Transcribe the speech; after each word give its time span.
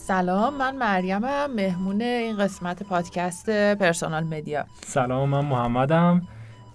سلام 0.00 0.56
من 0.56 0.76
مریمم 0.76 1.54
مهمون 1.54 2.02
این 2.02 2.36
قسمت 2.36 2.82
پادکست 2.82 3.50
Personal 3.50 4.24
Media. 4.24 4.66
سلام 4.84 5.28
من 5.28 5.44
محمدم. 5.44 6.22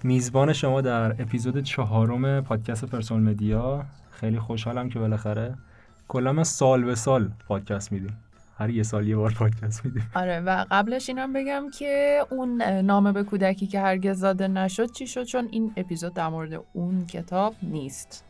میزبان 0.04 0.54
شما 0.54 0.82
در 0.82 1.12
اپیزود 1.12 1.64
چهارم 1.64 2.42
پادکست 2.42 2.86
Personal 2.86 3.24
Media. 3.24 3.86
خیلی 4.10 4.40
خوشحالم 4.40 4.90
که 4.90 5.00
بالاخره 5.00 5.56
کلا 6.08 6.34
من 6.34 6.44
سال 6.44 6.84
به 6.84 6.96
سال 6.96 7.32
پادکست 7.48 7.92
میدیم. 7.92 8.18
هر 8.58 8.70
یه 8.70 8.84
سال 8.84 9.08
یه 9.08 9.16
بار 9.16 9.34
پادکست 9.34 9.86
میدیم. 9.86 10.12
آره 10.16 10.40
و 10.40 10.66
قبلش 10.72 11.10
اینم 11.10 11.34
بگم 11.34 11.64
که 11.80 12.20
اون 12.30 12.62
نامه 12.62 13.12
به 13.12 13.24
کودکی 13.24 13.68
که 13.68 13.80
هرگز 13.82 14.20
زاده 14.20 14.48
نشد 14.48 14.92
چی 14.92 15.08
شد؟ 15.08 15.24
چون 15.24 15.48
این 15.52 15.74
اپیزود 15.78 16.14
در 16.14 16.28
مورد 16.28 16.62
اون 16.74 17.06
کتاب 17.06 17.56
نیست. 17.64 18.26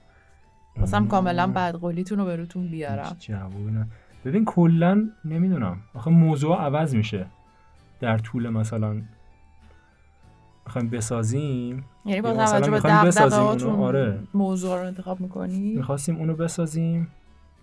واسم 0.78 1.08
کاملا 1.08 1.48
بدقولیتون 1.48 2.18
رو 2.18 2.26
به 2.26 2.36
روتون 2.36 2.68
بیارم. 2.68 3.16
جوونه. 3.20 3.88
ببین 4.26 4.46
کلا 4.46 5.10
نمی‌دونم. 5.26 5.78
آخه 5.94 6.12
موضوع 6.12 6.58
عوض 6.58 6.96
میشه. 6.96 7.26
در 8.00 8.18
طول 8.18 8.50
مثلا 8.50 9.02
می‌خوایم 10.66 10.90
بسازیم. 10.90 11.86
یعنی 12.06 12.22
با 12.22 12.34
توجه 12.34 12.72
به 12.72 12.76
می‌خوایم 12.76 13.04
بسازیم 13.06 13.40
اونو، 13.40 13.54
دغدغه‌هاتون 13.54 13.86
آره. 13.86 14.20
موضوع 14.34 14.80
رو 14.80 14.88
انتخاب 14.88 15.22
می‌کنی؟ 15.22 15.76
می‌خواستیم 15.76 16.16
اونو 16.16 16.36
بسازیم. 16.36 17.08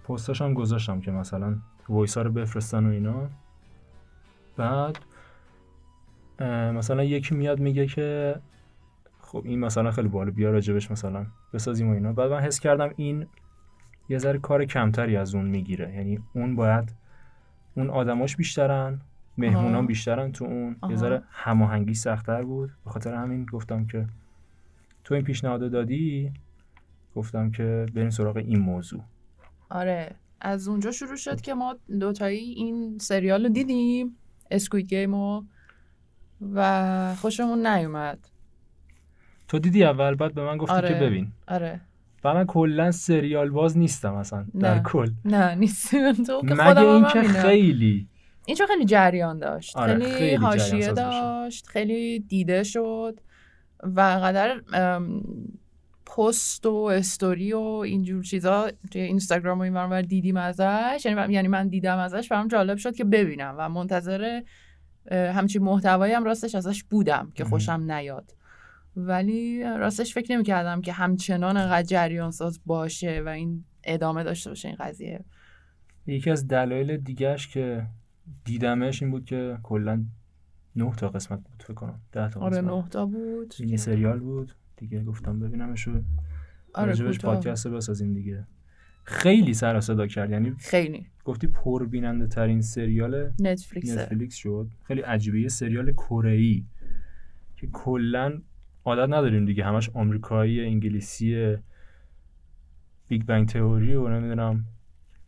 پستاش 0.08 0.42
هم 0.42 0.54
گذاشتم 0.54 1.00
که 1.00 1.10
مثلا 1.10 1.56
وایس 1.88 2.16
ها 2.16 2.22
رو 2.22 2.32
بفرستن 2.32 2.86
و 2.86 2.90
اینا. 2.90 3.28
بعد 4.56 4.98
مثلا 6.74 7.04
یکی 7.04 7.34
میاد 7.34 7.60
میگه 7.60 7.86
که 7.86 8.36
خب 9.20 9.42
این 9.44 9.60
مثلا 9.60 9.90
خیلی 9.90 10.08
بالا 10.08 10.30
بیا 10.30 10.50
راجبش 10.50 10.90
مثلا 10.90 11.26
بسازیم 11.52 11.90
و 11.90 11.92
اینا. 11.92 12.12
بعد 12.12 12.30
من 12.30 12.40
حس 12.40 12.60
کردم 12.60 12.90
این 12.96 13.26
یه 14.08 14.18
ذره 14.18 14.38
کار 14.38 14.64
کمتری 14.64 15.16
از 15.16 15.34
اون 15.34 15.44
می‌گیره. 15.44 15.94
یعنی 15.94 16.18
اون 16.32 16.56
باید 16.56 16.94
اون 17.74 17.90
آدماش 17.90 18.36
بیشترن 18.36 19.00
مهمونان. 19.38 19.86
بیشترن 19.86 20.32
تو 20.32 20.44
اون. 20.44 20.76
آها. 20.80 20.92
یه 20.92 20.98
ذره 20.98 21.22
هماهنگی 21.30 21.94
سختتر 21.94 22.42
بود. 22.42 22.70
به 22.84 22.90
خاطر 22.90 23.14
همین 23.14 23.44
گفتم 23.44 23.86
که 23.86 24.06
تو 25.04 25.14
این 25.14 25.24
پیشنهاد 25.24 25.70
دادی؟ 25.70 26.32
گفتم 27.16 27.50
که 27.50 27.86
بریم 27.94 28.10
سراغ 28.10 28.36
این 28.36 28.58
موضوع. 28.58 29.00
آره. 29.70 30.14
از 30.40 30.68
اونجا 30.68 30.90
شروع 30.90 31.16
شد 31.16 31.40
که 31.40 31.54
ما 31.54 31.76
دوتایی 32.00 32.52
این 32.52 32.98
سریال 32.98 33.42
رو 33.42 33.48
دیدیم 33.48 34.16
اسکوید 34.50 34.86
گیمو 34.94 35.42
و 36.54 37.14
خوشمون 37.14 37.66
نیومد. 37.66 38.28
تو 39.48 39.58
دیدی 39.58 39.84
اول 39.84 40.14
بعد 40.14 40.34
به 40.34 40.44
من 40.44 40.56
گفتی 40.56 40.74
آره. 40.74 40.88
که 40.88 40.94
ببین. 40.94 41.32
آره. 41.48 41.80
و 42.24 42.34
من 42.34 42.44
کلا 42.46 42.90
سریال 42.90 43.50
باز 43.50 43.78
نیستم 43.78 44.14
اصلا 44.14 44.46
در 44.60 44.74
نه. 44.74 44.82
کل 44.82 45.10
نه 45.24 45.54
نیست 45.54 45.90
تو 46.26 46.40
که 46.40 46.54
مگه 46.54 46.78
اینکه. 46.78 47.22
خیلی 47.22 48.08
این 48.46 48.56
چون 48.56 48.66
خیلی 48.66 48.84
جریان 48.84 49.38
داشت 49.38 49.76
آره، 49.76 49.92
خیلی, 49.98 50.10
خیلی 50.10 50.34
حاشیه. 50.34 50.92
داشت 50.92 51.66
خیلی 51.66 52.20
دیده 52.20 52.62
شد 52.62 53.20
و 53.82 54.00
قدر 54.00 54.60
پست 56.16 56.66
و 56.66 56.74
استوری 56.74 57.52
و 57.52 57.58
اینجور 57.60 58.22
چیزا 58.22 58.70
توی 58.90 59.00
اینستاگرام 59.00 59.58
و 59.58 59.62
این 59.62 59.74
ور 59.74 59.82
اونور 59.82 60.02
دیدیم 60.02 60.36
ازش 60.36 61.02
یعنی 61.04 61.14
من, 61.14 61.30
یعنی 61.30 61.48
من 61.48 61.68
دیدم 61.68 61.98
ازش 61.98 62.28
برام 62.28 62.48
جالب 62.48 62.76
شد 62.76 62.94
که 62.94 63.04
ببینم 63.04 63.54
و 63.58 63.68
منتظر 63.68 64.42
همچین 65.10 65.62
محتوایی 65.62 66.12
هم 66.12 66.24
راستش 66.24 66.54
ازش 66.54 66.84
بودم 66.84 67.32
که. 67.34 67.44
خوشم 67.44 67.84
نیاد 67.86 68.34
ولی 68.96 69.64
راستش 69.64 70.14
فکر 70.14 70.32
نمی 70.32 70.44
کردم 70.44 70.80
که 70.80 70.92
همچنان 70.92 71.56
انقدر 71.56 71.86
جریان 71.86 72.30
ساز 72.30 72.60
باشه 72.66 73.22
و 73.26 73.28
این 73.28 73.64
ادامه 73.84 74.24
داشته 74.24 74.50
باشه 74.50 74.68
این 74.68 74.76
قضیه. 74.80 75.24
یکی 76.06 76.30
از 76.30 76.48
دلایل 76.48 76.96
دیگهش 76.96 77.48
که 77.48 77.86
دیدمش 78.44 79.02
این 79.02 79.10
بود 79.10 79.24
که 79.24 79.58
کلا 79.62 80.04
نه 80.76 80.92
تا 80.96 81.08
قسمت 81.08 81.38
بود 81.38 81.62
فکر 81.62 81.74
کنم. 81.74 82.00
ده 82.12 82.30
تا 82.30 82.40
آره 82.40 82.60
نه 82.60 82.88
تا 82.90 83.06
بود. 83.06 83.54
این 83.60 83.68
یه 83.68 83.76
سریال 83.76 84.18
بود. 84.18 84.52
دیگه 84.76 85.04
گفتم 85.04 85.40
ببینمش 85.40 85.88
و 85.88 86.02
آره. 86.74 87.12
پادکست 87.12 87.68
بسازیم 87.68 88.14
دیگه. 88.14 88.46
خیلی 89.04 89.54
سر 89.54 89.80
صدا 89.80 90.06
کرد. 90.06 90.30
یعنی 90.30 90.54
خیلی. 90.58 91.06
گفتی 91.24 91.46
پربیننده 91.46 92.26
ترین 92.26 92.60
سریال 92.60 93.32
نتفلیکسه 93.40 94.02
نتفلیکس 94.02 94.34
شد. 94.34 94.70
خیلی 94.82 95.00
عجیبه. 95.00 95.40
یه 95.40 95.48
سریال 95.48 95.92
کره 95.92 96.32
ای 96.32 96.64
که 97.56 97.66
کلا 97.66 98.42
عادت 98.84 99.12
نداریم 99.12 99.44
دیگه. 99.44 99.64
همش 99.64 99.90
آمریکایی 99.94 100.64
انگلیسی 100.64 101.56
Big 103.08 103.24
Bang 103.24 103.48
Theory 103.48 103.94
و 103.94 104.08
نمی‌دونم 104.08 104.64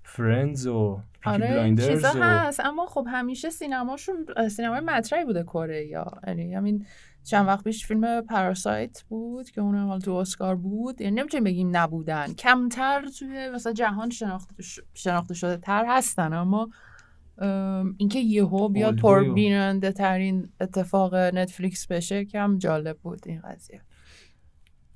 Friends 0.02 0.66
و 0.66 1.00
آره 1.24 1.76
چیزا 1.76 2.08
و 2.08 2.22
هست. 2.22 2.60
اما 2.60 2.86
خب 2.86 3.06
همیشه 3.10 3.50
سینماشون 3.50 4.26
سینمای 4.50 4.80
مطرحی 4.80 5.24
بوده 5.24 5.42
کره 5.42 5.86
یا 5.86 6.06
یعنی 6.26 6.54
همین 6.54 6.86
چند 7.24 7.46
وقت 7.46 7.64
پیش 7.64 7.86
فیلم 7.86 8.20
Parasite 8.20 9.02
بود 9.08 9.50
که 9.50 9.60
اون 9.60 9.74
هم 9.74 9.86
حالا 9.86 10.00
تو 10.00 10.12
اسکار 10.12 10.56
بود. 10.56 11.00
یعنی 11.00 11.20
نمی‌تونیم 11.20 11.44
بگیم 11.44 11.76
نبودن. 11.76 12.26
کمتر 12.32 13.04
توی 13.18 13.50
مثلا 13.50 13.72
جهان 13.72 14.10
شناخته, 14.94 15.34
شده 15.34 15.56
تر 15.56 15.84
هستن 15.88 16.32
اما 16.32 16.62
ام، 16.62 16.70
اینکه 17.98 18.18
یهو 18.18 18.68
بیاد 18.68 19.04
اولدوی 19.04 19.28
و- 19.28 19.28
پربیننده 19.28 19.92
ترین 19.92 20.48
اتفاق 20.60 21.14
نتفلیکس 21.14 21.86
بشه 21.86 22.24
کم 22.24 22.58
جالب 22.58 22.98
بود 23.02 23.20
این 23.26 23.40
قضیه 23.40 23.80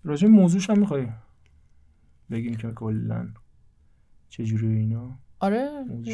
راجع 0.04 0.28
موضوعش 0.28 0.70
هم 0.70 0.78
می‌خوای 0.78 1.06
بگیم 2.30 2.54
که 2.54 2.68
کلا 2.70 3.28
چجوری 4.28 4.66
اینا 4.76 5.18
آره 5.40 5.68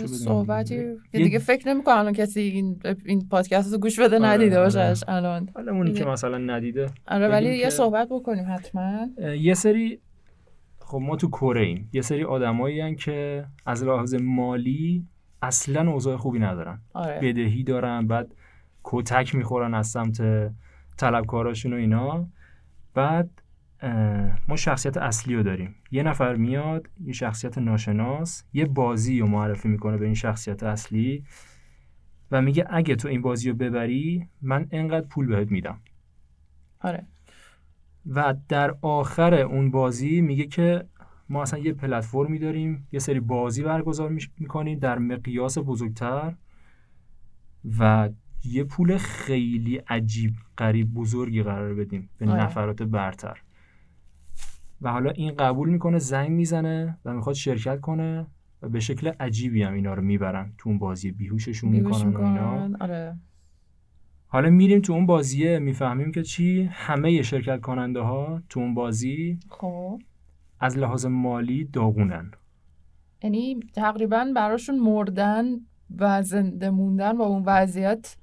صحبتی. 0.07 0.77
که 1.13 1.19
یه- 1.19 1.25
دیگه 1.25 1.39
فکر 1.39 1.69
نمی‌کنم 1.69 1.99
الان 1.99 2.13
کسی 2.13 2.41
این 2.41 2.81
این 3.05 3.29
پادکست 3.29 3.73
رو 3.73 3.79
گوش 3.79 4.01
بده 4.01 4.17
آره، 4.17 4.27
ندیده 4.27 4.59
آره. 4.59 4.65
باشش 4.65 5.05
الان 5.09 5.49
حالا. 5.55 5.93
که 5.93 6.05
مثلا 6.05 6.39
ندیده 6.39 6.87
آره 7.09 7.29
ولی 7.29 7.59
یه 7.59 7.71
صحبت 7.71 8.09
بکنیم 8.11 8.45
حتما 8.49 9.07
یه 9.41 9.55
سری 9.55 10.01
خب 10.79 10.99
ما 10.99 11.17
تو 11.17 11.29
کره 11.29 11.63
ایم 11.63 11.89
یه 11.93 12.03
سری 12.03 12.25
آدمایی 12.25 12.95
که 12.97 13.45
از 13.67 13.85
لحاظ 13.85 14.15
مالی 14.15 15.07
اصلا 15.47 15.91
اوضاع 15.91 16.17
خوبی 16.17 16.39
ندارن. 16.39 16.81
آره. 16.93 17.21
بدهی 17.21 17.63
دارن 17.65 18.07
بعد 18.07 18.35
کتک 18.85 19.35
می‌خورن 19.35 19.75
از 19.75 19.87
سمت 19.87 20.23
طلبکاراشون 20.97 21.73
و 21.73 21.77
اینا. 21.77 22.29
بعد 22.95 23.31
ما 24.49 24.57
شخصیت 24.57 24.97
اصلی 24.97 25.35
رو 25.35 25.43
داریم. 25.43 25.75
یه 25.91 26.03
نفر 26.03 26.35
میاد 26.35 26.89
یه 27.05 27.13
شخصیت 27.13 27.59
ناشناس 27.59 28.45
یه 28.53 28.67
بازی 28.67 29.21
رو 29.21 29.27
معرفی 29.27 29.69
می‌کنه 29.69 29.97
به 29.97 30.05
این 30.05 30.15
شخصیت 30.15 30.63
اصلی 30.63 31.25
و 32.31 32.43
میگه 32.43 32.67
اگه 32.71 32.97
تو 32.97 33.09
این 33.09 33.23
بازی 33.23 33.51
رو 33.51 33.57
ببری 33.57 34.29
من 34.43 34.67
انقدر 34.71 35.07
پول 35.07 35.27
بهت 35.27 35.51
میدم. 35.51 35.81
آره. 36.81 37.07
و 38.07 38.35
در 38.49 38.75
آخر 38.83 39.35
اون 39.35 39.71
بازی 39.71 40.21
میگه 40.21 40.47
که 40.47 40.85
ما 41.29 41.43
اصلا 41.43 41.59
یه 41.61 41.73
پلتفرمی 41.73 42.39
داریم 42.39 42.89
یه 42.93 42.99
سری 42.99 43.21
بازی 43.21 43.63
برگزار 43.63 44.19
می‌کنیم 44.39 44.79
در 44.79 44.99
مقیاس 44.99 45.59
بزرگتر 45.59 46.35
و 47.79 48.11
یه 48.45 48.65
پول 48.65 48.97
خیلی 48.97 49.77
عجیب 49.77 50.35
غریب 50.59 50.95
بزرگی 50.95 51.43
قرار 51.43 51.75
بدیم 51.75 52.11
به 52.19 52.31
آره. 52.31 52.43
نفرات 52.43 52.83
برتر. 52.83 53.43
و 54.83 54.93
حالا 54.93 55.11
این 55.11 55.35
قبول 55.35 55.69
می‌کنه 55.69 55.99
زنگ 55.99 56.31
می‌زنه 56.31 56.99
و 57.05 57.15
می‌خواد 57.15 57.35
شرکت 57.35 57.81
کنه 57.81 58.27
و 58.63 58.69
به 58.69 58.81
شکل 58.81 59.13
عجیبی 59.21 59.63
هم 59.63 59.75
اینا 59.75 59.95
رو 59.95 60.03
می‌برن. 60.03 60.53
تو 60.59 60.69
اون 60.69 60.79
بازی 60.79 61.13
بیهوششون 61.13 61.71
بیهوش 61.71 62.05
می‌کنن 62.05 62.27
اینا. 62.27 62.79
آره. 62.81 63.19
حالا 64.27 64.51
میریم 64.51 64.81
تو 64.81 64.93
اون 64.93 65.07
بازیه 65.07 65.59
می‌فهمیم 65.59 66.13
که 66.13 66.23
چی؟ 66.23 66.71
همه 66.73 67.23
شرکت 67.23 67.61
کننده 67.61 68.01
ها 68.01 68.43
تو 68.49 68.61
اون 68.61 68.75
بازی 68.75 69.39
خب. 69.49 70.01
از 70.61 70.79
لحاظ 70.79 71.07
مالی 71.07 71.65
داغونن 71.65 72.31
یعنی 73.23 73.61
تقریبا 73.75 74.33
براشون 74.37 74.79
مردن 74.79 75.45
و 75.99 76.23
زنده 76.23 76.71
موندن 76.71 77.19
با 77.19 77.25
اون 77.25 77.43
وضعیت 77.47 78.17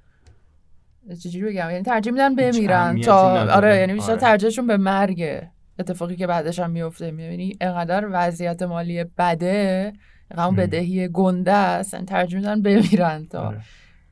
چجوری 1.22 1.46
بگم 1.46 1.70
یعنی 1.70 1.82
ترجیح 1.82 2.12
میدن 2.12 2.34
بمیرن 2.34 3.00
تا. 3.00 3.52
آره 3.52 3.76
یعنی 3.76 3.92
بیشتر 3.92 4.12
آره. 4.12 4.20
ترجیحشون 4.20 4.66
به 4.66 4.76
مرگه 4.76 5.50
اتفاقی 5.78 6.16
که 6.16 6.26
بعدش 6.26 6.58
هم 6.58 6.70
میفته 6.70 7.10
می‌بینی 7.10 7.56
انقدر 7.60 8.08
وضعیت 8.12 8.62
مالی 8.62 9.04
بده 9.18 9.92
هم. 10.38 10.56
بدهی 10.56 11.08
گنده 11.08 11.52
است 11.52 11.94
یعنی 11.94 12.06
ترجیح 12.06 12.38
میدن 12.38 12.62
بمیرن 12.62 13.26
تا 13.26 13.40
آره. 13.40 13.60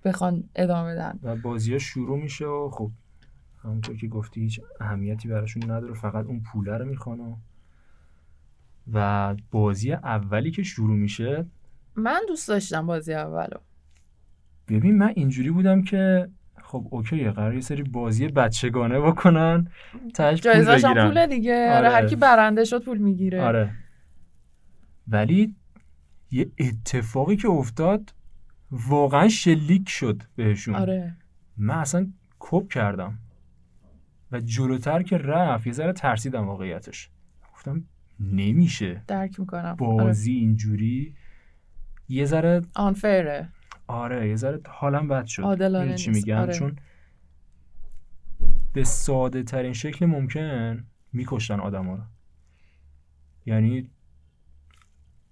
بخوان 0.05 0.45
ادامه 0.57 0.95
بدن 0.95 1.19
و 1.23 1.37
بازی 1.37 1.73
ها 1.73 1.79
شروع 1.79 2.19
میشه 2.23 2.47
و 2.47 2.71
خب 2.71 2.91
همونطور 3.65 3.97
که 3.97 4.09
گفتی 4.09 4.41
هیچ 4.41 4.61
اهمیتی 4.81 5.29
براشون 5.29 5.71
نداره 5.71 5.95
فقط 5.95 6.27
اون 6.27 6.41
پوله 6.53 6.77
رو 6.77 6.85
می‌خوان 6.85 7.21
و 8.93 9.35
بازی 9.51 9.93
اولی 9.93 10.51
که 10.51 10.63
شروع 10.63 10.97
میشه. 10.97 11.47
من 11.95 12.21
دوست 12.29 12.49
داشتم 12.49 12.87
بازی 12.87 13.15
اولو. 13.15 13.59
ببین 14.69 14.99
من 14.99 15.13
اینجوری 15.17 15.51
بودم 15.51 15.83
که 15.83 16.29
خب 16.63 16.87
اوکی 16.91 17.31
قرار 17.31 17.55
یه 17.55 17.61
سری 17.61 17.83
بازی 17.83 18.29
بچگانه 18.29 19.01
بکنن 19.01 19.69
تاش 20.15 20.43
پول 20.47 20.65
بگیرن. 20.65 21.09
پوله 21.09 21.27
دیگه. 21.27 21.69
آره. 21.71 21.77
آره. 21.77 21.91
هر 21.91 22.07
کی 22.07 22.17
برنده 22.17 22.65
شد 22.65 22.85
پول 22.85 22.99
می‌گیره. 22.99 23.43
آره. 23.43 23.71
ولی 25.09 25.55
یه 26.31 26.51
اتفاقی 26.59 27.37
که 27.37 27.49
افتاد 27.49 28.15
واقعا 28.71 29.29
شلیک 29.29 29.89
شد 29.89 30.23
بهشون. 30.37 30.75
آره. 30.75 31.17
من 31.57 31.75
اصلا 31.75 32.07
کپ 32.41 32.69
کردم. 32.69 33.19
و 34.33 34.41
جلوتر 34.41 35.03
که 35.03 35.19
رفت 35.19 35.67
یه 35.67 35.73
ذره 35.73 35.93
ترسیدم 35.93 36.49
واقعیتش. 36.49 37.11
گفتم 37.55 37.85
نمیشه. 38.21 39.03
درک 39.07 39.41
می‌کنم. 39.41 39.77
آره. 39.81 40.05
بازی 40.05 40.33
اینجوری 40.33 41.15
یه 42.09 42.25
ذره 42.25 42.63
آنفیره. 42.75 43.49
آره 43.87 44.29
یه 44.29 44.37
ذره 44.37 44.61
حالم 44.69 45.09
بد 45.09 45.27
شد. 45.27 45.43
عادلانه 45.43 45.85
می‌دونی 45.85 45.99
چی. 45.99 46.11
میگم؟ 46.11 46.39
آره. 46.39 46.55
چون 46.55 46.77
به 48.73 48.85
ساده 48.85 49.43
ترین 49.43 49.73
شکل 49.73 50.07
ممکن 50.07 50.85
میکشتن 51.13 51.61
آدم 51.61 51.91
رو. 51.91 51.99
یعنی 53.47 53.91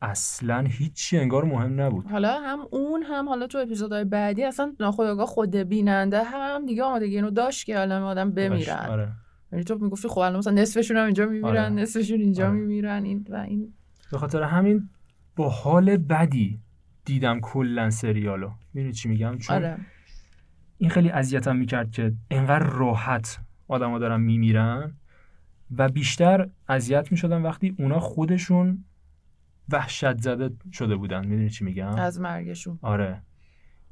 اصلا 0.03 0.65
هیچی 0.69 1.19
انگار 1.19 1.45
مهم 1.45 1.81
نبود. 1.81 2.07
حالا 2.07 2.41
هم 2.41 2.59
اون 2.71 3.03
هم 3.03 3.29
حالا 3.29 3.47
تو 3.47 3.59
اپیزودهای 3.59 4.05
بعدی 4.05 4.45
اصلا 4.45 4.75
ناخودآگاه 4.81 5.27
خود 5.27 5.57
بیننده 5.57 6.25
هم 6.25 6.67
دیگه 6.67 6.83
آمادگی 6.83 7.15
اینو 7.17 7.31
داشت 7.31 7.67
که 7.67 7.81
الان 7.81 8.03
آدم 8.03 8.31
بمیرن. 8.31 8.87
آره. 8.89 9.13
یعنی 9.53 9.65
تو 9.65 9.79
می‌گفتی 9.79 10.09
خب 10.09 10.19
الان 10.19 10.39
مثلا 10.39 10.53
نصفشون 10.53 10.97
هم 10.97 11.05
اینجا 11.05 11.27
میمیرن 11.27 11.47
آره. 11.47 11.69
نصفشون 11.69 12.21
اینجا 12.21 12.47
آره. 12.47 12.55
میمیرن 12.57 13.05
این 13.05 13.27
و 13.31 13.35
این. 13.37 13.73
به 14.13 14.19
خاطر 14.19 14.43
همین 14.43 14.89
با 15.37 15.49
حال 15.49 15.97
بدی 15.97 16.61
دیدم 17.05 17.41
کلا 17.41 17.91
سریالو. 17.91 18.51
می‌دونی 18.75 18.93
چی 18.93 19.09
میگم؟ 19.09 19.39
چون 19.39 19.57
آره. 19.57 19.79
این 20.79 20.91
خیلی 20.91 21.11
اذیتم 21.11 21.57
می‌کرد 21.57 21.91
که 21.91 22.13
انقدر 22.31 22.67
راحت 22.67 23.39
آدما 23.69 23.99
دارن 23.99 24.21
میمیرن 24.21 24.93
و 25.77 25.89
بیشتر 25.89 26.49
اذیت 26.69 27.11
می‌شدن 27.13 27.43
وقتی 27.43 27.75
اونا 27.79 28.01
خودشون 28.01 28.85
وحشت 29.69 30.21
زده 30.21 30.51
شده 30.73 30.97
بودن. 30.97 31.27
می‌دونی 31.27 31.51
چی 31.51 31.65
میگم؟ 31.65 31.95
از 31.95 32.21
مرگشون. 32.21 32.79
آره. 32.83 33.23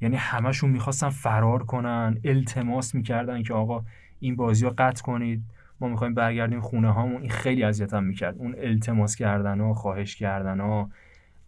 یعنی 0.00 0.16
همشون 0.16 0.70
می‌خواستن 0.70 1.08
فرار 1.08 1.64
کنن 1.64 2.20
التماس 2.24 2.94
می‌کردن 2.94 3.42
که 3.42 3.54
آقا 3.54 3.84
این 4.20 4.36
بازی 4.36 4.64
رو 4.64 4.74
قطع 4.78 5.02
کنید. 5.02 5.42
ما 5.80 5.88
می‌خوایم 5.88 6.14
برگردیم 6.14 6.60
خونه 6.60 6.92
هامون. 6.92 7.20
این 7.20 7.30
خیلی 7.30 7.62
اذیتم 7.62 8.04
می‌کرد. 8.04 8.38
اون 8.38 8.54
التماس 8.58 9.16
کردن 9.16 9.60
ها 9.60 9.74
خواهش 9.74 10.16
کردن 10.16 10.60
ها. 10.60 10.90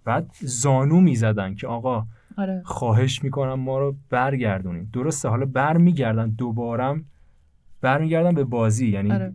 بعد 0.05 0.31
زانو 0.41 1.01
می‌زدن 1.01 1.55
که 1.55 1.67
آقا 1.67 2.07
آره. 2.39 2.63
خواهش 2.65 3.23
می‌کنم 3.25 3.55
ما 3.61 3.79
رو 3.79 3.97
برگردونید. 4.11 4.91
درسته 4.91 5.29
حالا 5.29 5.47
برمیگردن 5.47 6.29
دوبارم 6.31 7.05
برمیگردن 7.81 8.35
به 8.35 8.45
بازی. 8.45 8.89
یعنی 8.89 9.13
آره. 9.13 9.33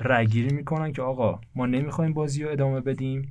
رأیگیری 0.00 0.54
می‌کنن 0.54 0.92
که 0.92 1.02
آقا 1.02 1.40
ما 1.54 1.66
نمی‌خوایم 1.66 2.12
بازی 2.12 2.42
رو 2.44 2.50
ادامه 2.50 2.80
بدیم. 2.80 3.28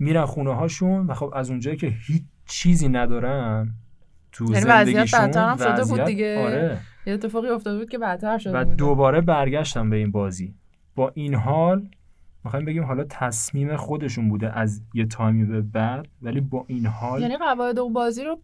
میرن 0.00 0.24
خونه 0.24 0.54
هاشون 0.54 1.06
و 1.06 1.14
خب 1.14 1.32
از 1.34 1.50
اونجایی 1.50 1.76
که 1.76 1.86
هیچ 1.86 2.22
چیزی 2.46 2.88
ندارن 2.88 3.74
تو 4.32 4.44
یعنی 4.44 4.64
وضعیت 4.66 5.06
زندگیشون 5.06 5.20
بدتر 5.26 5.56
شده 5.56 5.82
بود 5.84 5.92
وضعیت- 5.92 6.06
دیگه. 6.06 6.44
آره. 6.44 6.78
یه 7.06 7.14
اتفاقی 7.14 7.48
افتاده 7.48 7.78
بود 7.78 7.90
که 7.90 7.98
بدتر 7.98 8.38
شده 8.38 8.58
و 8.58 8.64
بود. 8.64 8.76
دوباره 8.76 9.20
برگشتن 9.20 9.90
به 9.90 9.96
این 9.96 10.10
بازی. 10.10 10.54
با 10.94 11.12
این 11.14 11.34
حال 11.34 11.88
می‌خوایم 12.44 12.64
بگیم 12.64 12.84
حالا 12.84 13.04
تصمیم 13.04 13.76
خودشون 13.76 14.28
بوده 14.28 14.58
از 14.58 14.82
یه 14.94 15.06
تایمی 15.06 15.44
به 15.44 15.60
بعد 15.60 16.08
ولی 16.22 16.40
با 16.40 16.64
این 16.68 16.86
حال 16.86 17.20
یعنی 17.20 17.36
قواعد 17.36 17.78
اون 17.78 17.92
بازی 17.92 18.24
رو 18.24 18.40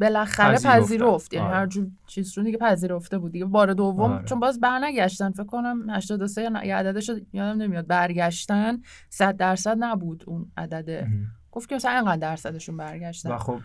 بالاخره. 0.00 0.58
پذیرفت. 0.58 1.34
یعنی 1.34 1.46
آره. 1.46 1.56
هر 1.56 1.66
جور 1.66 1.86
چیز 2.06 2.38
رو 2.38 2.44
دیگه 2.44 2.58
پذیرفته 2.58 3.18
بود 3.18 3.32
دیگه. 3.32 3.44
بار 3.44 3.72
دوم 3.72 4.12
آره. 4.12 4.24
چون 4.24 4.40
باز 4.40 4.60
برنگشتن. 4.60 5.30
فکر 5.30 5.44
کنم 5.44 5.90
83 5.90 6.42
یا 6.42 6.64
یه 6.64 6.76
عددش 6.76 7.10
یادم 7.32 7.62
نمیاد. 7.62 7.86
برگشتن 7.86 8.78
100 9.08 9.36
درصد 9.36 9.76
نبود 9.80 10.24
اون 10.26 10.52
عدده 10.56 11.04
مهم. 11.08 11.26
گفت 11.52 11.68
که 11.68 11.74
مثلا 11.74 11.92
اینقدر 11.92 12.16
درصدشون 12.16 12.76
برگشتن. 12.76 13.30
و 13.30 13.38
خب 13.38 13.60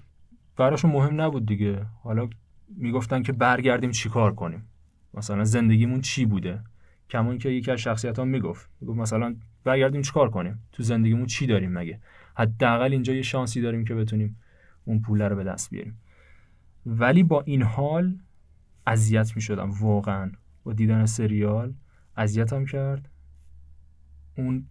براشون 0.58 0.92
مهم 0.92 1.22
نبود 1.22 1.46
دیگه. 1.46 1.86
حالا 2.04 2.30
می‌گفتن 2.78 3.24
که 3.24 3.32
برگردیم 3.32 3.92
چیکار 3.92 4.36
کنیم؟ 4.36 4.68
مثلا 5.14 5.44
زندگیمون 5.44 6.02
چی 6.02 6.26
بوده؟ 6.26 6.64
کمون 7.10 7.38
که 7.38 7.50
یکی 7.50 7.72
از 7.72 7.80
شخصیت 7.80 8.20
ها 8.20 8.26
می‌گفت 8.26 8.70
می‌گفت 8.82 9.00
مثلا 9.00 9.36
برگردیم 9.64 10.02
چیکار 10.02 10.30
کنیم؟ 10.30 10.60
تو 10.72 10.84
زندگیمون 10.84 11.26
چی 11.26 11.48
داریم 11.48 11.72
مگه؟ 11.72 12.00
حداقل 12.36 12.92
اینجا 12.92 13.14
یه 13.14 13.22
شانسی 13.22 13.62
داریم 13.62 13.86
که 13.86 13.96
بتونیم 13.96 14.38
اون 14.86 15.02
پول 15.02 15.22
رو 15.22 15.36
به 15.36 15.44
دست 15.44 15.70
بیاریم. 15.70 16.00
ولی 16.86 17.24
با 17.24 17.42
این 17.42 17.62
حال 17.62 18.18
اذیت 18.88 19.36
می‌شدم 19.36 19.72
واقعا. 19.72 20.32
با 20.64 20.74
دیدن 20.74 21.06
سریال 21.06 21.74
اذیتم 22.18 22.66
کرد. 22.66 23.10
اون 24.38 24.66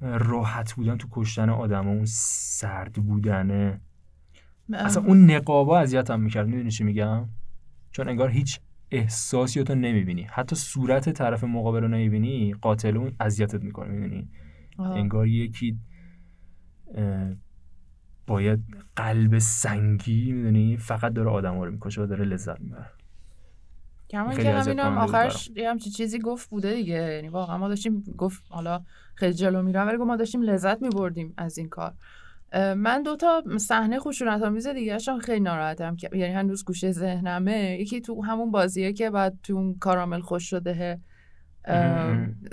راحت 0.00 0.72
بودن 0.72 0.96
تو 0.96 1.08
کشتن 1.10 1.48
آدم 1.48 1.88
اون 1.88 2.04
سرد 2.06 2.92
بودنه 2.92 3.80
اصلا 4.72 5.02
اون 5.02 5.30
نقابا 5.30 5.78
اذیتم 5.78 6.20
می‌کرد 6.20 6.46
می‌دونی 6.46 6.70
چی 6.70 6.84
میگم؟ 6.84 7.28
چون 7.92 8.08
انگار 8.08 8.30
هیچ 8.30 8.60
احساسی 8.90 9.64
تو 9.64 9.74
نمی‌بینی. 9.74 10.22
حتی 10.22 10.56
صورت 10.56 11.10
طرف 11.10 11.44
مقابل 11.44 11.80
رو 11.80 11.88
نمی‌بینی 11.88 12.52
قاتل 12.52 12.96
اون 12.96 13.12
اذیتت 13.20 13.62
می‌کنه. 13.62 13.88
می‌دونی. 13.88 14.28
انگار 14.78 15.26
یکی 15.26 15.78
باید 18.26 18.64
قلب 18.96 19.38
سنگی 19.38 20.32
می‌دونی؟ 20.32 20.76
فقط 20.76 21.12
داره 21.12 21.30
آدم 21.30 21.60
رو 21.60 21.70
می‌کشه 21.70 22.02
و 22.02 22.06
داره 22.06 22.24
لذت 22.24 22.60
می‌بره. 22.60 22.90
کمان 24.10 24.36
که 24.36 24.52
همین 24.52 24.80
هم 24.80 24.98
آخرش 24.98 25.50
یه 25.56 25.70
همچین 25.70 25.92
چیزی 25.92 26.18
گفت 26.18 26.50
بوده 26.50 26.74
دیگه. 26.74 26.94
یعنی 26.94 27.28
واقعا 27.28 27.58
ما 27.58 27.68
داشتیم 27.68 28.00
گفت 28.18 28.44
حالا 28.48 28.84
خیلی 29.14 29.34
جلو 29.34 29.62
میرم 29.62 29.86
ولی 29.86 29.96
ما 29.96 30.16
داشتیم 30.16 30.42
لذت 30.42 30.82
میبردیم 30.82 31.34
از 31.36 31.58
این 31.58 31.68
کار. 31.68 31.94
من 32.54 33.02
دوتا 33.02 33.42
صحنه 33.58 33.98
خشونت 33.98 34.42
آمیز 34.42 34.66
دیگه 34.66 34.98
خیلی 34.98 35.40
ناراحتم 35.40 35.96
که 35.96 36.10
یعنی 36.12 36.34
هنوز 36.34 36.64
گوشه 36.64 36.92
ذهنمه 36.92 37.78
یکی 37.80 38.00
تو 38.00 38.24
همون 38.24 38.50
بازیه 38.50 38.92
که 38.92 39.10
بعد 39.10 39.38
تو 39.42 39.52
اون 39.52 39.78
کارامل 39.78 40.20
خوش 40.20 40.50
شده. 40.50 41.00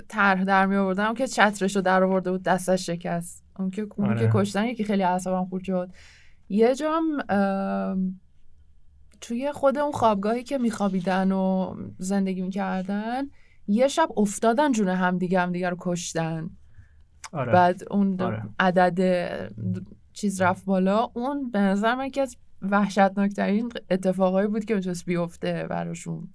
طرح 0.08 0.44
در 0.44 0.66
می 0.66 0.76
آوردم 0.76 1.14
که 1.14 1.26
چترشو 1.26 1.80
در 1.80 2.02
آورده 2.02 2.30
بود 2.30 2.42
دستش 2.42 2.86
شکست 2.86 3.44
اون 3.58 3.70
که 3.70 3.86
اون 3.96 4.10
آره. 4.10 4.20
که 4.20 4.30
کشتن 4.34 4.64
یکی 4.64 4.84
خیلی 4.84 5.02
اعصابم 5.02 5.48
خورد 5.48 5.64
شد 5.64 5.90
یه 6.48 6.74
جام 6.74 7.04
ام، 7.28 8.20
توی 9.20 9.52
خود 9.52 9.78
اون 9.78 9.92
خوابگاهی 9.92 10.42
که 10.42 10.58
میخوابیدن 10.58 11.32
و 11.32 11.74
زندگی 11.98 12.42
می‌کردن 12.42 13.22
یه 13.66 13.88
شب 13.88 14.08
افتادن 14.16 14.72
جون 14.72 14.88
همدیگه 14.88 15.40
همدیگه 15.40 15.70
رو 15.70 15.76
کشتن 15.80 16.50
آره. 17.32 17.52
بعد 17.52 17.82
اون 17.90 18.20
آره. 18.20 18.42
عدد 18.58 19.52
چیز 20.12 20.40
رفت 20.40 20.64
بالا. 20.64 21.10
اون 21.14 21.50
به 21.50 21.58
نظر 21.58 21.94
من 21.94 22.06
یکی 22.06 22.20
از 22.20 22.36
وحشتناکترین 22.62 23.72
اتفاقایی 23.90 24.48
بود 24.48 24.64
که 24.64 24.74
می‌تونست 24.74 25.04
بیفته 25.04 25.66
براشون. 25.70 26.28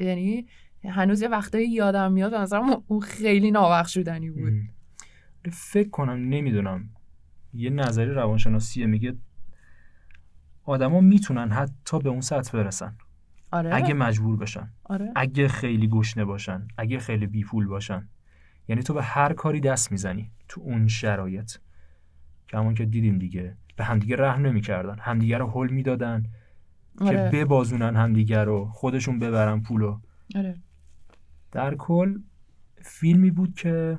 یعنی 0.00 0.46
هنوز 0.84 1.22
یه 1.22 1.28
وقتایی 1.28 1.68
یادم 1.68 2.12
میاد 2.12 2.30
به 2.30 2.38
نظرم 2.38 2.82
اون 2.86 3.00
خیلی 3.00 3.50
نابخشودنی 3.50 4.30
بود. 4.30 4.52
ام. 4.52 4.68
فکر 5.52 5.88
کنم 5.90 6.28
نمی‌دونم. 6.28 6.90
یه 7.54 7.70
نظری 7.70 8.10
روانشناسیه 8.10 8.86
میگه 8.86 9.16
آدما 10.64 11.00
می‌تونن 11.00 11.50
حتی 11.50 11.98
به 11.98 12.08
اون 12.08 12.20
سطح 12.20 12.52
برسن. 12.52 12.96
آره. 13.52 13.74
اگه 13.74 13.94
مجبور 13.94 14.36
بشن. 14.36 14.70
آره. 14.84 15.12
اگه 15.16 15.48
خیلی 15.48 15.88
گشنه 15.88 16.24
باشن. 16.24 16.68
اگه 16.78 16.98
خیلی 16.98 17.26
بیپول 17.26 17.66
باشن. 17.66 18.08
یعنی 18.70 18.82
تو 18.82 18.94
به 18.94 19.02
هر 19.02 19.32
کاری 19.32 19.60
دست 19.60 19.92
می‌زنی 19.92 20.30
تو 20.48 20.60
اون 20.60 20.88
شرایط. 20.88 21.52
که 22.48 22.56
همون 22.56 22.74
که 22.74 22.84
دیدیم 22.84 23.18
دیگه 23.18 23.56
به 23.76 23.84
همدیگه 23.84 24.16
رحم 24.16 24.46
نمی‌کردن 24.46 24.98
همدیگه 24.98 25.38
رو 25.38 25.50
هل 25.50 25.70
می‌دادن 25.70 26.24
آره. 27.00 27.30
که 27.30 27.36
ببازونن 27.36 27.96
همدیگه 27.96 28.44
رو 28.44 28.64
خودشون 28.66 29.18
ببرن 29.18 29.60
پولو. 29.60 30.00
آره. 30.36 30.56
در 31.52 31.74
کل 31.74 32.18
فیلمی 32.82 33.30
بود 33.30 33.54
که 33.54 33.98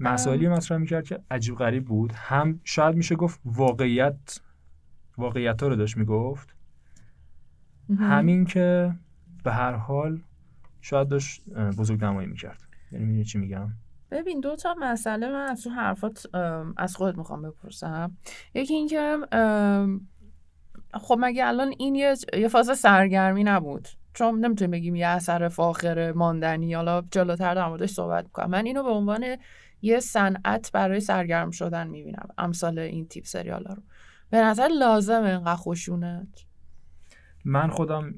مسائلی 0.00 0.48
مطرح 0.48 0.78
می‌کرد 0.78 1.04
که 1.04 1.20
عجیب 1.30 1.54
غریب 1.54 1.84
بود. 1.84 2.12
هم 2.12 2.60
شاید 2.64 2.96
میشه 2.96 3.14
گفت 3.16 3.40
واقعیت 3.44 4.40
واقعیت 5.18 5.62
ها 5.62 5.68
رو 5.68 5.76
داشت 5.76 5.96
می‌گفت. 5.96 6.54
همین 7.98 8.44
که 8.44 8.94
به 9.44 9.52
هر 9.52 9.72
حال 9.72 10.20
شاید 10.80 11.08
داشت 11.08 11.48
بزرگ 11.50 12.04
نمایی 12.04 12.28
می‌کرد. 12.28 12.69
یعنی 12.92 13.04
می‌دونی 13.04 13.24
چی 13.24 13.38
میگم؟ 13.38 13.68
ببین 14.10 14.40
دو 14.40 14.56
تا 14.56 14.74
مسئله 14.78 15.28
من 15.28 15.46
از 15.48 15.62
تو 15.62 15.70
حرفات 15.70 16.26
از 16.76 16.96
خودت 16.96 17.18
می‌خوام 17.18 17.42
بپرسم. 17.42 18.16
یکی 18.54 18.74
اینکه 18.74 19.18
خب 20.94 21.16
مگه 21.20 21.46
الان 21.46 21.74
این 21.78 21.94
یه, 21.94 22.14
یه 22.38 22.48
فاز 22.48 22.78
سرگرمی 22.78 23.44
نبود؟ 23.44 23.88
چون 24.14 24.44
نمی‌تونیم 24.44 24.70
بگیم 24.70 24.96
یه 24.96 25.06
اثر 25.06 25.48
فاخر 25.48 26.12
ماندنی. 26.12 26.74
حالا 26.74 27.02
جلوتر 27.10 27.54
در 27.54 27.68
موردش 27.68 27.90
صحبت 27.90 28.24
می‌کنم. 28.24 28.50
من 28.50 28.66
اینو 28.66 28.82
به 28.82 28.90
عنوان 28.90 29.36
یه 29.82 30.00
صنعت 30.00 30.70
برای 30.72 31.00
سرگرم 31.00 31.50
شدن 31.50 31.86
می‌بینم. 31.86 32.28
امثال 32.38 32.78
این 32.78 33.06
تیپ 33.06 33.24
سریال 33.24 33.64
رو. 33.64 33.82
به 34.30 34.38
نظر 34.38 34.68
لازمه 34.78 35.28
اینقدر 35.28 35.56
خشونت؟ 35.56 36.44
من 37.44 37.70
خودم 37.70 38.14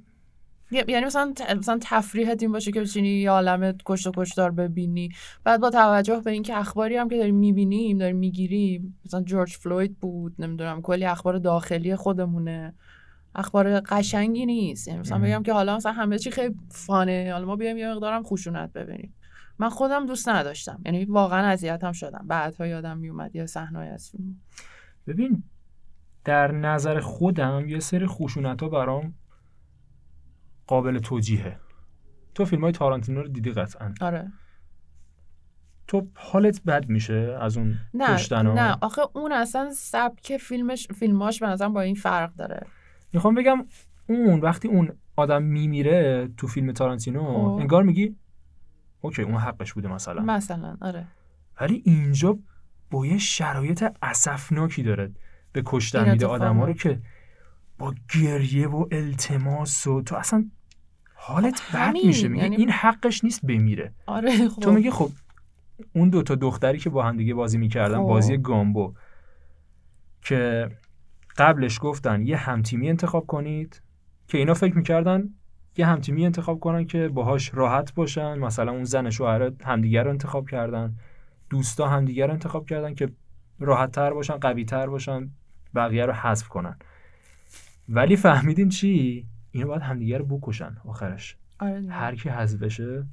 یعنی 0.72 1.06
مثلا 1.06 1.32
مثلا 1.56 1.78
تفریحت 1.82 2.42
این 2.42 2.52
باشه 2.52 2.72
که 2.72 2.80
بچینی 2.80 3.08
یه 3.08 3.30
عالم 3.30 3.74
کشت 3.86 4.06
و 4.06 4.12
کشتار 4.16 4.50
ببینی. 4.50 5.08
بعد 5.44 5.60
با 5.60 5.70
توجه 5.70 6.20
به 6.20 6.30
اینکه 6.30 6.56
اخباری 6.56 6.96
هم 6.96 7.08
که 7.08 7.16
داریم 7.16 7.34
می‌بینیم 7.34 7.98
داریم 7.98 8.16
می‌گیریم 8.16 8.98
مثلا 9.06 9.22
جورج 9.22 9.52
فلوید 9.56 9.98
بود 9.98 10.34
نمی‌دونم 10.38 10.82
کلی 10.82 11.04
اخبار 11.04 11.38
داخلی 11.38 11.96
خودمونه. 11.96 12.74
اخبار 13.34 13.80
قشنگی 13.80 14.46
نیست. 14.46 14.88
یعنی 14.88 15.00
مثلا 15.00 15.18
بگم 15.18 15.42
که 15.42 15.52
حالا 15.52 15.76
مثلا 15.76 15.92
همه 15.92 16.18
چی 16.18 16.30
خیلی 16.30 16.54
فانه. 16.68 17.30
حالا 17.32 17.46
ما 17.46 17.56
بیایم 17.56 17.76
یه 17.76 17.94
مقدارم 17.94 18.22
خشونت 18.22 18.72
ببینیم. 18.72 19.14
من 19.58 19.68
خودم 19.68 20.06
دوست 20.06 20.28
نداشتم. 20.28 20.82
یعنی 20.86 21.04
واقعا 21.04 21.46
اذیتم 21.46 21.92
شدم. 21.92 22.24
بعدها 22.28 22.66
یادم 22.66 22.98
میومد 22.98 23.36
یه 23.36 23.46
صحنه 23.46 23.78
از 23.78 24.10
فیلم. 24.10 24.40
ببین 25.06 25.42
در 26.24 26.52
نظر 26.52 27.00
خودم 27.00 27.68
یه 27.68 27.80
سری 27.80 28.06
خشونت 28.06 28.62
ها 28.62 28.68
برام 28.68 29.14
قابل 30.66 30.98
توجیهه 30.98 31.60
تو 32.34 32.44
فیلم 32.44 32.62
های 32.62 32.72
تارانتینو 32.72 33.22
رو 33.22 33.28
دیدی 33.28 33.50
قطعا 33.50 33.94
آره 34.00 34.32
تو 35.86 36.06
حالت 36.14 36.62
بد 36.62 36.88
میشه 36.88 37.36
از 37.40 37.56
اون 37.56 37.78
نه 37.94 38.14
کشتن 38.14 38.46
ها؟ 38.46 38.54
نه 38.54 38.76
آخه 38.80 39.02
اون 39.12 39.32
اصلا 39.32 39.70
سبک 39.76 40.36
فیلمش 40.36 40.88
فیلماش 40.88 41.40
به 41.40 41.46
نظرم 41.46 41.72
با 41.72 41.80
این 41.80 41.94
فرق 41.94 42.34
داره 42.34 42.66
می‌خوام 43.12 43.34
بگم 43.34 43.66
اون 44.08 44.40
وقتی 44.40 44.68
اون 44.68 44.92
آدم 45.16 45.42
میمیره 45.42 46.28
تو 46.36 46.46
فیلم 46.46 46.72
تارانتینو 46.72 47.24
خب. 47.24 47.60
انگار 47.60 47.82
میگی 47.82 48.16
اوکی 49.00 49.22
اون 49.22 49.36
حقش 49.36 49.72
بوده 49.72 49.88
مثلا 49.88 50.22
مثلا 50.22 50.76
آره 50.80 51.06
ولی 51.60 51.82
اینجا 51.84 52.38
با 52.90 53.06
یه 53.06 53.18
شرایط 53.18 53.84
اسفناکی 54.02 54.82
داره 54.82 55.12
به 55.52 55.62
کشتن 55.66 56.10
میده 56.10 56.26
آدم 56.26 56.60
رو 56.60 56.66
رو. 56.66 56.72
که 56.72 57.00
با 57.78 57.94
گریه 58.14 58.68
و 58.68 58.86
التماس 58.92 59.86
و 59.86 60.02
تو 60.02 60.16
اصلا 60.16 60.50
حالت 61.14 61.60
خب 61.60 61.78
بد 61.78 61.92
میشه 61.92 62.28
میگه 62.28 62.42
یعنی- 62.42 62.56
این 62.56 62.70
حقش 62.70 63.24
نیست 63.24 63.46
بمیره. 63.46 63.92
آره 64.06 64.48
خب. 64.48 64.62
تو 64.62 64.72
میگی 64.72 64.90
خب 64.90 65.10
اون 65.92 66.10
دوتا 66.10 66.34
دختری 66.34 66.78
که 66.78 66.90
با 66.90 67.02
هم 67.02 67.16
دیگه 67.16 67.34
بازی 67.34 67.58
می‌کردن 67.58 67.98
خب. 67.98 68.02
بازی 68.02 68.38
گامبو 68.38 68.94
که 70.22 70.70
قبلش 71.38 71.78
گفتن 71.82 72.26
یه 72.26 72.36
همتیمی 72.36 72.88
انتخاب 72.88 73.26
کنید 73.26 73.82
که 74.28 74.38
اینا 74.38 74.54
فکر 74.54 74.76
می‌کردن 74.76 75.28
یه 75.76 75.86
همتیمی 75.86 76.24
انتخاب 76.26 76.60
کنن 76.60 76.86
که 76.86 77.08
باهاش 77.08 77.50
راحت 77.54 77.94
باشن. 77.94 78.38
مثلا 78.38 78.72
اون 78.72 78.84
زن 78.84 79.10
شوهر 79.10 79.52
همدیگر 79.64 80.04
رو 80.04 80.10
انتخاب 80.10 80.48
کردن 80.48 80.96
دوستا 81.50 81.88
همدیگر 81.88 82.26
رو 82.26 82.32
انتخاب 82.32 82.66
کردن 82.66 82.94
که 82.94 83.08
راحت 83.60 83.90
تر 83.92 84.10
باشن 84.12 84.34
قوی 84.36 84.64
تر 84.64 84.86
باشن 84.86 85.30
بقیه 85.74 86.06
رو 86.06 86.12
حذف 86.12 86.48
کنن. 86.48 86.76
ولی 87.88 88.16
فهمیدین 88.16 88.68
چی؟ 88.68 89.26
اینا 89.50 89.66
باید 89.66 89.82
همدیگر 89.82 90.18
رو 90.18 90.38
بکشن 90.38 90.76
آخرش. 90.84 91.36
آره. 91.58 91.86
هر 91.88 92.14
کی 92.14 92.28
حذف 92.28 92.58
بشه 92.58 93.06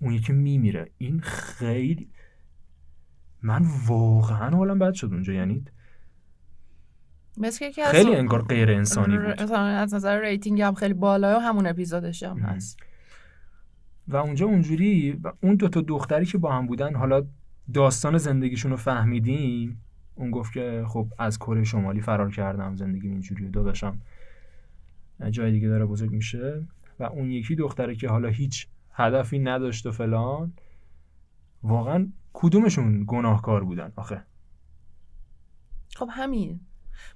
اون 0.00 0.12
یکی 0.12 0.32
میمیره. 0.32 0.90
این 0.98 1.20
خیلی 1.20 2.08
من 3.42 3.62
واقعا 3.86 4.56
حالم 4.56 4.78
بد 4.78 4.92
شد 4.92 5.12
اونجا 5.12 5.32
یعنی 5.32 5.64
مثل 7.36 7.70
خیلی 7.90 8.14
انگار 8.14 8.42
غیر 8.42 8.70
انسانی 8.70 9.18
بود. 9.18 9.52
از 9.52 9.94
نظر 9.94 10.20
rating 10.20 10.60
هم 10.62 10.74
خیلی 10.74 10.94
بالائه 10.94 11.36
و 11.36 11.38
همون 11.38 11.66
اپیزودش 11.66 12.22
هم. 12.22 12.38
هست. 12.38 12.78
و 14.08 14.16
اونجا 14.16 14.46
اونجوری 14.46 15.12
و 15.12 15.32
اون 15.40 15.54
دوتا 15.54 15.80
دختری 15.80 16.26
که 16.26 16.38
با 16.38 16.52
هم 16.52 16.66
بودن 16.66 16.94
حالا 16.94 17.26
داستان 17.74 18.18
زندگیشون 18.18 18.70
رو 18.70 18.76
فهمیدیم 18.76 19.82
اون 20.20 20.30
گفت 20.30 20.52
که 20.52 20.84
خب 20.88 21.06
از 21.18 21.38
کره 21.38 21.64
شمالی 21.64 22.00
فرار 22.00 22.30
کردم 22.30 22.76
زندگی 22.76 23.08
اینجوری 23.08 23.44
و 23.44 23.50
داداشم. 23.50 23.98
جای 25.30 25.52
دیگه 25.52 25.68
داره 25.68 25.86
بزرگ 25.86 26.10
میشه. 26.10 26.66
و 26.98 27.04
اون 27.04 27.30
یکی 27.30 27.54
دختره 27.54 27.94
که 27.94 28.08
حالا 28.08 28.28
هیچ 28.28 28.66
هدفی 28.92 29.38
نداشت 29.38 29.86
و 29.86 29.92
فلان 29.92 30.52
واقعا 31.62 32.08
کدومشون 32.32 33.04
گناهکار 33.06 33.64
بودن 33.64 33.92
آخه؟ 33.96 34.22
خب 35.96 36.08
همین. 36.10 36.60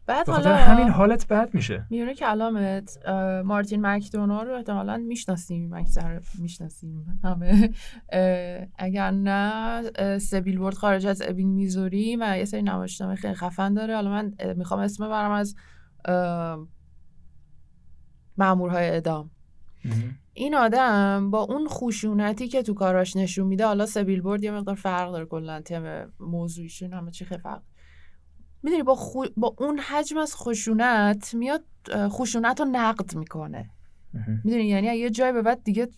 بعد 0.06 0.28
حالا 0.28 0.56
همین 0.56 0.88
حالت 0.88 1.28
بد 1.28 1.54
میشه. 1.54 1.86
میونه 1.90 2.14
کلامت 2.14 3.08
مارتین 3.44 3.86
مکدونا 3.86 4.42
رو 4.42 4.54
احتمالا 4.54 4.96
می‌شناسیم 4.96 5.72
اکثر 5.72 6.20
می‌شناسیم 6.38 7.20
همه. 7.24 7.70
اگر 8.78 9.10
نه 9.10 9.82
سبیل 10.18 10.58
بورد 10.58 10.74
خارج 10.74 11.06
از 11.06 11.22
ابینگ 11.22 11.54
میزوری 11.54 12.16
و 12.16 12.38
یه 12.38 12.44
سری 12.44 12.62
نمایشنامه 12.62 13.14
خیلی 13.14 13.34
خفن 13.34 13.74
داره. 13.74 13.94
حالا 13.94 14.10
من 14.10 14.34
می‌خوام 14.56 14.80
اسم 14.80 15.08
برم 15.08 15.30
از 15.30 15.56
مامورهای 18.36 18.88
اعدام. 18.88 19.30
این 20.32 20.54
آدم 20.54 21.30
با 21.30 21.40
اون 21.40 21.68
خشونتی 21.68 22.48
که 22.48 22.62
تو 22.62 22.74
کاراش 22.74 23.16
نشون 23.16 23.46
میده 23.46 23.66
حالا 23.66 23.86
سبیل 23.86 24.20
بورد 24.20 24.44
یه 24.44 24.50
مقدار 24.50 24.74
فرق 24.74 25.12
داره 25.12 25.26
کلا 25.26 25.60
تم 25.60 26.12
موضوعیشون 26.20 26.92
همه 26.92 27.10
چی 27.10 27.24
خیلی 27.24 27.40
فرق. 27.40 27.62
می‌دونی 28.64 28.82
با, 28.82 28.94
خو... 28.94 29.24
با 29.36 29.54
اون 29.58 29.78
حجم 29.78 30.18
از 30.18 30.36
خشونت 30.36 31.34
میاد 31.34 31.64
خشونت 32.08 32.60
رو 32.60 32.66
نقد 32.66 33.14
می‌کنه. 33.14 33.70
می‌دونی 34.44 34.66
یعنی 34.66 34.86
یه 34.86 35.10
جای 35.10 35.32
به 35.32 35.42
بعد 35.42 35.64
دیگه 35.64 35.88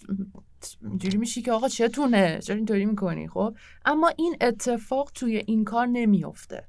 اینجوری 0.82 1.18
میشی 1.18 1.42
که 1.42 1.52
آقا 1.52 1.68
چتونه؟ 1.68 2.38
چرا 2.38 2.56
اینطوری 2.56 2.86
می‌کنی؟ 2.86 3.28
خب؟ 3.28 3.56
اما 3.84 4.08
این 4.08 4.36
اتفاق 4.40 5.10
توی 5.14 5.36
این 5.46 5.64
کار 5.64 5.86
نمیافته. 5.86 6.64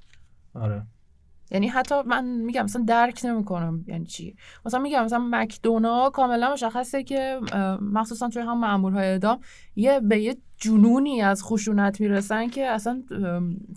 آره. 0.54 0.88
یعنی 1.52 1.68
حتی 1.68 1.96
من 2.06 2.26
میگم 2.26 2.64
مثلا 2.64 2.84
درک 2.88 3.22
نمی‌کنم 3.24 3.86
یعنی 3.88 4.06
چی 4.06 4.36
مثلا 4.66 4.80
میگم 4.80 5.04
مثلا 5.04 5.28
مکدونا 5.32 6.10
کاملا 6.10 6.54
مشخصه 6.54 7.04
که 7.04 7.40
مخصوصا 7.82 8.30
توی 8.30 8.42
هم 8.42 8.60
مامورهای 8.60 9.06
اعدام 9.06 9.40
یه 9.76 10.00
به 10.00 10.20
یه 10.20 10.38
جنونی 10.58 11.22
از 11.22 11.44
خشونت 11.44 12.02
می‌رسن 12.02 12.48
که 12.48 12.66
اصلا 12.66 13.04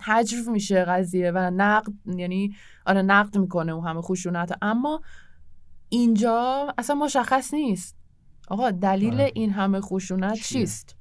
حجف 0.03 0.49
میشه 0.49 0.85
قضیه 0.85 1.31
و 1.31 1.39
نقد 1.39 1.93
یعنی 2.17 2.55
آره 2.87 3.03
نقد 3.03 3.39
می‌کنه 3.39 3.73
اون 3.73 3.87
همه 3.87 4.01
خشونت 4.01 4.59
اما 4.63 5.01
اینجا 5.89 6.69
اصلا 6.79 6.97
مشخص 6.97 7.55
نیست 7.55 7.97
آقا 8.49 8.71
دلیل 8.71 9.15
آره. 9.15 9.31
این 9.35 9.51
همه 9.51 9.81
خشونت 9.81 10.35
چیه؟ 10.35 10.61
چیست 10.61 10.97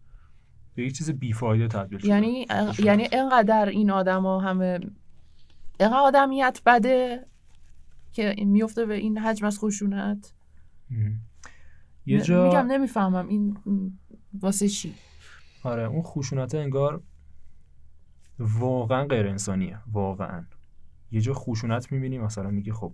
به 0.76 0.86
یک 0.86 0.98
چیز 0.98 1.12
بیفایده 1.12 1.68
تبدیل 1.68 2.00
شده 2.00 2.08
یعنی. 2.08 2.48
یعنی 2.80 3.08
اینقدر 3.12 3.70
این 3.70 3.92
آدما 3.92 4.40
همه 4.40 4.80
اینقدر 5.80 5.98
آدمیت 5.98 6.62
بده 6.66 7.26
که 8.12 8.30
این 8.30 8.50
میفته 8.50 8.86
به 8.86 8.94
این 8.94 9.18
حجم 9.18 9.46
از 9.46 9.60
خشونت. 9.60 10.34
یه 12.06 12.22
جا 12.22 12.44
میگم 12.44 12.66
نمی‌فهمم 12.68 13.28
این 13.28 13.58
واسه 14.40 14.70
چی 14.70 14.96
آره 15.64 15.84
اون 15.84 16.02
خشونت 16.02 16.56
انگار 16.56 17.02
واقعا 18.40 19.04
غیر 19.06 19.28
انسانیه 19.28 19.80
واقعا 19.92 20.46
یه 21.12 21.22
جا 21.22 21.34
خشونت 21.34 21.92
می‌بینی 21.92 22.18
مثلا 22.18 22.50
میگه 22.50 22.74
خب 22.74 22.94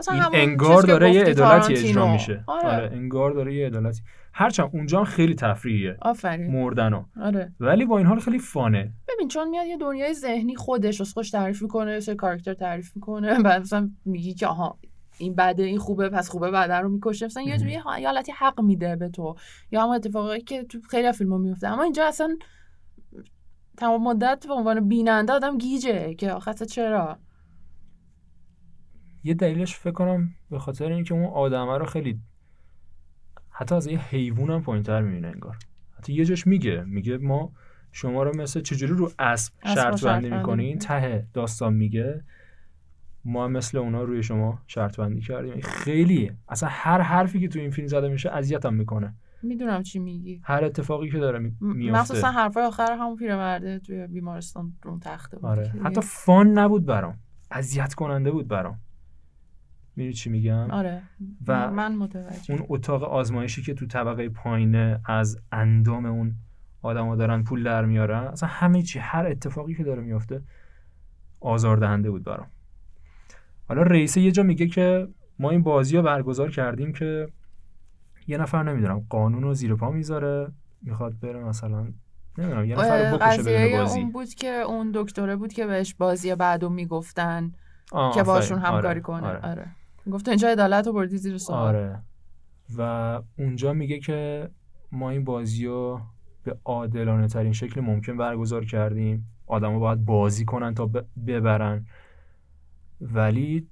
مثلا 0.00 0.14
این 0.14 0.50
انگار 0.50 0.82
داره 0.82 1.14
یه 1.14 1.24
عدالتی 1.24 1.72
اجرا. 1.72 2.12
میشه. 2.12 2.44
آره, 2.46 2.68
آره 2.68 2.90
انگار 2.92 3.30
داره 3.30 3.54
یه 3.54 3.66
عدالتی. 3.66 4.00
هرچند 4.32 4.70
اونجا 4.72 4.98
هم 4.98 5.04
خیلی 5.04 5.34
تفریحیه. 5.34 5.96
آفرین. 6.02 6.50
مردنا 6.50 7.06
آره. 7.22 7.52
ولی 7.60 7.84
با 7.84 7.98
این 7.98 8.06
حال 8.06 8.18
خیلی 8.18 8.38
فانه. 8.38 8.92
ببین 9.08 9.28
چون 9.28 9.48
میاد 9.48 9.66
یه 9.66 9.76
دنیای 9.76 10.14
ذهنی 10.14 10.56
خودش 10.56 11.00
از 11.00 11.12
خوش 11.12 11.30
تعریف 11.30 11.62
می‌کنه 11.62 11.92
یه 11.92 12.00
سری 12.00 12.14
کاراکتر 12.14 12.54
تعریف 12.54 12.96
می‌کنه 12.96 13.38
بعد 13.42 13.60
مثلا 13.62 13.90
میگی 14.04 14.34
که 14.34 14.46
آها 14.46 14.78
این 15.18 15.34
بده 15.34 15.62
این 15.62 15.78
خوبه 15.78 16.08
پس 16.08 16.28
خوبه 16.28 16.50
بعد 16.50 16.70
رو 16.72 16.88
می‌کشه. 16.88 17.26
مثلا 17.26 17.42
یه. 17.42 17.58
جوری 17.58 17.72
یه 17.72 17.80
حالتی 17.80 18.32
حق 18.32 18.60
میده 18.60 18.96
به 18.96 19.08
تو. 19.08 19.34
یا 19.70 19.82
هم 19.82 19.88
اتفاقی 19.88 20.40
که 20.40 20.64
تو 20.64 20.78
خیلی 20.90 21.12
فیلم 21.12 21.40
میفته 21.40 21.68
اما 21.68 21.82
اینجا 21.82 22.06
اصلا 22.06 22.36
تمام 23.76 24.02
مدت 24.02 24.44
به 24.48 24.54
عنوان 24.54 24.88
بیننده 24.88 25.32
آدم 25.32 25.58
گیجه 25.58 26.14
که 26.14 26.32
آخه 26.32 26.54
چرا؟ 26.54 27.18
یه 29.24 29.34
دلیلش 29.34 29.76
فکر 29.76 29.92
کنم 29.92 30.34
به 30.50 30.58
خاطر 30.58 30.92
اینکه 30.92 31.14
اون 31.14 31.24
آدمه 31.24 31.78
رو 31.78 31.84
خیلی 31.84 32.20
حتی 33.50 33.74
از 33.74 33.86
یه 33.86 33.98
حیوان 33.98 34.50
هم 34.50 34.62
پایینتر 34.62 35.02
می‌بینه 35.02 35.28
انگار. 35.28 35.56
حتی 35.98 36.12
یه 36.12 36.24
جاش 36.24 36.46
میگه 36.46 36.84
میگه 36.84 37.18
ما 37.18 37.52
شما 37.92 38.22
رو 38.22 38.36
مثل 38.36 38.60
چجوری 38.60 38.92
رو 38.92 39.10
اسب 39.18 39.52
شرط 39.74 40.04
بندی 40.04 40.30
می‌کنین. 40.30 40.78
ته 40.78 41.26
داستان 41.32 41.74
میگه. 41.74 42.24
ما 43.24 43.48
مثل 43.48 43.78
اونا 43.78 44.02
روی 44.02 44.22
شما 44.22 44.62
شرط 44.66 44.96
بندی 44.96 45.20
کردیم. 45.20 45.60
خیلی 45.60 46.32
اصلا 46.48 46.68
هر 46.72 47.00
حرفی 47.00 47.40
که 47.40 47.48
تو 47.48 47.58
این 47.58 47.70
فیلم 47.70 47.86
زده 47.88 48.08
میشه 48.08 48.30
اذیتم 48.30 48.74
می‌کنه. 48.74 49.14
می‌دونم 49.42 49.82
چی 49.82 49.98
میگی. 49.98 50.40
هر 50.44 50.64
اتفاقی 50.64 51.10
که 51.10 51.18
داره 51.18 51.38
می- 51.38 51.56
م- 51.60 51.72
میافته. 51.76 52.00
مخصوصا 52.00 52.30
حرفای 52.30 52.62
آخر 52.62 52.92
همون 52.92 53.16
پیرمرده 53.16 53.78
توی 53.78 54.06
بیمارستان 54.06 54.72
رو 54.82 54.90
اون 54.90 55.00
تخته 55.00 55.36
بود. 55.36 55.46
آره. 55.46 55.74
حتی 55.84 56.00
فان 56.00 56.58
نبود 56.58 56.86
برام. 56.86 57.18
اذیت 57.50 57.94
کننده 57.94 58.30
بود 58.30 58.48
برام. 58.48 58.78
می‌دونی 59.96 60.12
چی 60.12 60.30
میگم؟ 60.30 60.70
آره. 60.70 61.02
و 61.46 61.70
من 61.70 61.96
متوجه. 61.96 62.54
اون 62.54 62.66
اتاق 62.68 63.02
آزمایشی 63.02 63.62
که 63.62 63.74
تو 63.74 63.86
طبقه 63.86 64.28
پایینه 64.28 65.00
از 65.04 65.38
اندام 65.52 66.06
اون 66.06 66.34
آدما 66.82 67.16
دارن 67.16 67.42
پول 67.42 67.62
در 67.62 67.84
میارن 67.84 68.24
اصلا 68.24 68.48
همه 68.48 68.82
چی 68.82 68.98
هر 68.98 69.26
اتفاقی 69.26 69.74
که 69.74 69.84
داره 69.84 70.02
میافته 70.02 70.42
آزاردهنده 71.40 72.10
بود 72.10 72.24
برام. 72.24 72.46
حالا 73.68 73.82
رئیسه 73.82 74.20
یه 74.20 74.30
جا 74.30 74.42
میگه 74.42 74.66
که 74.66 75.08
ما 75.38 75.50
این 75.50 75.62
بازی 75.62 75.96
رو 75.96 76.02
برگزار 76.02 76.50
کردیم 76.50 76.92
که 76.92 77.28
یه 78.26 78.38
نفر 78.38 78.62
نمی‌دونم 78.62 79.06
قانون 79.08 79.42
رو 79.42 79.54
زیر 79.54 79.74
پا 79.74 79.90
می‌ذاره 79.90 80.52
می‌خواد 80.82 81.20
بره 81.20 81.44
مثلا 81.44 81.88
نمی‌دونم 82.38 82.64
یه 82.64 82.76
نفر 82.76 83.10
رو 83.10 83.18
بکشه 83.18 83.38
قضیه 83.38 83.78
بازی. 83.78 84.00
اون 84.00 84.10
بود 84.10 84.28
که 84.28 84.48
اون 84.48 84.90
دکتره 84.94 85.36
بود 85.36 85.52
که 85.52 85.66
بهش 85.66 85.94
بازی 85.94 86.34
بعدو 86.34 86.68
می‌گفتن 86.68 87.52
که 88.14 88.22
باشون 88.22 88.58
آفرین. 88.58 88.74
همکاری 88.74 88.86
آره، 88.86 89.00
کنه. 89.00 89.26
آره. 89.26 89.40
آره, 89.50 89.66
گفت 90.12 90.28
اینجا 90.28 90.48
عدالت 90.48 90.86
رو 90.86 90.92
بردی 90.92 91.18
زیر 91.18 91.38
سوال. 91.38 91.58
آره. 91.58 92.02
و 92.76 93.22
اونجا 93.38 93.72
میگه 93.72 93.98
که 93.98 94.48
ما 94.92 95.10
این 95.10 95.24
بازی 95.24 95.66
رو 95.66 96.00
به 96.44 96.58
عادلانه 96.64 97.28
ترین 97.28 97.52
شکل 97.52 97.80
ممکن 97.80 98.16
برگزار 98.16 98.64
کردیم. 98.64 99.26
آدما 99.46 99.78
باید 99.78 100.04
بازی 100.04 100.44
کنن 100.44 100.74
تا 100.74 100.90
ببرن. 101.26 101.86
ولی 103.00 103.66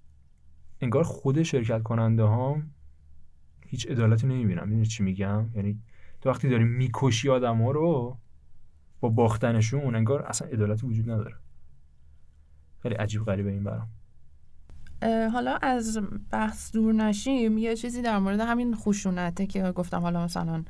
انگار 0.80 1.02
خود 1.02 1.42
شرکت 1.42 1.82
کننده 1.82 2.22
ها 2.22 2.62
هیچ 3.66 3.86
عدالتی 3.86 4.26
نمی‌بینم 4.26 4.68
می‌دونی 4.68 4.86
چی 4.86 5.02
میگم؟ 5.02 5.46
یعنی 5.54 5.78
تو 6.20 6.30
وقتی 6.30 6.48
داری 6.48 6.64
می‌کشی 6.64 7.28
آدم 7.28 7.62
ها 7.62 7.70
رو 7.70 8.18
با 9.00 9.08
باختنشون 9.08 9.94
انگار 9.94 10.22
اصلا 10.22 10.48
عدالتی 10.48 10.86
وجود 10.86 11.10
نداره. 11.10 11.34
خیلی 12.82 12.94
عجیب 12.94 13.24
غریبه 13.24 13.50
این 13.50 13.64
برام. 13.64 13.88
حالا 15.02 15.58
از 15.62 16.00
بحث 16.30 16.72
دور 16.72 16.94
نشیم 16.94 17.58
یه 17.58 17.76
چیزی 17.76 18.02
در 18.02 18.18
مورد 18.18 18.40
همین 18.40 18.74
خشونته 18.74 19.46
که 19.46 19.72
گفتم 19.72 20.00
حالا 20.00 20.24
مثلا 20.24 20.64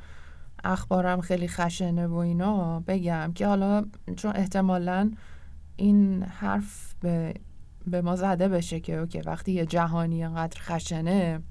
اخبارم 0.64 1.20
خیلی 1.20 1.48
خشنه 1.48 2.06
و 2.06 2.14
اینا 2.14 2.80
بگم 2.80 3.32
که 3.34 3.46
حالا 3.46 3.84
چون 4.16 4.32
احتمالا 4.34 5.10
این 5.76 6.22
حرف 6.22 6.94
به, 7.00 7.34
به 7.86 8.02
ما 8.02 8.16
زده 8.16 8.48
بشه 8.48 8.80
که 8.80 8.96
اوکی 8.96 9.20
وقتی 9.20 9.52
یه 9.52 9.66
جهانی 9.66 10.24
انقدر 10.24 10.60
خشنه 10.60 11.42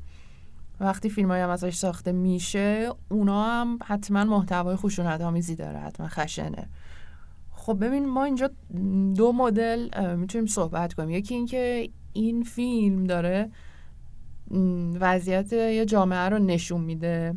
وقتی 0.80 1.10
فیلم 1.10 1.32
هم 1.32 1.50
ازش 1.50 1.76
ساخته 1.76 2.12
میشه 2.12 2.90
اونا 3.10 3.44
هم 3.44 3.80
حتما 3.86 4.24
محتوای 4.24 4.76
خشونت 4.76 5.22
آمیزی 5.22 5.56
داره 5.56 5.80
حتما 5.80 6.08
خشنه. 6.08 6.70
خب 7.52 7.86
ببین 7.86 8.10
ما 8.10 8.24
اینجا 8.24 8.50
دو 9.16 9.32
مدل 9.32 10.16
می‌تونیم 10.16 10.48
صحبت 10.48 10.94
کنیم. 10.94 11.10
یکی 11.10 11.36
اینکه 11.36 11.90
این 12.18 12.44
فیلم 12.44 13.04
داره 13.04 13.50
وضعیت 15.00 15.54
یه 15.54 15.86
جامعه 15.86 16.30
رو 16.30 16.40
نشون 16.40 16.82
میده 16.82 17.36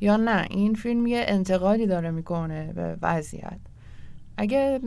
یا 0.00 0.16
نه؟ 0.16 0.46
این 0.50 0.74
فیلم 0.74 1.06
یه 1.06 1.24
انتقادی 1.28 1.86
داره 1.86 2.10
می‌کنه 2.10 2.72
به 2.72 2.96
وضعیت. 3.02 3.58
اگه 4.36 4.80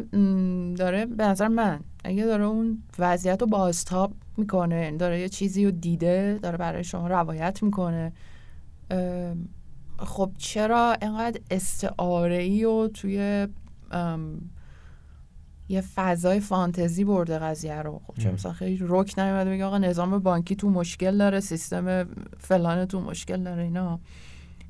داره 0.77 1.05
به 1.05 1.23
نظر 1.23 1.47
من 1.47 1.79
اگه 2.03 2.25
داره 2.25 2.43
اون 2.43 2.83
وضعیت 2.99 3.41
رو 3.41 3.47
بازتاب 3.47 4.13
می‌کنه 4.37 4.97
داره 4.97 5.19
یه 5.19 5.29
چیزی 5.29 5.65
رو 5.65 5.71
دیده 5.71 6.39
داره 6.41 6.57
برای 6.57 6.83
شما 6.83 7.07
روایت 7.07 7.63
می‌کنه 7.63 8.13
خب 9.99 10.31
چرا 10.37 10.95
اینقدر 11.01 11.41
استعاره 11.51 12.37
ای 12.37 12.89
توی 12.93 13.47
یه 15.69 15.81
فضای 15.81 16.39
فانتزی 16.39 17.03
برده 17.03 17.39
قضیه 17.39 17.81
رو. 17.81 18.01
خب 18.07 18.27
ام. 18.27 18.33
مثلا 18.33 18.53
خیلی 18.53 18.79
رک 18.81 19.13
نمیاد 19.17 19.47
بگه 19.47 19.65
آقا 19.65 19.77
نظام 19.77 20.19
بانکی 20.19 20.55
تو 20.55 20.69
مشکل 20.69 21.17
داره 21.17 21.39
سیستم 21.39 22.07
فلان 22.37 22.85
تو 22.85 23.01
مشکل 23.01 23.43
داره 23.43 23.63
اینا. 23.63 23.99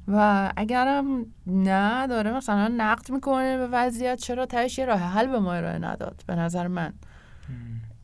و 0.07 0.51
اگرم 0.57 1.25
نه 1.47 2.07
داره 2.07 2.37
مثلا 2.37 2.73
نقد 2.77 3.11
می‌کنه 3.11 3.57
به 3.57 3.67
وضعیت 3.67 4.17
چرا 4.19 4.45
تهش 4.45 4.77
یه 4.77 4.85
راه 4.85 4.99
حل 4.99 5.27
به 5.27 5.39
ما 5.39 5.53
ارائه 5.53 5.79
نداد؟ 5.79 6.23
به 6.27 6.35
نظر 6.35 6.67
من. 6.67 6.93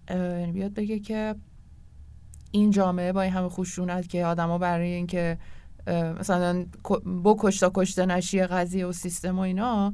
یعنی 0.10 0.51
بیاد 0.51 0.73
بگه 0.73 0.99
که 0.99 1.36
این 2.51 2.71
جامعه 2.71 3.12
با 3.12 3.21
این 3.21 3.34
همه 3.34 3.49
خشونت 3.49 4.10
که 4.10 4.25
آدما 4.25 4.58
برای 4.58 4.93
اینکه 4.93 5.38
مثلا 6.19 6.65
بکش 7.23 7.60
تا 7.60 7.71
کشته 7.75 8.06
نشی 8.06 8.43
قضیه 8.43 8.86
و 8.86 8.91
سیستم 8.91 9.39
و 9.39 9.41
اینا 9.41 9.93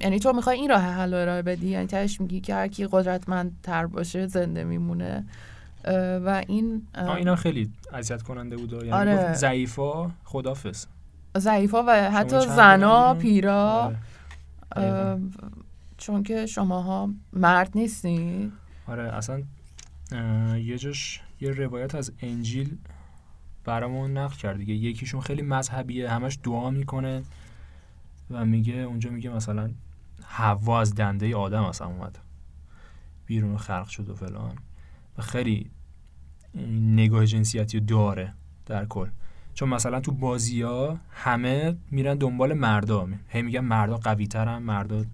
یعنی 0.00 0.18
تو 0.18 0.32
می‌خوای 0.32 0.56
این 0.56 0.70
راه 0.70 0.82
حل 0.82 1.14
رو 1.14 1.20
ارائه 1.20 1.42
بدی؟ 1.42 1.66
یعنی 1.66 1.86
تهش 1.86 2.20
میگی 2.20 2.40
که 2.40 2.54
هر 2.54 2.68
کی 2.68 2.88
قدرتمندتر 2.90 3.86
باشه 3.86 4.26
زنده 4.26 4.64
میمونه. 4.64 5.24
و 6.24 6.44
این 6.48 6.86
اینا 7.16 7.36
خیلی 7.36 7.70
اذیت 7.92 8.22
کننده 8.22 8.56
بود. 8.56 8.72
یعنی 8.72 8.90
آره. 8.90 9.34
ضعیفا 9.34 10.10
خدافظ. 10.24 10.86
ضعیفا 11.38 11.82
و 11.86 12.10
حتی 12.10 12.40
زنا؟ 12.40 13.14
پیرا. 13.14 13.92
آره. 14.76 15.20
چون 15.96 16.22
که 16.22 16.46
شماها 16.46 17.10
مرد 17.32 17.70
نیستین. 17.74 18.52
آره 18.86 19.02
اصلا 19.02 19.42
یه 20.58 20.78
جاش 20.78 21.20
یه 21.40 21.50
روایت 21.50 21.94
از 21.94 22.12
انجیل 22.22 22.78
برامون 23.64 24.16
نقل 24.16 24.36
کرد 24.36 24.56
دیگه. 24.56 24.74
یکیشون 24.74 25.20
خیلی 25.20 25.42
مذهبیه 25.42 26.10
همش 26.10 26.38
دعا 26.42 26.70
می‌کنه. 26.70 27.22
و 28.30 28.44
میگه 28.44 28.74
اونجا 28.74 29.10
میگه 29.10 29.30
مثلا 29.30 29.70
حوا 30.22 30.80
از 30.80 30.94
دنده 30.94 31.36
آدم 31.36 31.62
اصلا 31.62 31.86
اومد. 31.86 32.18
بیرون 33.26 33.56
خلق 33.56 33.88
شد 33.88 34.08
و 34.08 34.14
فلان. 34.14 34.56
و 35.18 35.22
خیلی 35.22 35.70
نگاه 36.94 37.26
جنسیتی 37.26 37.80
داره 37.80 38.34
در 38.66 38.84
کل. 38.84 39.08
چون 39.54 39.68
مثلا 39.68 40.00
تو 40.00 40.12
بازی 40.12 40.62
ها 40.62 40.98
همه 41.10 41.76
میرن 41.90 42.14
دنبال 42.14 42.52
مردا. 42.52 43.08
هی 43.28 43.42
میگن 43.42 43.60
مردا 43.60 43.96
قوی 43.96 44.26
ترن 44.26 44.58
مردا 44.58 45.04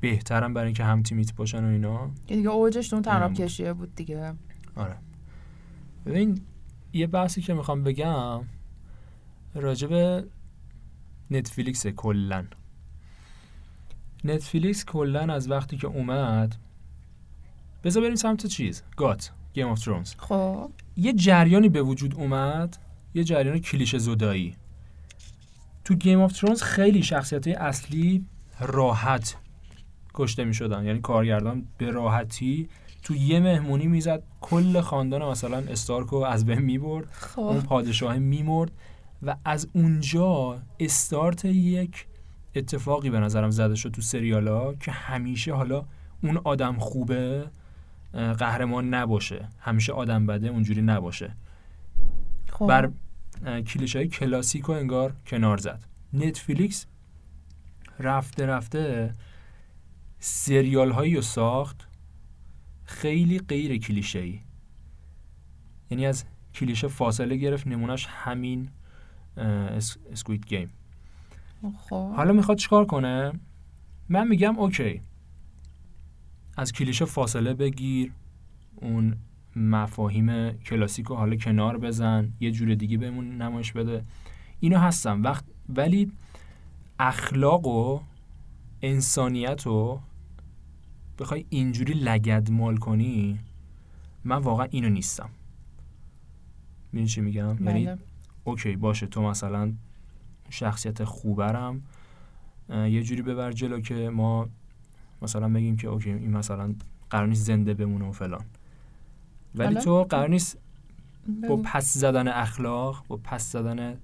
بهترن 0.00 0.54
برای 0.54 0.66
اینکه 0.66 0.84
هم 0.84 1.02
تیمیت 1.02 1.34
باشن 1.34 1.64
و 1.64 1.68
اینا. 1.68 2.10
که 2.26 2.36
دیگه 2.36 2.48
اوجش 2.48 2.88
تو 2.88 2.96
اون 2.96 3.28
بود. 3.28 3.36
کشیه 3.36 3.72
بود 3.72 3.94
دیگه. 3.94 4.34
آره. 4.76 4.96
ببین 6.06 6.40
یه 6.92 7.06
بحثی 7.06 7.42
که 7.42 7.54
می‌خوام 7.54 7.82
بگم 7.82 8.40
راجع 9.54 9.88
به 9.88 10.24
Netflix 11.30 11.86
کلا 11.86 12.44
Netflix 14.24 14.84
کلا 14.84 15.20
از 15.20 15.50
وقتی 15.50 15.76
که 15.76 15.86
اومد 15.86 16.56
بذار 17.84 18.02
بریم 18.02 18.14
سمت 18.14 18.46
چیز. 18.46 18.82
GOT 18.96 19.30
Game 19.54 19.68
of 19.68 19.84
Thrones 19.84 20.14
خب. 20.18 20.70
یه 20.96 21.12
جریانی 21.12 21.68
به 21.68 21.82
وجود 21.82 22.14
اومد 22.14 22.76
یه 23.14 23.24
جریان 23.24 23.58
کلیشه 23.58 23.98
زدایی. 23.98 24.56
تو 25.84 25.94
Game 25.94 26.20
of 26.20 26.32
Thrones 26.32 26.62
خیلی 26.62 27.02
شخصیت 27.02 27.48
اصلی 27.48 28.24
راحت 28.60 29.36
کشته 30.14 30.44
می 30.44 30.54
شدن 30.54 30.84
یعنی 30.84 31.00
کارگردان 31.00 31.66
به 31.78 31.90
راحتی 31.90 32.68
تو 33.02 33.14
یه 33.14 33.40
مهمونی 33.40 33.86
می‌زد 33.86 34.22
کل 34.40 34.80
خاندان 34.80 35.22
مثلا 35.22 35.56
استارکو 35.56 36.16
از 36.16 36.46
بین 36.46 36.58
می‌برد 36.58 37.08
اون 37.36 37.60
خب 37.60 37.66
پادشاه 37.66 38.18
میمرد. 38.18 38.70
و 39.22 39.36
از 39.44 39.68
اونجا 39.72 40.62
استارت 40.80 41.44
یک 41.44 42.06
اتفاقی 42.54 43.10
به 43.10 43.20
نظرم 43.20 43.50
زده 43.50 43.74
شد 43.74 43.90
تو 43.90 44.02
سریالا 44.02 44.74
که 44.74 44.90
همیشه 44.90 45.54
حالا 45.54 45.84
اون 46.22 46.36
آدم 46.44 46.78
خوبه 46.78 47.50
قهرمان 48.12 48.94
نباشه. 48.94 49.48
همیشه 49.58 49.92
آدم 49.92 50.26
بده 50.26 50.48
اونجوری 50.48 50.82
نباشه. 50.82 51.36
خب. 52.50 52.66
بر 52.66 52.90
کلیشه 53.60 53.98
های 53.98 54.08
کلاسیک 54.08 54.68
و 54.68 54.72
انگار 54.72 55.16
کنار 55.26 55.56
زد. 55.56 55.84
نتفلیکس 56.12 56.86
رفته 57.98 58.46
رفته 58.46 59.12
سریال 60.18 60.90
هایی 60.90 61.16
رو 61.16 61.22
ساخت. 61.22 61.86
خیلی 62.84 63.38
غیر 63.38 63.78
کلیشه 63.78 64.18
ای 64.18 64.40
یعنی 65.90 66.06
از 66.06 66.24
کلیشه 66.54 66.88
فاصله 66.88 67.36
گرفت 67.36 67.66
نمونهش 67.66 68.06
همین 68.10 68.68
اسکوید 69.40 70.46
گیم 70.46 70.70
خب. 71.78 72.12
حالا 72.16 72.32
می‌خواد 72.32 72.58
چیکار 72.58 72.84
کنه؟ 72.84 73.32
من 74.08 74.28
میگم 74.28 74.58
اوکی. 74.58 75.00
از 76.56 76.72
کلیشه 76.72 77.04
فاصله 77.04 77.54
بگیر 77.54 78.12
اون 78.76 79.16
مفاهیم 79.56 80.50
کلاسیک 80.50 81.06
رو 81.06 81.16
حالا 81.16 81.36
کنار 81.36 81.78
بزن 81.78 82.32
یه 82.40 82.50
جور 82.50 82.74
دیگه 82.74 82.98
بهمون 82.98 83.42
نمایش 83.42 83.72
بده. 83.72 84.04
اینو 84.60 84.78
هستم. 84.78 85.22
وقت 85.22 85.44
ولی 85.68 86.12
اخلاق 86.98 87.66
و 87.66 88.00
انسانیت 88.82 89.62
رو 89.62 90.00
بخوای 91.18 91.46
اینجوری 91.48 91.94
لگد 91.94 92.50
مال 92.50 92.76
کنی 92.76 93.38
من 94.24 94.36
واقعا 94.36 94.66
اینو 94.70 94.88
نیستم. 94.88 95.30
می‌دونی 96.92 97.08
چی 97.08 97.20
میگم؟ 97.20 97.64
یعنی 97.64 97.86
بله. 97.86 97.98
اوکی 98.44 98.76
باشه 98.76 99.06
تو 99.06 99.22
مثلا 99.22 99.72
شخصیت 100.50 101.04
خوبرم 101.04 101.82
یه 102.68 103.02
جوری 103.02 103.22
ببر 103.22 103.52
جلو 103.52 103.80
که 103.80 103.94
ما 103.94 104.48
مثلا 105.22 105.48
بگیم 105.48 105.76
که 105.76 105.88
اوکی 105.88 106.10
این 106.10 106.36
مثلا 106.36 106.74
قرار 107.10 107.26
نیست 107.26 107.46
زنده 107.46 107.74
بمونه 107.74 108.04
و 108.04 108.12
فلان 108.12 108.44
ولی؟ 109.54 109.74
تو 109.74 110.04
قرار 110.04 110.28
نیست 110.28 110.58
با. 111.48 111.56
پس 111.56 111.94
زدن 111.94 112.28
اخلاق 112.28 113.04
با 113.08 113.16
پس 113.16 113.52
زدن 113.52 113.96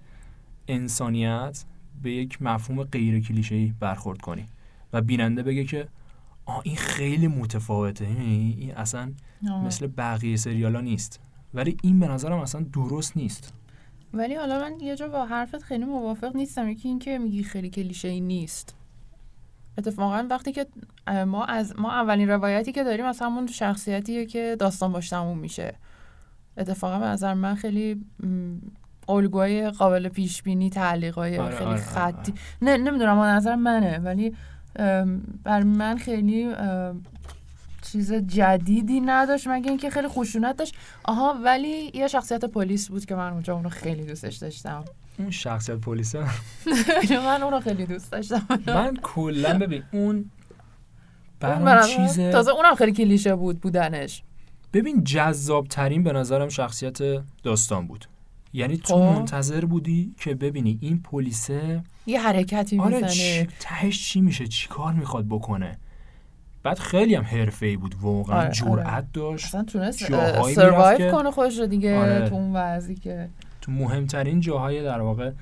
انسانیت 0.69 1.65
به 2.03 2.13
یک 2.13 2.43
مفهوم 2.43 2.83
غیر 2.83 3.21
کلیشه‌ای 3.21 3.75
برخورد 3.81 4.21
کنی 4.21 4.47
و 4.93 5.03
بیننده 5.03 5.43
بگه 5.43 5.65
که 5.65 5.89
آه 6.45 6.61
این 6.65 6.77
خیلی 6.77 7.29
متفاوته 7.29 8.05
این 8.05 8.59
این 8.59 8.75
اصلا 8.75 9.13
آه. 9.51 9.65
مثل 9.65 9.87
بقیه 9.87 10.37
سریالا 10.37 10.81
نیست 10.81 11.21
ولی 11.55 11.77
این 11.83 12.01
به 12.01 12.09
نظرم 12.09 12.39
اصلا 12.39 12.61
درست 12.73 13.17
نیست 13.17 13.53
ولی 14.15 14.35
حالا 14.35 14.59
من 14.59 14.81
یه 14.81 14.97
جا 14.97 15.09
با 15.09 15.27
حرفت 15.27 15.63
خیلی 15.63 15.85
موافق 15.85 16.37
نیستم. 16.37 16.69
یکی 16.69 16.89
این 16.89 16.99
که 16.99 17.19
میگی 17.19 17.43
خیلی 17.43 17.71
کلیشه 17.71 18.09
ای 18.09 18.21
نیست. 18.21 18.75
اتفاقا 19.79 20.27
وقتی 20.31 20.53
که 20.53 20.67
ما 21.27 21.45
از 21.45 21.79
ما 21.79 21.93
اولین 21.93 22.29
روایتی 22.29 22.73
که 22.73 22.85
داریم 22.85 23.05
از 23.05 23.21
همون 23.21 23.47
شخصیتیه 23.47 24.27
که 24.27 24.57
داستان 24.59 24.93
باش 24.93 25.09
تموم 25.09 25.39
میشه. 25.39 25.75
اتفاقا 26.57 26.99
به 26.99 27.07
نظر 27.07 27.35
من 27.35 27.55
خیلی 27.55 28.05
الگوهای 29.09 29.71
قابل 29.71 30.09
پیش 30.09 30.43
بینی 30.43 30.71
تعلیقای 30.71 31.39
آره، 31.39 31.57
خیلی 31.57 31.71
آره، 31.71 31.73
آره، 31.73 32.13
خطی 32.13 32.35
نه 32.63 32.77
نمی‌دونم 32.77 33.19
نظر 33.19 33.55
منه. 33.55 33.99
ولی 33.99 34.35
بر 35.45 35.63
من 35.63 35.97
خیلی 35.97 36.55
چیز 37.93 38.13
جدیدی 38.13 39.01
نداشت 39.01 39.47
مگه 39.49 39.69
اینکه 39.69 39.91
خیلی 39.91 40.09
خشونت 40.09 40.57
داشت. 40.57 40.75
آها 41.05 41.35
ولی 41.45 41.91
یه 41.95 42.09
شخصیت 42.09 42.45
پلیس 42.45 42.89
بود 42.89 43.05
که 43.05 43.15
من 43.15 43.33
اونجا 43.33 43.55
اونو 43.55 43.69
خیلی 43.69 44.05
دوستش 44.05 44.37
داشتم. 44.37 44.85
اون 45.19 45.31
شخصیت 45.31 45.77
پلیسه؟ 45.77 46.19
من 47.27 47.43
اونو 47.43 47.61
خیلی 47.61 47.87
دوست 47.87 48.13
داشتم. 48.13 48.47
من 48.67 48.97
کلا 49.03 49.59
ببین 49.59 49.83
اون 49.93 50.31
اون 51.43 51.65
برام 51.65 51.87
چیز 51.87 52.21
تازه 52.21 52.51
اونم 52.51 52.75
خیلی 52.75 52.93
کلیشه 52.93 53.35
بود 53.35 53.61
بودنش. 53.61 54.23
ببین 54.73 55.05
جذاب 55.05 55.67
ترین 55.67 56.03
به 56.03 56.13
نظرم 56.13 56.49
شخصیت 56.49 56.99
داستان 57.43 57.87
بود. 57.87 58.07
یعنی 58.53 58.77
تو 58.77 58.95
خب. 58.95 59.01
منتظر 59.01 59.65
بودی 59.65 60.15
که 60.21 60.35
ببینی 60.35 60.79
این 60.83 61.03
پلیسه 61.03 61.83
یه 62.07 62.21
حرکتی 62.21 62.79
آره 62.79 63.01
می‌زنه. 63.01 63.49
تهش 63.61 64.09
چی 64.09 64.21
میشه 64.21 64.47
چی 64.47 64.69
کار 64.69 64.93
می‌خواد 64.93 65.27
بکنه. 65.29 65.79
بعد 66.67 66.79
خیلی 66.79 67.15
هم 67.15 67.25
حرفه‌ای 67.25 67.77
بود 67.77 67.95
واقعا 68.01 68.41
آره، 68.41 68.51
جرأت 68.51 69.13
داشت 69.13 69.47
اصلا 69.47 69.65
تونست 69.65 70.05
سروایو 70.55 71.13
کنه 71.13 71.31
خودش 71.31 71.59
رو 71.59 71.67
دیگه 71.67 71.99
آره. 71.99 72.29
تو 72.29 72.35
اون 72.35 72.53
وضعی 72.57 72.95
که 72.95 73.29
تو 73.61 73.73
مهمترین 73.73 74.41
جاهای 74.41 74.83
در 74.83 75.01
واقع 75.01 75.33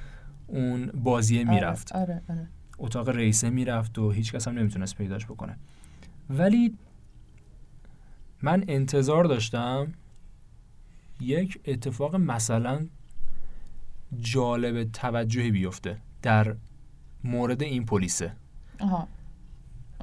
اون 0.46 0.86
بازیه 0.86 1.44
می‌رفت 1.44 1.92
آره 1.92 2.02
آره, 2.02 2.22
آره. 2.28 2.48
اتاق 2.78 3.08
رئیسه 3.08 3.50
می‌رفت 3.50 3.98
و 3.98 4.10
هیچ 4.10 4.32
کس 4.32 4.48
هم 4.48 4.58
نمی‌تونست 4.58 4.96
پیداش 4.96 5.26
بکنه 5.26 5.56
ولی 6.30 6.74
من 8.42 8.64
انتظار 8.68 9.24
داشتم 9.24 9.92
یک 11.20 11.60
اتفاق 11.64 12.16
مثلا 12.16 12.86
جالب 14.18 14.84
توجهی 14.84 15.50
بیفته 15.50 15.98
در 16.22 16.56
مورد 17.24 17.62
این 17.62 17.84
پلیسه. 17.84 18.32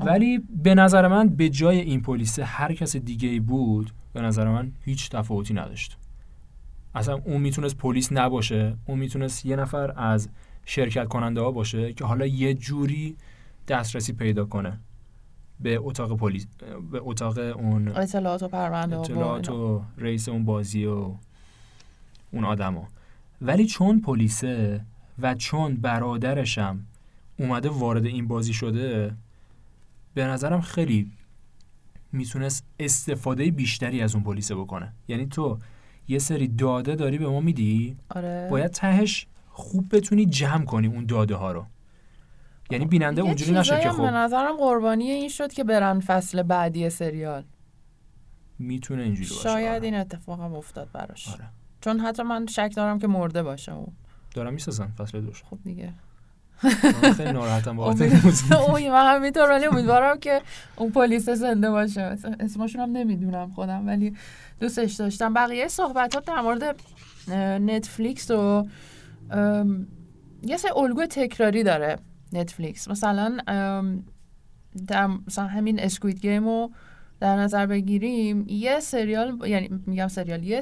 ولی 0.06 0.40
به 0.64 0.76
نظر 0.76 1.08
من 1.08 1.30
به 1.30 1.50
جای 1.50 1.80
این 1.80 2.02
پلیسه 2.02 2.44
هر 2.44 2.74
کس 2.74 2.96
دیگه 2.96 3.30
ای 3.30 3.40
بود 3.40 3.92
به 4.14 4.22
نظر 4.22 4.50
من 4.50 4.72
هیچ 4.86 5.10
تفاوتی 5.10 5.54
نداشت 5.54 5.98
اصلا 6.96 7.16
اون 7.26 7.42
می‌تونست 7.42 7.78
پلیس 7.78 8.12
نباشه 8.12 8.78
اون 8.86 9.00
می‌تونست 9.00 9.46
یه 9.46 9.56
نفر 9.56 9.94
از 9.96 10.30
شرکت 10.66 11.08
کننده 11.08 11.42
ها 11.42 11.52
باشه 11.52 11.94
که 11.94 12.06
حالا 12.06 12.26
یه 12.26 12.54
جوری 12.54 13.16
دسترسی 13.68 14.14
پیدا 14.14 14.46
کنه 14.46 14.80
به 15.60 15.80
اتاق 15.82 16.18
پلیس 16.18 16.48
به 16.92 17.00
اتاق 17.02 17.38
اون 17.38 17.88
اطلاعات 17.88 18.44
و 18.44 18.48
پرونده 18.48 19.00
اطلاعات. 19.00 19.50
و 19.50 19.84
رئیس 19.98 20.30
اون 20.30 20.46
بازی 20.46 20.86
و 20.86 21.12
اون 22.32 22.44
آدما 22.44 22.88
ولی 23.42 23.66
چون 23.66 24.02
پلیسه 24.02 24.86
و 25.20 25.36
چون 25.36 25.76
برادرشم 25.76 26.80
اومده 27.40 27.70
وارد 27.70 28.06
این 28.06 28.28
بازی 28.28 28.54
شده 28.54 29.16
به 30.14 30.26
نظرم 30.26 30.62
خیلی 30.62 31.12
می‌تونست 32.12 32.66
استفاده 32.80 33.52
بیشتری 33.52 34.02
از 34.02 34.16
اون 34.16 34.24
پلیسه 34.24 34.56
بکنه. 34.56 34.94
یعنی 35.08 35.26
تو 35.26 35.60
یه 36.08 36.20
سری 36.20 36.48
داده 36.48 36.96
داری 36.96 37.18
به 37.18 37.28
ما 37.28 37.40
میدی؟ 37.40 37.98
آره. 38.10 38.48
باید 38.52 38.72
تهش 38.72 39.28
خوب 39.50 39.96
بتونی 39.96 40.26
جمع 40.26 40.66
کنی 40.66 40.88
اون 40.88 41.06
داده 41.06 41.36
ها 41.36 41.52
رو. 41.52 41.66
یعنی 42.72 42.86
بیننده 42.86 43.22
اونجوری 43.22 43.52
نشه 43.52 43.80
که 43.80 43.90
هم 43.90 43.98
به 43.98 44.08
خب 44.08 44.14
نظرم 44.14 44.58
قربانی 44.58 45.10
این 45.12 45.30
شد 45.30 45.54
که 45.54 45.64
برن 45.64 46.00
فصل 46.00 46.44
بعدی 46.44 46.90
سریال. 46.90 47.44
می‌تونه 48.60 49.04
اینجوری 49.04 49.30
باشه. 49.30 49.42
شاید 49.42 49.76
آره. 49.76 49.86
این 49.86 49.96
اتفاق 49.96 50.40
هم 50.40 50.54
افتاد 50.54 50.92
براش. 50.92 51.30
آره. 51.30 51.50
چون 51.82 52.00
حتی 52.00 52.24
من 52.24 52.46
شک 52.48 52.74
دارم 52.76 53.00
که 53.00 53.08
مرده 53.08 53.44
باشه 53.44 53.74
اون. 53.74 53.94
دارم 54.34 54.54
می‌سازن 54.54 54.88
فصل 54.88 55.22
دوش. 55.22 55.44
خب 55.44 55.58
دیگه. 55.64 55.94
خیلی 57.18 57.32
ناراحتم 57.32 57.78
بابت 57.78 58.02
این 58.02 58.12
امید- 58.12 58.26
موضوع. 58.26 58.58
اوه 58.58 58.90
من 58.90 59.16
همینطور 59.16 59.50
ولی 59.50 59.66
امیدوارم 59.66 60.20
که 60.20 60.42
اون 60.76 60.92
پلیس 60.92 61.30
زنده 61.30 61.70
باشه. 61.70 62.18
اسمشون 62.40 62.82
هم 62.82 62.92
نمی‌دونم 62.92 63.52
خودم 63.52 63.88
ولی 63.88 64.16
دوستش 64.60 64.94
داشتم. 64.94 65.34
بقیه 65.34 65.68
صحبت 65.68 66.16
ها 66.16 66.22
در 66.22 66.42
مورد 66.42 66.76
نتفلیکس 67.62 68.32
و 68.32 68.66
یه 70.44 70.58
سری 70.58 70.72
الگوی 70.76 71.08
تکراری 71.08 71.64
داره 71.64 71.96
نتفلیکس. 72.34 72.88
مثلا 72.88 73.38
در 74.88 75.08
مثلا 75.28 75.48
همین 75.48 75.80
اسکوید 75.80 76.20
گیم 76.20 76.46
رو 76.46 76.72
در 77.20 77.36
نظر 77.36 77.66
بگیریم 77.66 78.46
یه 78.48 78.80
سریال 78.80 79.38
یعنی 79.48 79.70
میگم 79.86 80.08
سریال 80.08 80.44
یه 80.44 80.62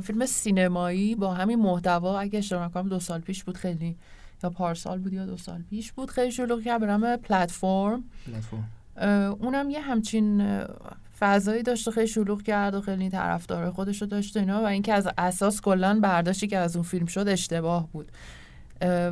فیلم 0.00 0.26
سینمایی 0.26 1.14
با 1.14 1.34
همین 1.34 1.58
محتوا 1.58 2.18
اگه 2.20 2.38
اشتباه 2.38 2.64
نکنم 2.66 2.88
دو 2.88 2.98
سال 3.00 3.20
پیش 3.20 3.44
بود 3.44 3.56
خیلی 3.56 3.96
یا 4.44 4.50
پارسال 4.50 4.98
بود 4.98 5.12
یا 5.12 5.26
دو 5.26 5.36
سال 5.36 5.62
پیش 5.62 5.92
بود. 5.92 6.10
خیلی 6.10 6.32
شلوغ 6.32 6.62
کرد 6.62 6.80
به 6.80 6.86
نام 6.86 7.16
پلتفرم. 7.16 8.04
اونم 9.40 9.70
یه 9.70 9.80
همچین 9.80 10.60
فضایی 11.18 11.62
داشت 11.62 11.88
و 11.88 11.90
خیلی 11.90 12.06
شلوغ 12.06 12.42
کرد 12.42 12.74
و 12.74 12.80
خیلی 12.80 13.10
طرفدار 13.10 13.70
خودش 13.70 14.02
رو 14.02 14.08
داشت 14.08 14.36
و 14.36 14.40
اینا. 14.40 14.62
و 14.62 14.66
اینکه 14.66 14.94
از 14.94 15.08
اساس 15.18 15.60
کلا 15.60 16.00
برداشتی 16.02 16.46
که 16.46 16.58
از 16.58 16.76
اون 16.76 16.82
فیلم 16.82 17.06
شد 17.06 17.28
اشتباه 17.28 17.88
بود. 17.92 18.12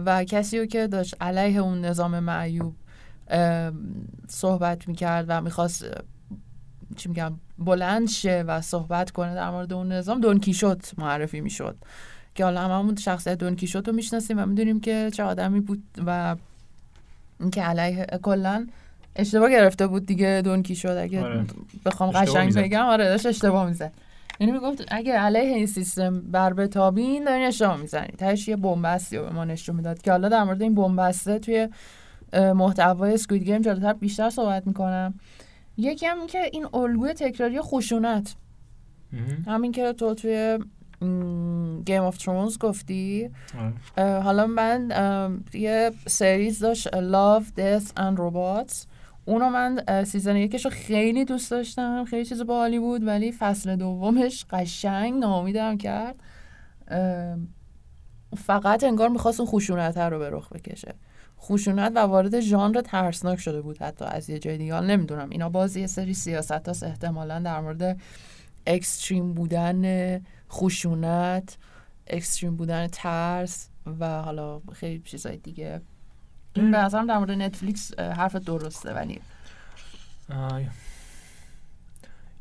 و 0.07 0.25
کسی 0.25 0.59
رو 0.59 0.67
که 0.67 0.87
داشت 0.87 1.15
علیه 1.21 1.59
اون 1.59 1.85
نظام 1.85 2.19
معیوب 2.19 2.75
صحبت 4.29 4.89
می‌کرد 4.89 5.25
و 5.29 5.41
می‌خواست 5.41 5.85
چی 6.97 7.09
میگم 7.09 7.33
بلند 7.59 8.09
شه 8.09 8.45
و 8.47 8.61
صحبت 8.61 9.11
کنه 9.11 9.35
در 9.35 9.51
مورد 9.51 9.73
اون 9.73 9.93
نظام 9.93 10.21
دونکیشوت 10.21 10.93
معرفی 10.99 11.41
می‌شد. 11.41 11.77
که 12.41 12.45
حالا 12.45 12.61
هممون 12.61 12.97
شخصیت 12.97 13.39
دونکیشوت 13.39 13.89
رو 13.89 13.95
می‌شناسیم 13.95 14.39
و 14.39 14.47
می‌دونیم 14.47 14.81
که 14.81 15.11
چه 15.15 15.23
آدمی 15.23 15.61
بود 15.61 15.83
و 16.07 16.37
اینکه 17.41 17.63
علیه 17.63 18.07
کلا 18.23 18.67
اشتباه 19.17 19.51
گرفته 19.51 19.87
بود 19.87 20.07
دیگه 20.07 20.43
دونکیشوت 20.45 20.97
اگه 20.97 21.23
آره. 21.25 21.45
بخوام 21.85 22.11
قشنگ. 22.11 22.59
بگم 22.59 22.85
آره 22.85 23.05
داشت 23.05 23.27
اشتباه 23.27 23.67
می‌زد 23.67 23.93
یعنی 24.41 24.53
می‌گفت 24.53 24.85
اگه 24.89 25.13
علیه 25.13 25.55
این 25.57 25.67
سیستم 25.67 26.21
بر 26.21 26.53
بتابین 26.53 27.25
دارین 27.25 27.47
اشتباه 27.47 27.77
می‌زنید 27.77 28.17
تهش 28.17 28.49
یه 28.49 28.57
بنبستی 28.57 29.17
رو 29.17 29.25
به 29.25 29.31
ما 29.31 29.45
نشون 29.45 29.77
می‌داد 29.77 30.03
که 30.03 30.11
حالا 30.11 30.29
در 30.29 30.45
مورد 30.45 30.63
این 30.63 30.75
بنبسته 30.75 31.39
توی 31.39 31.69
محتوای 32.33 33.15
Squid 33.15 33.45
Game 33.45 33.63
جلوتر 33.63 33.93
بیشتر 33.93 34.31
صحبت 34.31 34.67
می‌کنم 34.67 35.15
یکی 35.77 36.07
هم 36.07 36.19
این 36.19 36.27
که 36.27 36.51
این 36.53 36.67
الگوی 36.75 37.13
تکراری 37.13 37.61
خشونت. 37.61 38.35
همین 39.47 39.73
که 39.73 39.93
تو 39.93 40.15
توی 40.15 40.59
Game 41.87 42.03
of 42.03 42.17
Thrones 42.19 42.59
گفتی؟ 42.59 43.31
آره. 43.97 44.21
حالا 44.21 44.47
من 44.47 44.91
یه 45.55 45.91
series 46.07 46.59
داشت 46.59 46.89
Love, 46.89 47.45
Death 47.45 47.89
and 47.97 48.17
Robots. 48.19 48.87
اونو 49.25 49.49
من 49.51 50.05
season 50.05 50.37
یکش 50.37 50.65
رو 50.65 50.71
خیلی 50.71 51.25
دوست 51.25 51.51
داشتم. 51.51 52.05
خیلی 52.05 52.25
چیز 52.25 52.43
باحالی 52.43 52.79
بود 52.79 53.07
ولی 53.07 53.33
فصل 53.33 53.77
دومش 53.77 54.45
قشنگ 54.51 55.15
ناامیدم 55.21 55.79
کرد. 55.79 56.17
فقط 58.37 58.85
انگار 58.85 59.09
می‌خواست 59.09 59.41
اون 59.41 59.49
خشونت 59.49 59.99
رو 59.99 60.19
به 60.19 60.31
رخ 60.31 60.53
بکشه. 60.53 60.95
خشونت 61.41 61.93
و 61.95 61.99
وارد 61.99 62.41
ژانر 62.41 62.81
ترسناک 62.81 63.39
شده 63.39 63.61
بود 63.61 63.79
حتی 63.79 64.05
از 64.05 64.31
یه 64.31 64.39
جای 64.39 64.59
دیگه. 64.59 64.81
نمی‌دونم 64.81 65.31
اینا 65.31 65.49
باز 65.49 65.77
یه 65.77 65.87
سری 65.87 66.15
سیاست 66.15 66.69
هست 66.69 66.83
احتمالا 66.83 67.39
در 67.39 67.61
مورد 67.61 68.01
extreme 68.67 69.33
بودن 69.33 70.21
خشونت 70.51 71.59
اکستریم 72.07 72.57
بودن 72.57 72.87
ترس 72.87 73.69
و 74.01 74.23
حالا 74.23 74.61
خیلی 74.73 75.03
چیزای 75.05 75.37
دیگه. 75.37 75.81
این 76.53 76.71
به 76.71 76.79
نظرم 76.79 77.07
در 77.07 77.19
مورد 77.19 77.31
نتفلیکس 77.31 77.99
حرف 77.99 78.37
درسته 78.37 78.95
ولی. 78.95 79.21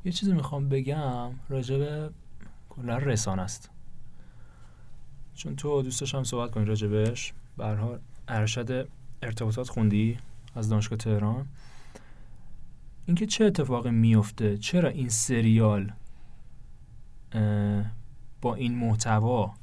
یه 0.05 0.11
چیزی 0.11 0.33
می‌خوام 0.33 0.69
بگم 0.69 1.31
راجع 1.49 1.77
به 1.77 2.09
کلا 2.69 2.97
رسانه 2.97 3.41
است. 3.41 3.69
چون 5.35 5.55
تو 5.55 5.81
دوست 5.81 5.99
داشتم 5.99 6.23
صحبت 6.23 6.51
کنی 6.51 6.65
راجع 6.65 6.87
بهش 6.87 7.33
به 7.57 7.65
هر 7.65 7.99
ارشد 8.27 8.87
ارتباطات 9.23 9.69
خوندی 9.69 10.17
از 10.55 10.69
دانشگاه 10.69 10.97
تهران. 10.97 11.47
اینکه 13.05 13.25
چه 13.25 13.45
اتفاقی 13.45 13.91
میفته 13.91 14.57
چرا 14.57 14.89
این 14.89 15.09
سریال 15.09 15.91
با 18.41 18.55
این 18.55 18.75
محتوا 18.75 19.53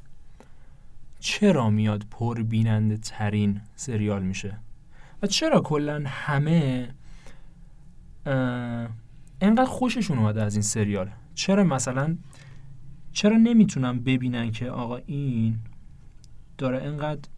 چرا 1.20 1.70
میاد 1.70 2.04
پر 2.10 2.42
بیننده 2.42 2.96
ترین 2.96 3.60
سریال 3.76 4.22
میشه؟ 4.22 4.58
و 5.22 5.26
چرا 5.26 5.60
کلا 5.60 6.02
همه 6.06 6.88
انقدر 9.40 9.64
خوششون 9.64 10.18
اومده 10.18 10.42
از 10.42 10.54
این 10.54 10.62
سریال؟ 10.62 11.10
چرا 11.34 11.64
مثلا 11.64 12.16
چرا 13.12 13.36
نمی‌تونن 13.36 13.98
ببینن 13.98 14.50
که 14.50 14.70
آقا 14.70 14.96
این 14.96 15.58
داره 16.58 16.82
اینقدر 16.82 17.28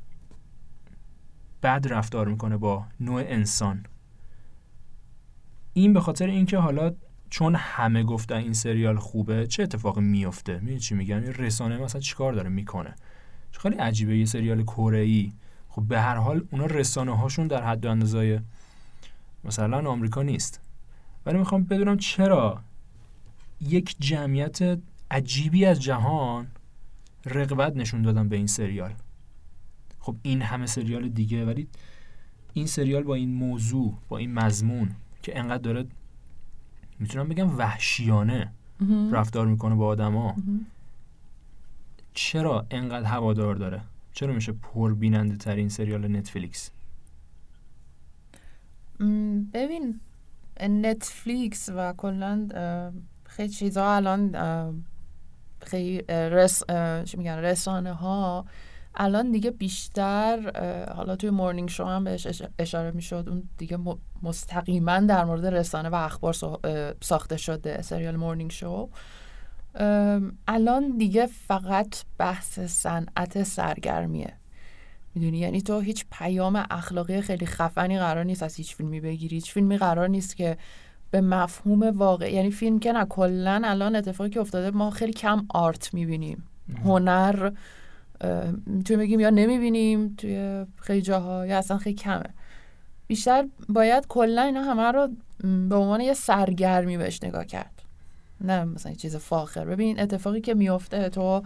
بد 1.62 1.86
رفتار 1.90 2.28
می‌کنه 2.28 2.56
با 2.56 2.86
نوع 3.00 3.22
انسان؟ 3.26 3.86
این 5.72 5.92
به 5.92 6.00
خاطر 6.00 6.26
اینکه 6.26 6.58
حالا 6.58 6.94
چون 7.30 7.54
همه 7.54 8.02
گفتن 8.02 8.36
این 8.36 8.52
سریال 8.52 8.96
خوبه 8.96 9.46
چه 9.46 9.62
اتفاقی 9.62 10.00
میفته 10.00 10.58
می‌دونی 10.58 10.78
چی 10.78 10.94
میگم؟ 10.94 11.22
این 11.22 11.34
رسانه 11.34 11.78
مثلا 11.78 12.00
چیکار 12.00 12.32
داره 12.32 12.48
می‌کنه؟ 12.48 12.94
خیلی 13.52 13.76
عجیبه 13.76 14.18
یه 14.18 14.24
سریال 14.24 14.62
کره 14.62 14.98
ای. 14.98 15.32
خب 15.68 15.82
به 15.82 16.00
هر 16.00 16.16
حال 16.16 16.46
اونا 16.50 16.66
رسانه 16.66 17.16
هاشون 17.16 17.46
در 17.46 17.62
حد 17.62 17.86
و 17.86 17.90
اندازه 17.90 18.42
مثلا 19.44 19.90
آمریکا 19.90 20.22
نیست. 20.22 20.60
ولی 21.26 21.38
می‌خوام 21.38 21.64
بدونم 21.64 21.96
چرا 21.96 22.60
یک 23.60 23.96
جمعیت 24.00 24.78
عجیبی 25.10 25.64
از 25.64 25.82
جهان 25.82 26.46
رقبت 27.26 27.76
نشون 27.76 28.02
دادن 28.02 28.28
به 28.28 28.36
این 28.36 28.46
سریال. 28.46 28.94
خب 30.00 30.16
این 30.22 30.42
همه 30.42 30.66
سریال 30.66 31.08
دیگه 31.08 31.44
ولی 31.44 31.68
این 32.52 32.66
سریال 32.66 33.02
با 33.02 33.14
این 33.14 33.34
موضوع 33.34 33.94
با 34.08 34.18
این 34.18 34.34
مضمون 34.34 34.90
که 35.22 35.38
انقدر 35.38 35.62
داره 35.62 35.86
می‌تونم 36.98 37.28
بگم 37.28 37.58
وحشیانه 37.58 38.52
رفتار 39.12 39.46
می‌کنه 39.46 39.74
با 39.74 39.86
آدما. 39.86 40.36
چرا 42.14 42.66
انقدر 42.70 43.06
هوادار 43.06 43.54
داره؟ 43.54 43.80
چرا 44.12 44.34
میشه 44.34 44.52
پر 44.52 44.94
بیننده 44.94 45.36
ترین 45.36 45.68
سریال 45.68 46.16
نتفلیکس؟ 46.16 46.70
ببین 49.52 50.00
نتفلیکس 50.60 51.68
و 51.76 51.92
کلا 51.92 52.48
خیلی 53.24 53.48
چیزها 53.48 53.96
الان 53.96 54.32
خیلی 55.60 56.02
رس 56.08 56.70
میگن 57.16 57.36
رسانه 57.36 57.92
ها 57.92 58.46
الان 58.94 59.30
دیگه 59.30 59.50
بیشتر 59.50 60.52
حالا 60.94 61.16
توی 61.16 61.30
مورنینگ 61.30 61.68
شو 61.68 61.84
هم 61.84 62.04
بهش 62.04 62.42
اشاره 62.58 62.90
می‌شد 62.90 63.24
اون 63.28 63.42
دیگه 63.58 63.78
مستقیما 64.22 65.00
در 65.00 65.24
مورد 65.24 65.46
رسانه 65.46 65.88
و 65.88 65.94
اخبار 65.94 66.34
ساخته 67.00 67.36
شده 67.36 67.82
سریال 67.82 68.16
مورنینگ 68.16 68.50
شو 68.50 68.88
الان 70.48 70.96
دیگه 70.98 71.26
فقط 71.26 71.96
بحث 72.18 72.60
صنعت 72.60 73.42
سرگرمیه. 73.42 74.32
می‌دونی؟ 75.14 75.38
یعنی 75.38 75.62
تو 75.62 75.80
هیچ 75.80 76.06
پیام 76.12 76.66
اخلاقی 76.70 77.20
خیلی 77.20 77.46
خفنی 77.46 77.98
قرار 77.98 78.24
نیست 78.24 78.42
از 78.42 78.56
هیچ 78.56 78.74
فیلمی 78.76 79.00
بگیری. 79.00 79.36
هیچ 79.36 79.52
فیلمی 79.52 79.78
قرار 79.78 80.08
نیست 80.08 80.36
که 80.36 80.56
به 81.10 81.20
مفهوم 81.20 81.82
واقع 81.82 82.32
یعنی 82.32 82.50
فیلم 82.50 82.78
که 82.78 82.92
نه 82.92 83.04
کلا 83.04 83.62
الان 83.64 83.96
اتفاقی 83.96 84.30
که 84.30 84.40
افتاده 84.40 84.70
ما 84.70 84.90
خیلی 84.90 85.12
کم 85.12 85.46
آرت 85.48 85.94
می‌بینیم. 85.94 86.48
هنر 86.84 87.50
توی 88.84 88.96
بگیم 88.96 89.20
یا 89.20 89.30
نمی‌بینیم 89.30 90.14
توی 90.18 90.66
خیلی 90.76 91.02
جاها 91.02 91.46
یا 91.46 91.58
اصلا 91.58 91.78
خیلی 91.78 91.96
کمه. 91.96 92.34
بیشتر 93.06 93.46
باید 93.68 94.06
کلا 94.06 94.42
اینا 94.42 94.62
همه 94.62 94.82
رو 94.82 95.08
به 95.68 95.76
عنوان 95.76 96.00
یه 96.00 96.14
سرگرمی 96.14 96.96
بهش 96.96 97.22
نگاه 97.22 97.44
کرد. 97.44 97.82
نه 98.40 98.64
مثلا 98.64 98.92
چیز 98.92 99.16
فاخر. 99.16 99.64
ببین 99.64 100.00
اتفاقی 100.00 100.40
که 100.40 100.54
میفته 100.54 101.08
تو 101.08 101.42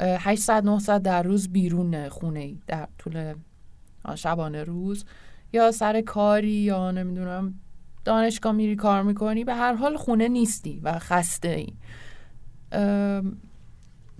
800 0.00 0.64
900 0.64 1.02
در 1.02 1.22
روز 1.22 1.48
بیرون 1.48 2.08
خونه 2.08 2.40
ای 2.40 2.58
در 2.66 2.88
طول 2.98 3.34
شبانه 4.14 4.64
روز. 4.64 5.04
یا 5.52 5.72
سر 5.72 6.00
کاری 6.00 6.48
یا 6.48 6.90
نمی‌دونم 6.90 7.54
دانشگاه 8.04 8.52
میری 8.52 8.76
کار 8.76 9.02
می‌کنی 9.02 9.44
به 9.44 9.54
هر 9.54 9.74
حال 9.74 9.96
خونه 9.96 10.28
نیستی 10.28 10.80
و 10.82 10.98
خسته 10.98 11.48
ای 11.48 11.72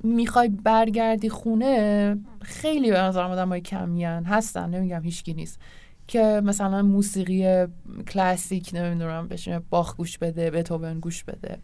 می‌خوای 0.03 0.49
برگردی 0.49 1.29
خونه 1.29 2.17
خیلی 2.43 2.91
به 2.91 2.99
نظرم 2.99 3.31
آدم 3.31 3.49
های 3.49 3.61
کمیان 3.61 4.25
هستن 4.25 4.71
نمیگم 4.71 5.03
هیچکی 5.03 5.35
نیست. 5.35 5.61
که 6.09 6.41
مثلا 6.45 6.83
موسیقی 6.83 7.67
کلاسیک 8.09 8.71
نمی‌دونم 8.75 9.29
بشینه 9.29 9.59
باخ 9.71 9.97
گوش 9.97 10.19
بده 10.19 10.51
بتوون 10.51 11.01
گوش 11.01 11.25
بده. 11.25 11.59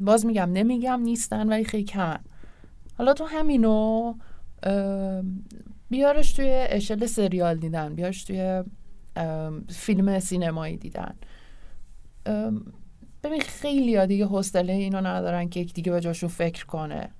باز 0.00 0.26
میگم 0.26 0.50
نمیگم 0.52 1.00
نیستن 1.00 1.48
ولی 1.48 1.64
خیلی 1.64 1.84
کمن. 1.84 2.18
حالا 2.98 3.14
تو 3.14 3.24
همینو 3.24 4.14
بیارش 5.90 6.32
توی 6.32 6.66
اشل 6.68 7.06
سریال 7.06 7.56
دیدن 7.56 7.94
بیارش 7.94 8.24
توی 8.24 8.64
فیلم 9.68 10.18
سینمایی 10.18 10.76
دیدن. 10.76 11.14
ببین 13.28 13.40
خیلی 13.40 13.96
ها 13.96 14.06
دیگه 14.06 14.26
حوصله 14.26 14.72
اینو 14.72 15.00
ندارن 15.00 15.48
که 15.48 15.60
یک 15.60 15.74
دیگه 15.74 15.92
به 15.92 16.00
جاشون 16.00 16.28
فکر 16.28 16.66
کنه. 16.66 17.10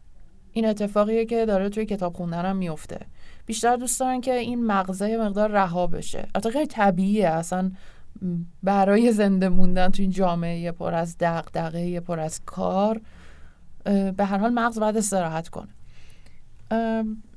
این 0.52 0.66
اتفاقیه 0.66 1.24
که 1.24 1.46
داره 1.46 1.68
توی 1.68 1.86
کتاب 1.86 2.16
خوندن 2.16 2.44
هم 2.44 2.56
میفته. 2.56 3.00
بیشتر 3.46 3.76
دوست 3.76 4.00
دارن 4.00 4.20
که 4.20 4.34
این 4.34 4.66
مغزه 4.66 5.16
مقدار 5.16 5.50
رها 5.50 5.86
بشه. 5.86 6.28
البته 6.34 6.50
خیلی 6.50 6.66
طبیعیه. 6.66 7.28
اصلا 7.28 7.72
برای 8.62 9.12
زنده 9.12 9.48
موندن 9.48 9.88
تو 9.88 10.02
این 10.02 10.10
جامعه 10.10 10.72
پر 10.72 10.94
از 10.94 11.16
دغدغه 11.20 12.00
پر 12.00 12.20
از 12.20 12.40
کار 12.46 13.00
به 14.16 14.24
هر 14.24 14.38
حال 14.38 14.50
مغز 14.54 14.78
باید 14.78 14.96
استراحت 14.96 15.48
کنه. 15.48 15.68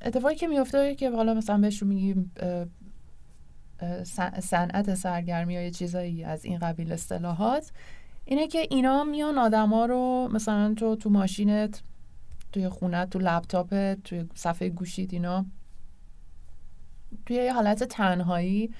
اتفاقی 0.02 0.34
که 0.34 0.46
میفته 0.46 0.94
که 0.94 1.10
حالا 1.10 1.34
مثلا 1.34 1.58
بهش 1.58 1.82
میگیم 1.82 2.32
صنعت 4.40 4.94
سرگرمی 4.94 5.54
یا 5.54 5.70
چیزایی 5.70 6.24
از 6.24 6.44
این 6.44 6.58
قبیل 6.58 6.92
اصطلاحات 6.92 7.72
اینه 8.24 8.46
که 8.46 8.66
اینا 8.70 9.04
میان 9.04 9.38
آدما 9.38 9.86
رو 9.86 10.28
مثلا 10.32 10.74
تو 10.74 10.96
تو 10.96 11.10
ماشینت 11.10 11.82
توی 12.52 12.68
خونت 12.68 13.10
تو 13.10 13.18
لپتاپت 13.18 14.02
توی 14.04 14.24
صفحه 14.34 14.68
گوشیت 14.68 15.12
اینا. 15.12 15.46
توی 17.26 17.36
یه 17.36 17.52
حالت 17.52 17.84
تنهایی 17.84 18.70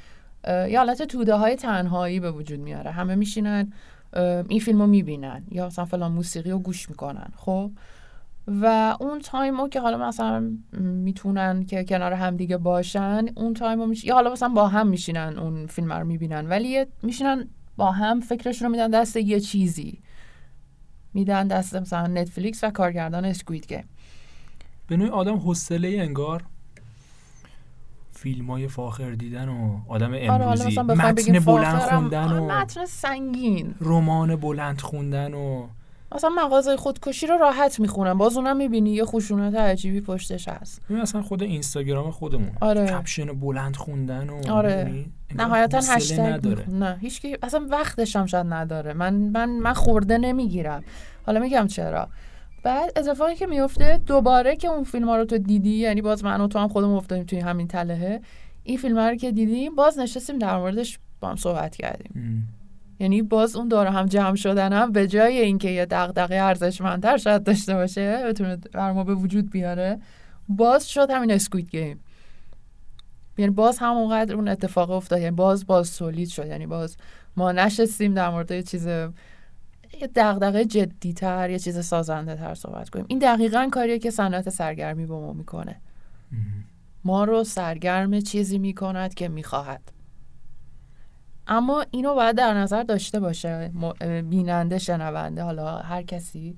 یه 0.47 0.79
حالت 0.79 1.03
توده 1.03 1.35
های 1.35 1.57
تنهایی 1.57 2.21
به 2.21 2.31
وجود 2.31 2.61
میاره. 2.61 2.91
همه 2.91 3.15
میشینن 3.15 3.73
این 4.49 4.61
فیلم 4.61 4.81
رو 4.81 4.87
می‌بینن 4.87 5.45
یا 5.51 5.67
مثلا 5.67 5.85
فلان 5.85 6.13
موسیقی 6.13 6.51
رو 6.51 6.59
گوش 6.59 6.91
می‌کنن 6.91 7.33
خب؟ 7.37 7.71
و 8.47 8.97
اون 9.01 9.19
time 9.19 9.61
رو 9.61 9.69
که 9.69 9.81
حالا 9.81 10.09
مثلا 10.09 10.59
می‌تونن 10.81 11.65
که 11.65 11.85
کنار 11.85 12.13
هم 12.13 12.37
دیگه 12.37 12.57
باشن 12.57 13.27
اون 13.35 13.55
time 13.55 13.81
رو 13.81 13.87
میش... 13.87 14.05
یا 14.05 14.15
حالا 14.15 14.33
مثلا 14.33 14.49
با 14.49 14.69
هم 14.69 14.87
میشینن 14.87 15.39
اون 15.39 15.67
فیلم 15.67 15.93
رو 15.93 16.05
می‌بینن 16.05 16.49
ولی 16.49 16.87
میشینن 17.03 17.49
با 17.77 17.91
هم 17.91 18.21
فکرشون 18.21 18.67
رو 18.67 18.73
میدن 18.73 18.91
دست 18.91 19.17
یه 19.17 19.41
چیزی. 19.41 19.99
میدن 21.15 21.49
دست 21.49 21.75
مثلا 21.77 22.07
نتفلیکس 22.07 22.65
و 22.65 22.71
کارگردان 22.71 23.25
اسکوید 23.25 23.67
گیم. 23.67 23.85
به 24.87 24.97
نوعی 24.97 25.11
آدم 25.11 25.37
حوصله 25.37 25.89
انگار 25.89 26.45
فیلم 28.13 28.51
های 28.51 28.69
فاخر 28.69 29.11
دیدن 29.11 29.49
و 29.49 29.81
آدم 29.89 30.15
آره، 30.15 30.33
امروزی. 30.33 30.81
متن 30.81 31.39
بلند 31.39 31.79
خوندن 31.79 32.33
و 32.33 32.47
متن 32.47 32.85
سنگین. 32.85 33.75
رمان 33.81 34.37
بلند 34.37 34.81
خوندن 34.81 35.35
و 35.35 35.69
مثلا 36.15 36.31
مغازه 36.31 36.77
خودکشی 36.77 37.27
رو 37.27 37.37
راحت 37.39 37.81
می‌خونم. 37.81 38.19
باز 38.19 38.37
اونم 38.37 38.57
می‌بینی 38.57 38.91
یه 38.91 39.05
خشونت 39.05 39.55
عجیبی 39.55 40.01
پشتش 40.01 40.49
هست. 40.49 40.83
ببین 40.85 41.03
اصلا 41.03 41.23
خود 41.23 41.43
اینستاگرام 41.43 42.11
خودمون. 42.11 42.51
آره. 42.61 42.87
کپشن 42.87 43.27
بلند 43.27 43.77
خوندن 43.77 44.31
و 44.31 44.51
آره. 44.51 45.05
نهایتا 45.35 45.79
هشتگ 45.79 46.65
نه 46.69 46.99
هیچ 47.01 47.27
اصلا 47.43 47.67
وقتش 47.71 48.17
هم 48.17 48.27
شاید 48.27 48.47
نداره. 48.51 48.93
من 48.93 49.15
من 49.15 49.49
من 49.51 49.73
خورده 49.73 50.19
نمی‌گیرم. 50.19 50.85
حالا 51.27 51.41
میگم 51.41 51.67
چرا. 51.67 52.09
بعد 52.63 52.99
اتفاقی 52.99 53.35
که 53.35 53.47
میفته 53.47 54.01
دوباره 54.07 54.57
که 54.57 54.69
اون 54.69 54.85
فیلم 54.85 55.09
ها 55.09 55.17
رو 55.17 55.25
تو 55.25 55.39
دیدی 55.39 55.71
یعنی 55.71 56.03
باز 56.03 56.25
من 56.25 56.41
و 56.41 56.49
تو 56.49 56.59
هم 56.59 56.69
خودمون 56.69 56.97
افتادیم 56.97 57.25
توی 57.25 57.39
همین 57.39 57.69
تلهه 57.69 58.21
این 58.63 58.79
فیلم 58.79 58.99
رو 58.99 59.15
که 59.15 59.33
دیدیم 59.33 59.75
باز 59.75 59.99
نشستیم 59.99 60.39
در 60.39 60.59
موردش 60.59 60.99
با 61.21 61.29
هم 61.29 61.37
صحبت 61.37 61.77
کردیم. 61.77 62.49
یعنی 63.03 63.23
باز 63.23 63.57
اون 63.57 63.69
داره 63.69 63.91
هم 63.91 64.07
جمع 64.07 64.35
شدن 64.35 64.73
هم 64.73 64.93
به 64.93 65.07
جای 65.07 65.39
اینکه 65.39 65.71
یه 65.71 65.87
دغدغه 65.87 66.35
ارزشمندتر 66.35 67.17
شاید 67.17 67.45
داشته 67.45 67.75
باشه 67.75 68.25
بتونه 68.27 68.57
بر 68.57 68.93
ما 68.93 69.05
به 69.05 69.15
وجود 69.15 69.51
بیاره 69.51 70.01
باز 70.49 70.89
شد 70.89 71.11
همین 71.11 71.31
اسکوید 71.31 71.71
گیم. 71.71 72.01
یعنی 73.39 73.51
باز 73.51 73.79
همونقدر 73.79 74.35
اون 74.35 74.49
اتفاق 74.49 74.91
افتاد 74.91 75.21
یعنی 75.21 75.37
باز 75.37 75.67
باز 75.67 75.97
تولید 75.97 76.29
شد 76.29 76.47
یعنی 76.47 76.67
باز 76.67 76.97
ما 77.37 77.53
نشستیم 77.53 78.15
در 78.15 78.31
مورد 78.31 78.51
یه 78.51 78.63
چیز 78.63 78.87
یه 78.87 80.11
دغدغه 80.15 80.87
تر 81.17 81.51
یه 81.51 81.59
چیز 81.59 81.85
سازنده 81.85 82.35
تر 82.35 82.55
صحبت 82.55 82.89
کنیم. 82.89 83.05
این 83.09 83.19
دقیقا 83.19 83.69
کاریه 83.73 83.99
که 83.99 84.11
صنعت 84.11 84.51
سرگرمی 84.51 85.07
با 85.07 85.21
ما 85.21 85.33
می‌کنه. 85.33 85.81
ما 87.05 87.25
رو 87.25 87.45
سرگرم 87.45 88.21
چیزی 88.21 88.59
می‌کند 88.59 89.15
که 89.15 89.29
می‌خواهد. 89.29 89.93
اما 91.47 91.85
اینو 91.91 92.15
باید 92.15 92.37
در 92.37 92.55
نظر 92.55 92.83
داشته 92.83 93.21
باشه 93.21 93.71
بیننده 94.31 94.79
شنونده 94.79 95.43
حالا 95.43 95.77
هر 95.79 96.03
کسی 96.03 96.57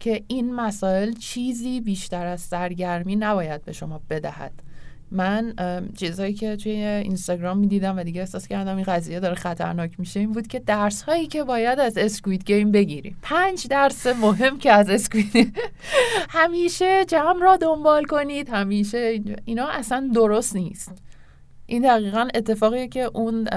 که 0.00 0.24
این 0.26 0.54
مسائل 0.54 1.12
چیزی 1.12 1.80
بیشتر 1.80 2.26
از 2.26 2.40
سرگرمی 2.40 3.16
نباید 3.16 3.64
به 3.64 3.72
شما 3.72 4.00
بدهد. 4.10 4.52
من 5.10 5.54
چیزهایی 5.96 6.34
که 6.34 6.56
توی 6.56 6.72
اینستاگرام 6.72 7.58
می‌دیدم 7.58 7.98
و 7.98 8.02
دیگه 8.02 8.20
احساس 8.20 8.48
کردم 8.48 8.76
این 8.76 8.84
قضیه 8.84 9.20
داره 9.20 9.34
خطرناک 9.34 10.00
میشه 10.00 10.20
این 10.20 10.32
بود 10.32 10.46
که 10.46 10.58
درس 10.58 11.02
هایی 11.02 11.26
که 11.26 11.44
باید 11.44 11.80
از 11.80 11.98
اسکوید 11.98 12.44
گیم 12.44 12.72
بگیریم. 12.72 13.16
پنج 13.22 13.68
درس 13.68 14.06
مهم 14.06 14.58
که 14.58 14.72
از 14.72 14.90
اسکوید 14.90 15.56
همیشه 16.38 17.04
جمع 17.04 17.40
را 17.40 17.56
دنبال 17.56 18.04
کنید 18.04 18.48
همیشه 18.48 19.20
اینا 19.44 19.68
اصلا 19.68 20.10
درست 20.14 20.56
نیست. 20.56 20.92
این 21.66 21.82
دقیقا 21.82 22.28
اتفاقیه 22.34 22.88
که 22.88 23.10
اون 23.14 23.48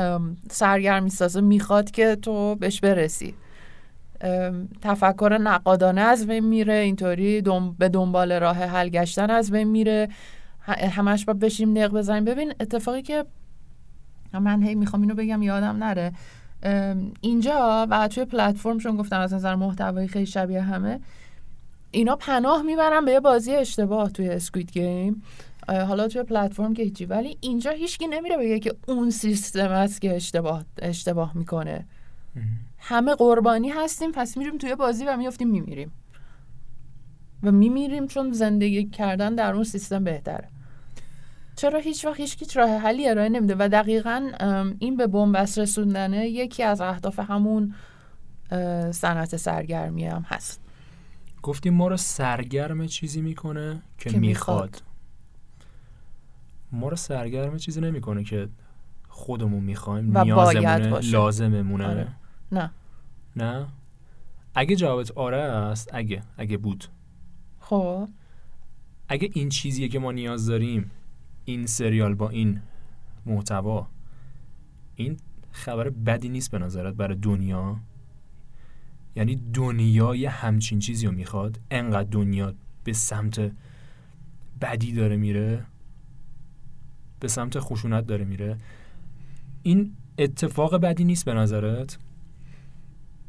سرگرمی 0.51 1.09
سازه 1.09 1.41
می‌خواد 1.41 1.91
که 1.91 2.15
تو 2.15 2.55
بهش 2.55 2.79
برسی. 2.79 3.33
تفکر 4.81 5.37
نقادانه 5.41 6.01
از 6.01 6.27
بین 6.27 6.45
میره 6.45 6.73
اینطوری 6.73 7.43
به 7.79 7.89
دنبال 7.89 8.31
راه 8.31 8.57
حل 8.57 8.89
گشتن 8.89 9.29
از 9.29 9.51
بین 9.51 9.67
میره. 9.67 10.09
همش 10.67 11.25
با 11.25 11.33
بشیم 11.33 11.77
نق 11.77 11.91
بزنیم. 11.91 12.25
ببین 12.25 12.53
اتفاقی 12.59 13.01
که 13.01 13.25
من 14.33 14.63
هی 14.63 14.75
می‌خوام 14.75 15.01
اینو 15.01 15.15
بگم 15.15 15.41
یادم 15.41 15.83
نره. 15.83 16.11
اینجا 17.21 17.87
و 17.89 18.07
توی 18.07 18.25
پلتفرم 18.25 18.77
چون 18.77 18.97
گفتم 18.97 19.19
از 19.19 19.33
نظر 19.33 19.55
محتوایی 19.55 20.07
خیلی 20.07 20.25
شبیه 20.25 20.61
همه 20.61 20.99
اینا 21.91 22.15
پناه 22.15 22.61
می‌برن 22.61 23.05
به 23.05 23.11
یه 23.11 23.19
بازی 23.19 23.55
اشتباه 23.55 24.09
توی 24.09 24.29
اسکوید 24.29 24.71
گیم 24.71 25.23
حالا 25.69 26.07
توی 26.07 26.23
پلتفرم 26.23 26.73
که 26.73 26.83
هیچی. 26.83 27.05
ولی 27.05 27.37
اینجا 27.41 27.71
هیچکی 27.71 28.07
نمیره 28.07 28.37
بگه 28.37 28.59
که 28.59 28.75
اون 28.87 29.09
سیستم 29.09 29.71
است 29.71 30.01
که 30.01 30.15
اشتباه 30.15 30.65
اشتباه 30.81 31.37
می‌کنه. 31.37 31.85
همه 32.77 33.15
قربانی 33.15 33.69
هستیم 33.69 34.11
پس 34.11 34.37
میریم 34.37 34.57
توی 34.57 34.75
بازی 34.75 35.05
و 35.05 35.17
میافتیم 35.17 35.49
میمیریم. 35.49 35.91
و 37.43 37.51
میمیریم 37.51 38.07
چون 38.07 38.31
زندگی 38.31 38.85
کردن 38.85 39.35
در 39.35 39.53
اون 39.53 39.63
سیستم 39.63 40.03
بهتره. 40.03 40.47
چرا 41.55 41.79
هیچ 41.79 42.05
وقت 42.05 42.19
هیچ 42.19 42.57
راه 42.57 42.69
حلی 42.69 43.09
ارائه 43.09 43.29
نمیده. 43.29 43.55
و 43.59 43.69
دقیقا 43.69 44.31
این 44.79 44.97
به 44.97 45.07
بنبست 45.07 45.59
رسوندنه 45.59 46.29
یکی 46.29 46.63
از 46.63 46.81
اهداف 46.81 47.19
همون 47.19 47.75
صنعت 48.91 49.37
سرگرمی 49.37 50.05
هم 50.05 50.21
هست. 50.21 50.61
گفتیم 51.41 51.73
ما 51.73 51.87
رو 51.87 51.97
سرگرم 51.97 52.87
چیزی 52.87 53.21
می‌کنه 53.21 53.81
که, 53.97 54.09
که 54.09 54.19
می‌خواد. 54.19 54.81
ما 56.71 56.89
رو 56.89 56.95
سرگرم 56.95 57.57
چیزی 57.57 57.81
نمی‌کنه 57.81 58.23
که 58.23 58.49
خودمون 59.07 59.63
می‌خوایم 59.63 60.15
و 60.15 60.23
نیازمونه 60.23 60.99
لازممونه. 60.99 61.87
آره. 61.87 62.07
نه. 62.51 62.71
نه؟ 63.35 63.67
اگه 64.55 64.75
جوابت 64.75 65.11
آره 65.11 65.37
است 65.37 65.89
اگه 65.93 66.23
اگه 66.37 66.57
بود. 66.57 66.85
خب. 67.59 68.09
اگه 69.07 69.29
این 69.33 69.49
چیزیه 69.49 69.87
که 69.87 69.99
ما 69.99 70.11
نیاز 70.11 70.45
داریم 70.45 70.91
این 71.45 71.65
سریال 71.65 72.15
با 72.15 72.29
این 72.29 72.61
محتوا 73.25 73.87
این 74.95 75.17
خبر 75.51 75.89
بدی 75.89 76.29
نیست 76.29 76.51
به 76.51 76.59
نظرت 76.59 76.93
برای 76.93 77.17
دنیا؟ 77.17 77.79
یعنی 79.15 79.41
دنیای 79.53 80.25
همچین 80.25 80.79
چیزی 80.79 81.05
رو 81.05 81.11
می‌خواد 81.11 81.59
انقدر 81.71 82.09
دنیا 82.09 82.53
به 82.83 82.93
سمت 82.93 83.51
بدی 84.61 84.91
داره 84.91 85.17
میره؟ 85.17 85.65
به 87.19 87.27
سمت 87.27 87.59
خشونت 87.59 88.07
داره 88.07 88.25
میره. 88.25 88.57
این 89.63 89.93
اتفاق 90.17 90.75
بدی 90.75 91.03
نیست 91.03 91.25
به 91.25 91.33
نظرت؟ 91.33 91.97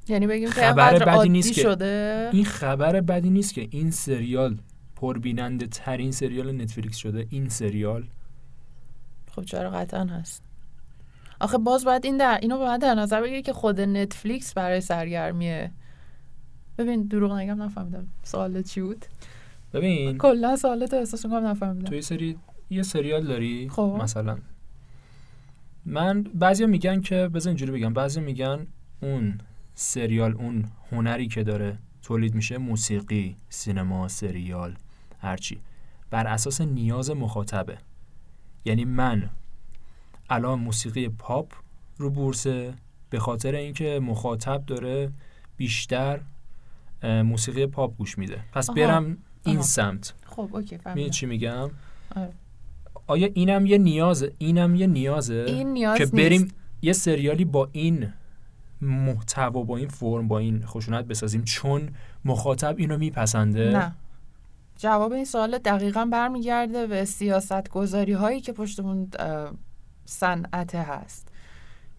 یعنی 0.08 0.26
بگیم 0.26 0.50
خبر 0.50 0.98
بدی 1.04 1.28
نیست 1.28 1.52
که 1.52 1.62
شده؟ 1.62 2.30
این 2.32 2.44
خبر 2.44 3.00
بدی 3.00 3.30
نیست 3.30 3.54
که 3.54 3.68
این 3.70 3.90
سریال 3.90 4.58
پربیننده 4.96 5.66
ترین 5.66 6.12
سریال 6.12 6.60
نتفلیکس 6.60 6.96
شده. 6.96 7.26
این 7.30 7.48
سریال. 7.48 8.06
خب 9.30 9.42
چرا 9.44 9.70
قطعا 9.70 10.04
هست؟ 10.04 10.42
آخه 11.40 11.58
باز 11.58 11.84
باید 11.84 12.04
این 12.04 12.16
در 12.16 12.38
اینو 12.42 12.58
باید 12.58 12.80
در 12.80 12.94
نظر 12.94 13.22
بگیری 13.22 13.42
که 13.42 13.52
خود 13.52 13.80
نتفلیکس 13.80 14.54
برای 14.54 14.80
سرگرمیه. 14.80 15.70
ببین 16.78 17.02
دروغ 17.02 17.32
نگم 17.32 17.62
نفهمیدم 17.62 18.06
سوالت 18.22 18.66
چی 18.66 18.80
بود. 18.80 19.06
ببین. 19.72 20.18
کلا 20.18 20.56
سوالت 20.56 20.94
احساس 20.94 21.24
می‌کنم 21.24 21.46
نفهمیدم. 21.46 21.88
توی 21.88 22.02
سری 22.02 22.38
یه 22.70 22.82
سریال 22.82 23.26
داری؟ 23.26 23.68
خب. 23.68 23.98
مثلا. 24.02 24.38
من 25.84 26.22
بعضیا 26.22 26.66
میگن 26.66 27.00
که 27.00 27.28
بذار 27.28 27.50
اینجوری 27.50 27.72
بگم. 27.72 27.94
بعضی 27.94 28.20
میگن 28.20 28.66
اون 29.00 29.40
سریال 29.74 30.34
اون 30.34 30.64
هنری 30.90 31.28
که 31.28 31.42
داره 31.42 31.78
تولید 32.02 32.34
میشه 32.34 32.58
موسیقی 32.58 33.36
سینما 33.48 34.08
سریال 34.08 34.76
هرچی. 35.18 35.60
بر 36.10 36.26
اساس 36.26 36.60
نیاز 36.60 37.10
مخاطبه. 37.10 37.78
یعنی 38.64 38.84
من 38.84 39.30
الان 40.30 40.58
موسیقی 40.58 41.08
پاپ 41.08 41.52
رو 41.98 42.10
بورسه 42.10 42.74
به 43.10 43.18
خاطر 43.18 43.54
اینکه 43.54 44.00
مخاطب 44.02 44.64
داره 44.66 45.12
بیشتر 45.56 46.20
موسیقی 47.02 47.66
پاپ 47.66 47.96
گوش 47.96 48.18
میده. 48.18 48.44
پس 48.52 48.70
برم 48.70 49.18
این 49.44 49.62
سمت. 49.62 50.14
خب 50.26 50.48
اوکی 50.52 50.78
فهمیدم. 50.78 51.10
چی 51.10 51.26
میگم؟ 51.26 51.70
آره. 52.16 52.32
آیا 53.10 53.28
اینم 53.34 53.66
یه 53.66 53.78
نیازه؟ 53.78 54.32
اینم 54.38 54.74
یه 54.74 54.86
نیازه 54.86 55.44
این 55.48 55.72
نیاز 55.72 55.98
که 55.98 56.06
بریم 56.06 56.48
یه 56.82 56.92
سریالی 56.92 57.44
با 57.44 57.68
این 57.72 58.12
محتوا 58.80 59.62
با 59.62 59.76
این 59.76 59.88
فرم 59.88 60.28
با 60.28 60.38
این 60.38 60.66
خشونت 60.66 61.04
بسازیم 61.04 61.44
چون 61.44 61.88
مخاطب 62.24 62.74
اینو 62.78 62.98
میپسنده. 62.98 63.70
نه. 63.70 63.94
جواب 64.76 65.12
این 65.12 65.24
سوال 65.24 65.58
دقیقا 65.58 66.04
برمیگرده 66.04 66.86
به 66.86 67.04
سیاست 67.04 67.68
گذاری 67.68 68.12
هایی 68.12 68.40
که 68.40 68.52
پشت 68.52 68.80
اون 68.80 69.10
صنعت 70.04 70.74
هست. 70.74 71.28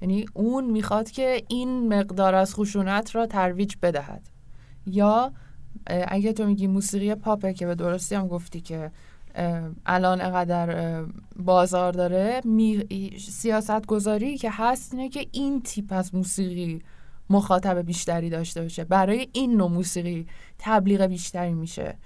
یعنی 0.02 0.26
اون 0.34 0.72
می‌خواد 0.72 1.12
که 1.12 1.44
این 1.48 1.94
مقدار 1.94 2.36
از 2.36 2.56
خشونت 2.56 3.16
را 3.16 3.28
ترویج 3.28 3.76
بدهد. 3.82 4.30
یا 4.86 5.32
اگه 5.88 6.34
تو 6.34 6.46
میگی 6.46 6.68
موسیقی 6.68 7.16
پاپه 7.16 7.54
که 7.54 7.66
به 7.66 7.76
درستی 7.76 8.16
هم 8.16 8.28
گفتی 8.28 8.62
که 8.62 8.92
الان 9.86 10.22
انقدر 10.22 11.04
بازار 11.36 11.94
داره. 11.94 12.42
سیاست 13.20 13.86
گذاری 13.86 14.38
که 14.38 14.50
هست 14.52 14.94
اینه 14.94 15.10
که 15.10 15.28
این 15.32 15.62
تیپ 15.62 15.86
از 15.90 16.16
موسیقی 16.16 16.82
مخاطب 17.30 17.78
بیشتری 17.78 18.30
داشته 18.30 18.62
باشه. 18.62 18.84
برای 18.84 19.28
این 19.34 19.58
نوع 19.58 19.72
موسیقی 19.72 20.28
تبلیغ 20.60 21.02
بیشتری 21.02 21.54
میشه. 21.54 21.98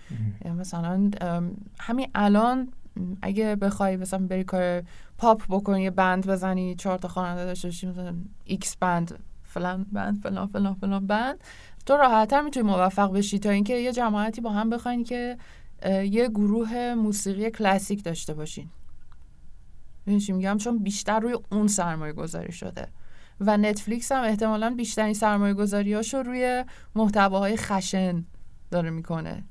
مثلا 0.59 1.09
همین 1.79 2.07
الان 2.15 2.69
اگه 3.21 3.55
بخوای 3.55 3.97
مثلا 3.97 4.27
بری 4.27 4.43
کار 4.43 4.83
پاپ 5.17 5.43
بکنی 5.49 5.83
یه 5.83 5.91
band 5.91 6.27
بزنی 6.27 6.75
چهار 6.75 6.97
تا 6.97 7.07
خواننده 7.07 7.45
داشته 7.45 7.67
باشی 7.67 7.87
مثلا 7.87 8.15
X 8.45 8.77
band 8.77 9.19
فلان 9.43 9.85
band 9.91 10.17
فلان 10.17 10.47
فلان 10.47 10.73
فلان 10.73 11.07
band 11.07 11.43
تو 11.85 11.93
راحتتر 11.97 12.41
می‌تونی 12.41 12.69
موفق 12.69 13.11
بشی 13.11 13.39
تا 13.39 13.49
اینکه 13.49 13.73
یه 13.73 13.91
جماعتی 13.91 14.41
با 14.41 14.49
هم 14.49 14.69
بخواین 14.69 15.03
که 15.03 15.37
یه 15.85 16.29
گروه 16.29 16.93
موسیقی 16.93 17.51
کلاسیک 17.51 18.03
داشته 18.03 18.33
باشین. 18.33 18.69
چی 20.25 20.31
میگم؟ 20.31 20.57
چون 20.57 20.77
بیشتر 20.77 21.19
روی 21.19 21.35
اون 21.51 21.67
سرمایه 21.67 22.13
گذاری 22.13 22.51
شده. 22.51 22.87
و 23.39 23.57
Netflix 23.57 24.11
هم 24.11 24.23
احتمالا 24.23 24.69
بیشترین 24.69 25.13
سرمایه 25.13 25.53
گذاری 25.53 25.93
هاشو 25.93 26.17
روی 26.17 26.65
محتواهای 26.95 27.57
خشن 27.57 28.25
داره 28.71 28.89
می‌کنه. 28.89 29.43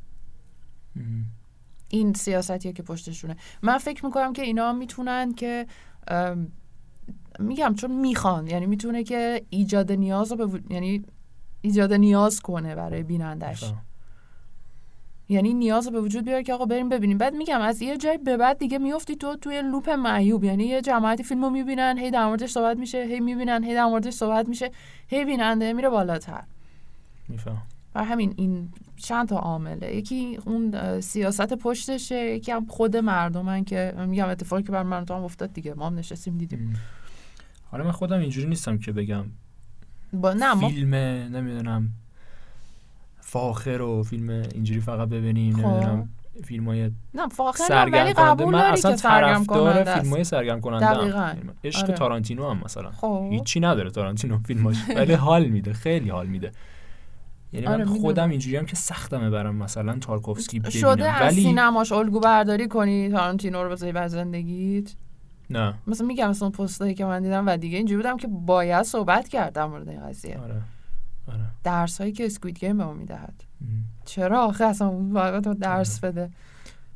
این 1.89 2.15
سیاستیه 2.15 2.73
که 2.73 2.83
پشتشونه. 2.83 3.37
من 3.63 3.79
فکر 3.79 4.05
می‌کنم 4.05 4.33
که 4.33 4.43
اینا 4.43 4.73
می‌تونن 4.73 5.33
که 5.33 5.67
میگم 7.39 7.75
چون 7.75 8.01
می‌خوان. 8.01 8.47
یعنی 8.47 8.67
می‌تونه 8.67 9.05
که 9.05 9.47
ایجاد 9.51 9.93
نیاز 9.93 10.33
رو 10.33 10.59
یعنی 10.71 11.05
ایجاد 11.61 11.93
نیاز 11.93 12.41
کنه 12.41 12.75
برای 12.75 13.03
بینندش. 13.03 13.73
یعنی 15.29 15.55
نیاز 15.55 15.89
به 15.89 16.01
وجود 16.01 16.25
بیاره 16.25 16.43
که 16.43 16.55
آقا 16.55 16.65
بریم 16.65 16.89
ببینیم. 16.89 17.19
بعد 17.19 17.35
میگم 17.35 17.61
از 17.61 17.83
یه 17.83 17.97
جای 17.97 18.19
به 18.19 18.37
بعد 18.37 18.59
دیگه 18.59 18.79
میفتی 18.79 19.17
تو 19.17 19.37
توی 19.37 19.63
لوپ 19.63 19.91
معیوب. 19.91 20.45
یعنی 20.45 20.65
یه 20.65 20.81
جماعتی 20.81 21.23
فیلمو 21.23 21.51
می‌بینن 21.51 21.99
هی 21.99 22.11
در 22.11 22.27
موردش 22.27 22.51
صحبت 22.51 22.79
میشه 22.79 23.05
هی 23.05 23.21
می‌بینن 23.21 23.65
هی 23.65 23.75
در 23.75 23.85
موردش 23.85 24.13
صحبت 24.13 24.49
میشه 24.49 24.71
هی 25.09 25.25
بیننده 25.25 25.73
میره 25.73 25.89
بالاتر. 25.89 26.43
میفهم. 27.29 27.63
و 27.95 28.05
همین 28.05 28.35
این 28.37 28.69
چند 28.97 29.29
تا 29.29 29.39
عامله. 29.39 29.97
یکی 29.97 30.39
اون 30.45 31.01
سیاست 31.01 31.55
پشتشه 31.55 32.35
یکی 32.35 32.53
هم 32.53 32.67
خود 32.67 32.97
مردمن 32.97 33.65
که 33.65 33.95
میگم 34.07 34.29
اتفاقی 34.29 34.63
که 34.63 34.73
بر 34.73 34.83
مردم 34.83 35.25
افتاد 35.25 35.53
دیگه. 35.53 35.75
ما 35.75 35.87
هم 35.87 35.95
نشستیم 35.95 36.39
دیدیم. 36.39 36.77
حالا 37.71 37.85
من 37.85 37.91
خودم 37.91 38.21
اینجوری 38.21 38.49
نیستم 38.49 38.79
که 38.79 38.93
بگم 38.93 39.25
با 40.13 40.33
نه 40.33 40.69
فیلم 40.69 40.95
نمی‌دونم 41.37 41.89
فاخر 43.35 43.83
و 43.83 44.03
فیلم 44.03 44.31
اینجوری 44.31 44.81
فقط 44.81 45.09
ببینیم 45.09 45.57
خب. 45.57 45.67
نمی‌دونم 45.67 46.09
فیلم 46.45 46.65
های 46.65 46.91
نه 47.15 47.29
فاخر 47.29 47.89
ولی 47.93 48.13
قبول 48.13 48.55
من 48.55 48.61
اصلا 48.61 48.97
طرفدار 48.97 49.85
فیلم 49.85 50.13
های 50.13 50.25
سرگرم 50.25 50.61
کننده 50.61 50.95
دقیقاً. 50.95 51.35
عشق 51.65 51.85
آره. 51.85 51.95
تارانتینو 51.95 52.51
هم 52.51 52.61
مثلا. 52.65 52.91
خب. 52.91 53.29
هیچی 53.31 53.61
نداره 53.61 53.91
تارانتینو 53.91 54.39
فیلماش. 54.39 54.77
ولی 54.97 55.13
حال 55.13 55.47
میده 55.47 55.73
خیلی 55.73 56.11
حال 56.11 56.27
میده. 56.27 56.53
یعنی 57.53 57.67
آره، 57.67 57.85
من. 57.85 57.99
خودم 57.99 58.31
اینجوری 58.31 58.57
هم 58.57 58.67
که 58.67 58.77
سختمه 58.77 59.31
برام 59.31 59.57
مثلا 59.57 59.99
تارکوفسکی 59.99 60.61
ببینم. 60.61 60.81
شده 60.81 61.11
از 61.11 61.33
ولی 61.33 61.43
سینماش 61.43 61.93
الگو 61.93 62.21
برداری 62.21 62.69
کنی 62.69 63.11
تارانتینو 63.11 63.63
رو 63.65 63.71
بذاری 63.71 63.93
بر 63.93 64.09
زندگیت؟ 64.09 64.95
نه. 65.51 65.75
مثلا 65.87 66.07
میگم 66.07 66.31
مثلا 66.31 66.51
پستایی 66.51 66.95
که 66.95 67.05
من 67.05 67.23
دیدم 67.23 67.47
و 67.47 67.57
دیگه 67.57 67.77
اینجوری 67.77 67.97
بودم 67.97 68.17
که 68.17 68.29
باید 68.29 68.83
صحبت 68.83 69.29
کرد 69.29 69.53
در 69.53 69.67
مورد 69.67 69.89
این 69.89 70.09
قضیه. 70.09 70.39
آره. 70.39 70.63
آره. 71.29 71.41
درس 71.65 72.01
هایی 72.01 72.13
که 72.13 72.27
اسکوید 72.27 72.59
گیم 72.59 72.79
به 72.79 72.85
ما 72.85 72.93
می‌دهد. 72.93 73.45
چرا 74.05 74.45
آخه؟ 74.45 74.65
اصلا 74.65 74.89
اون 74.89 75.41
تو 75.41 75.55
درس 75.55 76.01
بده. 76.01 76.31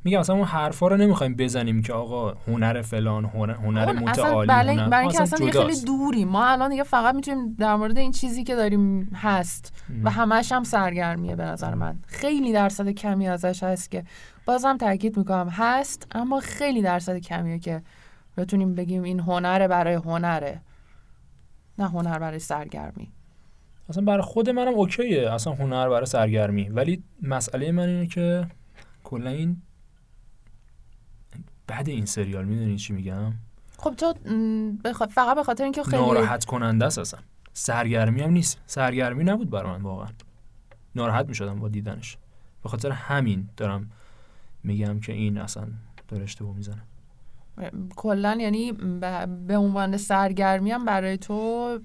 میگم 0.04 0.20
اصلا 0.20 0.36
اون 0.36 0.44
حرفا 0.44 0.88
رو 0.88 0.96
نمی‌خوایم 0.96 1.34
بزنیم 1.34 1.82
که 1.82 1.92
آقا 1.92 2.30
هنر 2.46 2.82
فلان 2.82 3.24
هنر, 3.24 3.54
هنر 3.54 3.80
اصلا 3.80 3.92
متعالی 4.00 4.48
برای 4.48 4.76
هنر 4.76 4.96
اینکه 4.96 5.22
اصلا 5.22 5.38
دیگه 5.38 5.52
خیلی. 5.52 5.80
دوریم 5.80 6.28
ما 6.28 6.46
الان 6.46 6.70
دیگه 6.70 6.82
فقط 6.82 7.14
می‌تونیم 7.14 7.54
در 7.54 7.76
مورد 7.76 7.98
این 7.98 8.12
چیزی 8.12 8.44
که 8.44 8.54
داریم 8.54 9.04
هست 9.14 9.84
م. 9.88 10.04
و 10.04 10.10
همش 10.10 10.52
هم 10.52 10.64
سرگرمیه 10.64 11.36
به 11.36 11.44
نظر 11.44 11.74
من. 11.74 11.98
خیلی 12.06 12.52
درصد 12.52 12.88
کمی 12.88 13.28
ازش 13.28 13.62
هست 13.62 13.90
که 13.90 14.04
بازم 14.46 14.76
تاکید 14.76 15.16
می‌کنم 15.16 15.48
هست 15.48 16.06
اما 16.12 16.40
خیلی 16.40 16.82
درصد 16.82 17.16
کمیه 17.16 17.58
که 17.58 17.82
بتونیم 18.36 18.74
بگیم 18.74 19.02
این 19.02 19.20
هنره 19.20 19.68
برای 19.68 19.94
هنره 19.94 20.60
نه 21.78 21.88
هنر 21.88 22.18
برای 22.18 22.38
سرگرمی. 22.38 23.12
اصلا 23.88 24.04
برای 24.04 24.22
خود 24.22 24.50
منم 24.50 24.74
اوکیه. 24.74 25.32
اصلا 25.32 25.52
هنر 25.52 25.88
برای 25.88 26.06
سرگرمی. 26.06 26.68
ولی 26.68 27.02
مسئله 27.22 27.72
من 27.72 27.88
اینه 27.88 28.06
که 28.06 28.46
کلا 29.04 29.30
این 29.30 29.62
بعد 31.66 31.88
این 31.88 32.06
سریال. 32.06 32.44
می‌دونی 32.44 32.76
چی 32.76 32.92
میگم؟ 32.92 33.32
خب 33.78 33.94
تو 33.94 34.14
بخ... 34.84 35.02
فقط 35.02 35.36
به 35.36 35.42
خاطر 35.42 35.64
اینکه 35.64 35.82
خیلی 35.82 36.02
ناراحت 36.02 36.44
کننده 36.44 36.86
است 36.86 36.98
اصلا. 36.98 37.20
سرگرمی 37.52 38.20
هم 38.20 38.30
نیست. 38.30 38.58
سرگرمی 38.66 39.24
نبود 39.24 39.50
برای 39.50 39.72
من 39.72 39.82
واقعا. 39.82 40.08
ناراحت 40.94 41.28
می‌شدم 41.28 41.58
با 41.60 41.68
دیدنش. 41.68 42.16
به 42.62 42.68
خاطر 42.68 42.90
همین 42.90 43.48
دارم 43.56 43.90
میگم 44.64 45.00
که 45.00 45.12
این 45.12 45.38
اصلا 45.38 45.66
داره 46.08 46.22
اشتباه 46.22 46.56
می‌زنه. 46.56 46.82
کلا 47.96 48.38
یعنی 48.40 48.72
به- 49.46 49.56
عنوان 49.56 49.96
سرگرمی 49.96 50.70
هم 50.70 50.84
برای 50.84 51.18
تو 51.18 51.78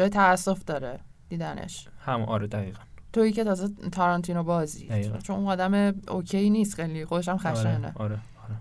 جای 0.00 0.08
تاسف 0.08 0.64
داره 0.64 1.00
دیدنش. 1.28 1.88
هم 2.04 2.22
آره 2.22 2.46
دقیقا. 2.46 2.82
تویی 3.12 3.32
که 3.32 3.44
تازه 3.44 3.68
تارانتینو 3.92 4.42
بازی. 4.42 4.86
دقیقا. 4.86 5.18
چون 5.18 5.36
اون 5.36 5.46
آدم 5.46 5.94
OK 6.08 6.50
نیست 6.50 6.74
خیلی 6.74 7.04
خودش 7.04 7.28
هم 7.28 7.34
آره 7.34 7.54
خشنه. 7.54 7.92
آره, 7.94 8.18
آره. 8.44 8.56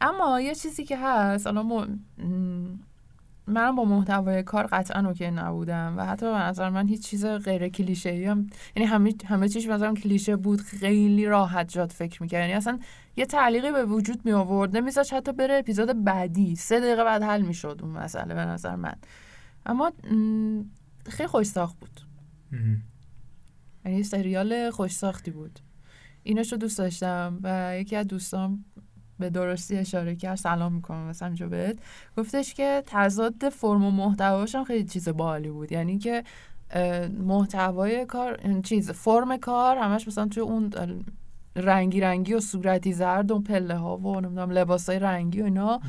اما 0.00 0.40
یه 0.40 0.54
چیزی 0.54 0.84
که 0.84 0.98
هست 0.98 1.46
الان 1.46 1.66
م... 1.66 1.98
م- 2.24 2.78
منم 3.46 3.76
با 3.76 3.84
محتوای 3.84 4.42
کار 4.42 4.66
قطعا 4.66 5.08
OK 5.08 5.30
نبودم 5.30 5.94
و 5.96 6.06
حتی 6.06 6.26
به 6.32 6.38
نظر 6.38 6.70
من 6.70 6.88
هیچ 6.88 7.06
چیز 7.08 7.26
غیر 7.26 7.68
کلیشه 7.68 8.10
ای 8.10 8.24
هم 8.24 8.50
یعنی 8.76 8.88
همه 8.88 9.14
همه 9.26 9.48
چیز 9.48 9.66
به 9.66 9.72
نظرم 9.72 9.94
کلیشه 9.96 10.36
بود 10.36 10.60
خیلی 10.60 11.26
راحت 11.26 11.68
جات 11.68 11.92
فکر 11.92 12.22
می‌کرد 12.22 12.40
یعنی 12.40 12.52
اصلا 12.52 12.78
یه 13.16 13.26
تعلیقی 13.26 13.72
به 13.72 13.84
وجود 13.84 14.24
می 14.24 14.32
آورد 14.32 14.76
نمیذاش 14.76 15.12
حتی 15.12 15.32
بره 15.32 15.54
اپیزود 15.58 16.04
بعدی 16.04 16.56
سه 16.56 16.80
دقیقه 16.80 17.04
بعد 17.04 17.22
حل 17.22 17.42
می‌شد 17.42 17.78
اون 17.82 17.90
مسئله 17.90 18.34
به 18.34 18.44
نظر 18.44 18.76
من. 18.76 18.94
اما 19.68 19.92
خیلی 21.08 21.26
خوش 21.26 21.46
ساخت 21.46 21.76
بود. 21.80 22.00
یعنی 23.84 24.02
سریال 24.02 24.70
خوش 24.70 24.92
ساختی 24.92 25.30
بود. 25.30 25.58
اینش 26.22 26.52
رو 26.52 26.58
دوست 26.58 26.78
داشتم 26.78 27.38
و 27.42 27.78
یکی 27.78 27.96
از 27.96 28.06
دوستام 28.06 28.64
به 29.18 29.30
درستی 29.30 29.76
اشاره 29.76 30.16
کرد 30.16 30.34
سلام 30.34 30.72
می‌کنم 30.72 31.08
مثلا 31.08 31.28
اینجا 31.28 31.48
بهت. 31.48 31.78
گفتش 32.16 32.54
که 32.54 32.82
تضاد 32.86 33.48
فرم 33.48 33.84
و 33.84 33.90
محتواش 33.90 34.54
هم 34.54 34.64
خیلی 34.64 34.84
چیز 34.84 35.08
باحالی 35.08 35.50
بود. 35.50 35.72
یعنی 35.72 35.98
که 35.98 36.24
محتوای 37.18 38.06
کار 38.06 38.40
این 38.44 38.62
چیز 38.62 38.90
فرم 38.90 39.36
کار 39.36 39.76
همش 39.76 40.08
مثلا 40.08 40.28
توی 40.28 40.42
اون 40.42 40.70
رنگی 41.56 42.00
رنگی 42.00 42.34
و 42.34 42.40
صورتی 42.40 42.92
زرد 42.92 43.30
و 43.30 43.40
پله 43.40 43.76
ها 43.76 43.96
و 43.96 44.20
نمی‌دونم 44.20 44.50
لباس 44.50 44.88
های 44.88 44.98
رنگی 44.98 45.40
و 45.40 45.44
اینا 45.44 45.80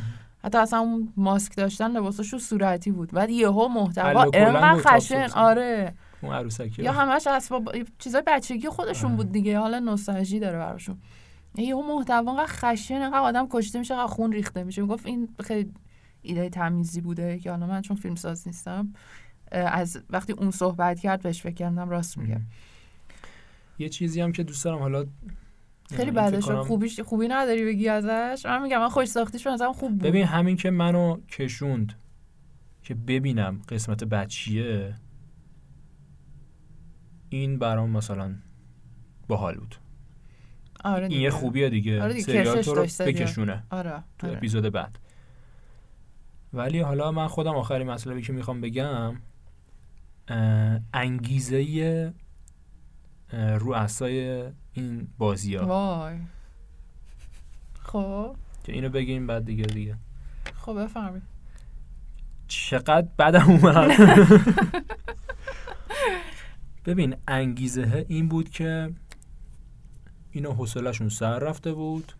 حتی 0.43 0.57
اصلا 0.57 0.79
اون 0.79 1.13
ماسک 1.17 1.55
داشتن 1.55 1.91
لباساشون 1.91 2.39
صورتی 2.39 2.91
بود. 2.91 3.11
بعد 3.11 3.29
یهو 3.29 3.67
محتوا 3.67 4.31
انقدر 4.33 4.81
خشن. 4.81 5.27
آره. 5.35 5.93
اون 6.21 6.33
عروسکی 6.33 6.83
یا 6.83 6.91
همش 6.91 7.27
اسباب 7.27 7.69
چیزای 7.97 8.23
بچگی 8.27 8.69
خودشون. 8.69 9.15
بود 9.15 9.31
دیگه. 9.31 9.59
حالا 9.59 9.79
نوستالژی 9.79 10.39
داره 10.39 10.57
براشون. 10.57 10.97
یهو 11.55 11.95
محتوا 11.95 12.31
انقدر 12.31 12.47
خشن 12.47 13.01
انقدر 13.01 13.19
آدم 13.19 13.47
کشته 13.49 13.79
میشه 13.79 13.93
انقدر 13.93 14.13
خون 14.13 14.31
ریخته 14.31 14.63
میشه. 14.63 14.81
می‌گفت 14.81 15.05
این 15.05 15.29
خیلی 15.43 15.73
ایده 16.21 16.49
تمیزی 16.49 17.01
بوده 17.01 17.39
که 17.39 17.51
حالا 17.51 17.67
من 17.67 17.81
چون 17.81 17.97
فیلم 17.97 18.15
ساز 18.15 18.47
نیستم 18.47 18.93
از 19.51 19.99
وقتی 20.09 20.33
اون 20.33 20.51
صحبت 20.51 20.99
کرد 20.99 21.21
بهش 21.21 21.41
فکر 21.41 21.53
کردم 21.53 21.89
راست 21.89 22.17
میگه. 22.17 22.41
یه 23.79 23.89
چیزی 23.89 24.21
هم 24.21 24.31
که 24.31 24.43
دوست 24.43 24.65
دارم 24.65 24.79
حالا 24.79 25.05
خیلی 25.89 26.03
این 26.03 26.13
بعدش 26.13 26.43
خوبیش 26.43 26.99
خوبی 26.99 27.27
نداری 27.27 27.65
بگی 27.65 27.87
ازش 27.89 28.45
من 28.45 28.61
میگم 28.61 28.79
من 28.79 28.89
خوش 28.89 29.05
ساختیش 29.05 29.47
نظرم 29.47 29.73
خوب 29.73 29.91
بود 29.91 30.01
ببین 30.01 30.25
همین 30.25 30.55
که 30.55 30.69
منو 30.69 31.17
کشوند 31.21 31.93
که 32.83 32.95
ببینم 32.95 33.61
قسمت 33.69 34.03
بچیه 34.03 34.95
این 37.29 37.59
برام 37.59 37.89
مثلا 37.89 38.35
باحال 39.27 39.55
بود 39.55 39.75
آره 40.83 41.07
این. 41.07 41.21
یه 41.21 41.29
خوبیه 41.29 41.69
دیگه, 41.69 42.03
آره 42.03 42.13
دیگه، 42.13 42.61
تو 42.61 42.75
رو. 42.75 42.85
بکشونه 42.99 43.63
آره 43.69 44.03
تو 44.19 44.27
آره. 44.27 44.37
اپیزود 44.37 44.63
بعد 44.63 44.99
ولی 46.53 46.79
حالا 46.79 47.11
من 47.11 47.27
خودم 47.27 47.55
آخرین 47.55 47.89
مطلبی 47.89 48.21
که 48.21 48.33
می‌خوام 48.33 48.61
بگم 48.61 49.15
انگیزه 50.93 52.13
اه، 53.31 53.57
رؤسای 53.57 54.43
این 54.79 55.07
بازی 55.17 55.55
ها 55.55 55.65
وای. 55.65 56.15
خب. 57.83 58.35
که 58.63 58.73
اینو 58.73 58.89
بگیم 58.89 59.27
بعد 59.27 59.45
دیگه 59.45 59.65
دیگه. 59.65 59.95
خب 60.53 60.83
بفهمید 60.83 61.23
چقدر 62.47 63.07
بدم 63.19 63.49
اومد. 63.49 63.91
ببین 66.85 67.15
انگیزه 67.27 68.05
این 68.09 68.27
بود 68.27 68.49
که 68.49 68.93
اینو 70.31 70.53
حوصلهشون 70.53 71.09
سر 71.09 71.39
رفته 71.39 71.73
بود. 71.73 72.13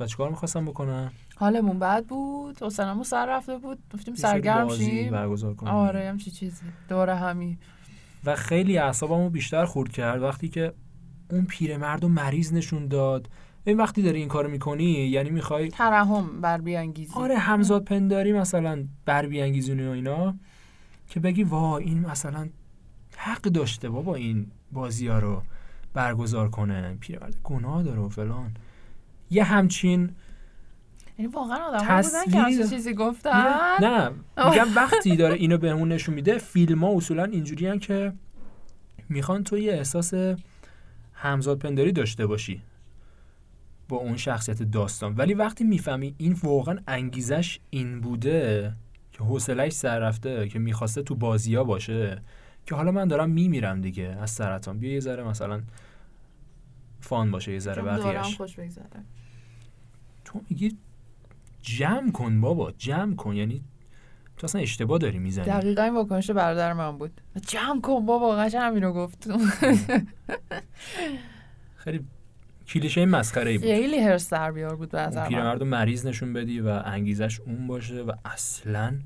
و 0.00 0.06
چیکار 0.06 0.30
می‌خواستم 0.30 0.64
بکنن؟ 0.64 1.10
حالمون 1.36 1.78
بد 1.78 2.04
بود 2.04 2.62
حسنمون 2.62 3.04
سر 3.04 3.26
رفته 3.26 3.58
بود. 3.58 3.78
گفتیم 3.94 4.14
سرگرم 4.14 4.68
شیم. 4.68 5.12
برگزار 5.12 5.54
کنن 5.54 5.70
آره 5.70 6.08
همچی 6.08 6.30
چیزی. 6.30 6.66
دوره 6.88 7.14
همی 7.14 7.58
و 8.24 8.36
خیلی 8.36 8.78
اعصابمو 8.78 9.30
بیشتر 9.30 9.64
خورد 9.64 9.92
کرد. 9.92 10.22
وقتی 10.22 10.48
که 10.48 10.72
اون 11.30 11.44
پیرمرد 11.44 12.04
و 12.04 12.08
مریض 12.08 12.52
نشون 12.52 12.88
داد. 12.88 13.28
این 13.64 13.76
وقتی 13.76 14.02
داری 14.02 14.18
این 14.18 14.28
کارو 14.28 14.50
می‌کنی 14.50 14.84
یعنی 14.84 15.30
می‌خوای 15.30 15.68
ترحم 15.68 16.40
بر 16.40 16.60
بیانگیزی. 16.60 17.12
آره 17.14 17.38
همزاد 17.38 17.84
پنداری 17.84 18.32
مثلا 18.32 18.84
بر 19.04 19.26
بیانگیزونی 19.26 19.86
و 19.86 19.90
اینا 19.90 20.34
که 21.08 21.20
بگی 21.20 21.44
وا 21.44 21.78
این 21.78 22.00
مثلا 22.00 22.48
حق 23.16 23.42
داشته 23.42 23.88
بابا 23.88 24.14
این 24.14 24.46
بازی 24.72 25.08
ها 25.08 25.18
رو 25.18 25.42
برگزار 25.94 26.50
کنه. 26.50 26.96
پیرمرد 27.00 27.36
گناه 27.44 27.82
داره 27.82 28.00
و 28.00 28.08
فلان. 28.08 28.54
یه 29.30 29.44
همچین 29.44 30.10
یعنی 31.18 31.32
واقعا 31.32 31.58
آدم 31.58 32.02
بودن 32.02 32.52
که 32.54 32.68
چیزی 32.68 32.94
گفتن. 32.94 33.30
نه 33.80 34.10
میگم 34.50 34.66
وقتی 34.76 35.16
داره 35.16 35.34
اینو 35.34 35.58
بهمون 35.58 35.92
نشون 35.92 36.14
میده 36.14 36.38
فیلم 36.38 36.84
ها 36.84 36.96
اصولا 36.96 37.24
اینجوری 37.24 37.78
که 37.78 38.12
می‌خوان 39.08 39.44
تو 39.44 39.58
یه 39.58 39.72
احساس 39.72 40.14
همزاد 41.20 41.58
پنداری 41.58 41.92
داشته 41.92 42.26
باشی. 42.26 42.62
با 43.88 43.96
اون 43.96 44.16
شخصیت 44.16 44.62
داستان. 44.62 45.14
ولی 45.16 45.34
وقتی 45.34 45.64
می‌فهمی 45.64 46.14
این 46.18 46.36
واقعا 46.42 46.78
انگیزش 46.88 47.60
این 47.70 48.00
بوده 48.00 48.72
که 49.12 49.24
حوصلش 49.24 49.72
سر 49.72 49.98
رفته 49.98 50.48
که 50.48 50.58
می‌خواسته 50.58 51.02
تو 51.02 51.14
بازی 51.14 51.54
ها 51.54 51.64
باشه 51.64 52.22
که 52.66 52.74
حالا 52.74 52.92
من 52.92 53.08
دارم 53.08 53.30
میمیرم 53.30 53.80
دیگه 53.80 54.04
از 54.04 54.30
سرطان. 54.30 54.78
بیا 54.78 54.92
یه 54.92 55.00
ذره 55.00 55.24
مثلا 55.24 55.62
فان 57.00 57.30
باشه 57.30 57.52
یه 57.52 57.58
ذره 57.58 57.82
بقیهش 57.82 58.36
خوش 58.36 58.56
بگذره 58.56 58.86
تو 60.24 60.40
میگی 60.50 60.76
جمع 61.62 62.10
کن 62.10 62.40
بابا 62.40 62.72
جمع 62.72 63.14
کن. 63.14 63.34
یعنی 63.34 63.64
تو 64.38 64.44
اصلا 64.44 64.60
اشتباه 64.60 64.98
داری 64.98 65.18
می‌زنی. 65.18 65.44
دقیقا 65.44 65.82
این 65.82 65.94
واکنش 65.94 66.30
برادر 66.30 66.72
من 66.72 66.98
بود. 66.98 67.20
جمع 67.46 67.80
کن 67.80 68.06
بابا 68.06 68.36
قشنگ 68.36 68.60
همینو 68.62 68.92
گفت 68.92 69.28
خیلی 71.76 72.04
کلیشه 72.66 73.06
مسخره 73.06 73.50
ای 73.50 73.58
بود. 73.58 73.66
خیلی 73.66 73.98
هرس 73.98 74.32
در 74.32 74.52
بیار 74.52 74.76
بود 74.76 74.90
به 74.90 75.00
نظر 75.00 75.28
پیرمرد 75.28 75.62
مریض 75.62 76.06
نشون 76.06 76.32
بدی 76.32 76.60
و 76.60 76.82
انگیزش 76.84 77.40
اون 77.40 77.66
باشه 77.66 78.02
و 78.02 78.12
اصلا 78.24 78.98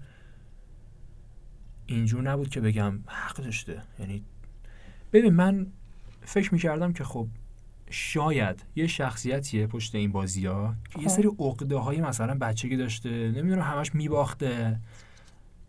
اینجور 1.87 2.23
نبود 2.23 2.49
که 2.49 2.61
بگم 2.61 2.99
حق 3.07 3.37
داشته. 3.37 3.83
یعنی 3.99 4.25
ببین 5.13 5.35
من 5.35 5.67
فکر 6.21 6.55
می‌کردم 6.55 6.93
که 6.93 7.05
خب 7.05 7.27
شاید 7.91 8.65
یه 8.77 8.87
شخصیتیه 8.87 9.67
پشت 9.67 9.95
این 9.95 10.13
بازی 10.13 10.47
ها 10.47 10.75
که 10.91 11.01
یه 11.01 11.09
خب. 11.09 11.15
سری 11.15 11.29
عقده 11.39 11.77
های 11.77 12.01
مثلا 12.01 12.35
بچگی 12.35 12.77
داشته 12.77 13.09
نمی‌دونم 13.11 13.63
همش 13.63 13.95
میباخته. 13.95 14.81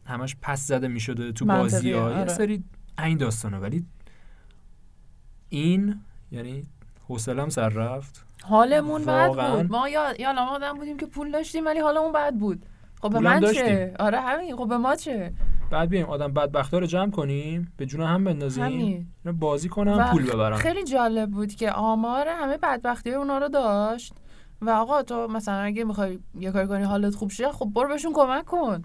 همش 0.05 0.35
پس 0.41 0.67
زده 0.67 0.87
می‌شده 0.87 1.31
تو 1.31 1.45
منطقیه، 1.45 1.63
بازی 1.63 1.91
ها. 1.91 2.11
یه 2.11 2.17
آره. 2.17 2.27
سری 2.33 2.63
این 3.03 3.17
داستانه 3.17 3.57
ولی 3.57 3.85
این 5.49 6.01
یعنی 6.31 6.67
حوصلم 7.07 7.49
سر 7.49 7.69
رفت. 7.69 8.25
حالمون 8.43 9.05
بد. 9.05 9.27
بود. 9.27 9.71
ما 9.71 9.89
یا 9.89 10.13
یا 10.19 10.45
آدم 10.49 10.73
بودیم 10.73 10.97
که 10.97 11.05
پول 11.05 11.31
داشتیم 11.31 11.65
ولی 11.65 11.79
حالمون 11.79 12.11
بد 12.11 12.33
بود. 12.33 12.65
خب 13.01 13.09
به 13.09 13.19
من 13.19 13.39
داشتیم. 13.39 13.65
چه؟ 13.65 13.93
آره 13.99 14.19
همین. 14.19 14.55
خب 14.55 14.67
به 14.67 14.77
ما 14.77 14.95
چه؟ 14.95 15.33
بعد 15.71 15.89
بیایم 15.89 16.05
آدم 16.05 16.33
بدبختا 16.33 16.79
رو 16.79 16.85
جمع 16.85 17.11
کنیم 17.11 17.73
به 17.77 17.85
جون 17.85 18.01
هم 18.01 18.23
بندازیم. 18.23 18.63
اینا 18.63 19.37
بازی 19.39 19.69
کنم 19.69 20.09
پول 20.11 20.31
ببرم. 20.31 20.57
خیلی 20.57 20.83
جالب 20.83 21.31
بود 21.31 21.55
که 21.55 21.71
آمار 21.71 22.27
همه 22.27 22.57
بدبختی 22.57 23.11
اونا 23.11 23.37
رو 23.37 23.47
داشت. 23.49 24.13
و 24.61 24.69
آقا 24.69 25.03
تو 25.03 25.27
مثلا 25.27 25.55
اگه 25.55 25.83
می‌خوای 25.83 26.19
یه 26.39 26.51
کاری 26.51 26.67
کنی 26.67 26.83
حالت 26.83 27.15
خوب 27.15 27.29
شه 27.29 27.51
خب 27.51 27.71
برو 27.75 27.87
بهشون 27.87 28.13
کمک 28.13 28.45
کن. 28.45 28.81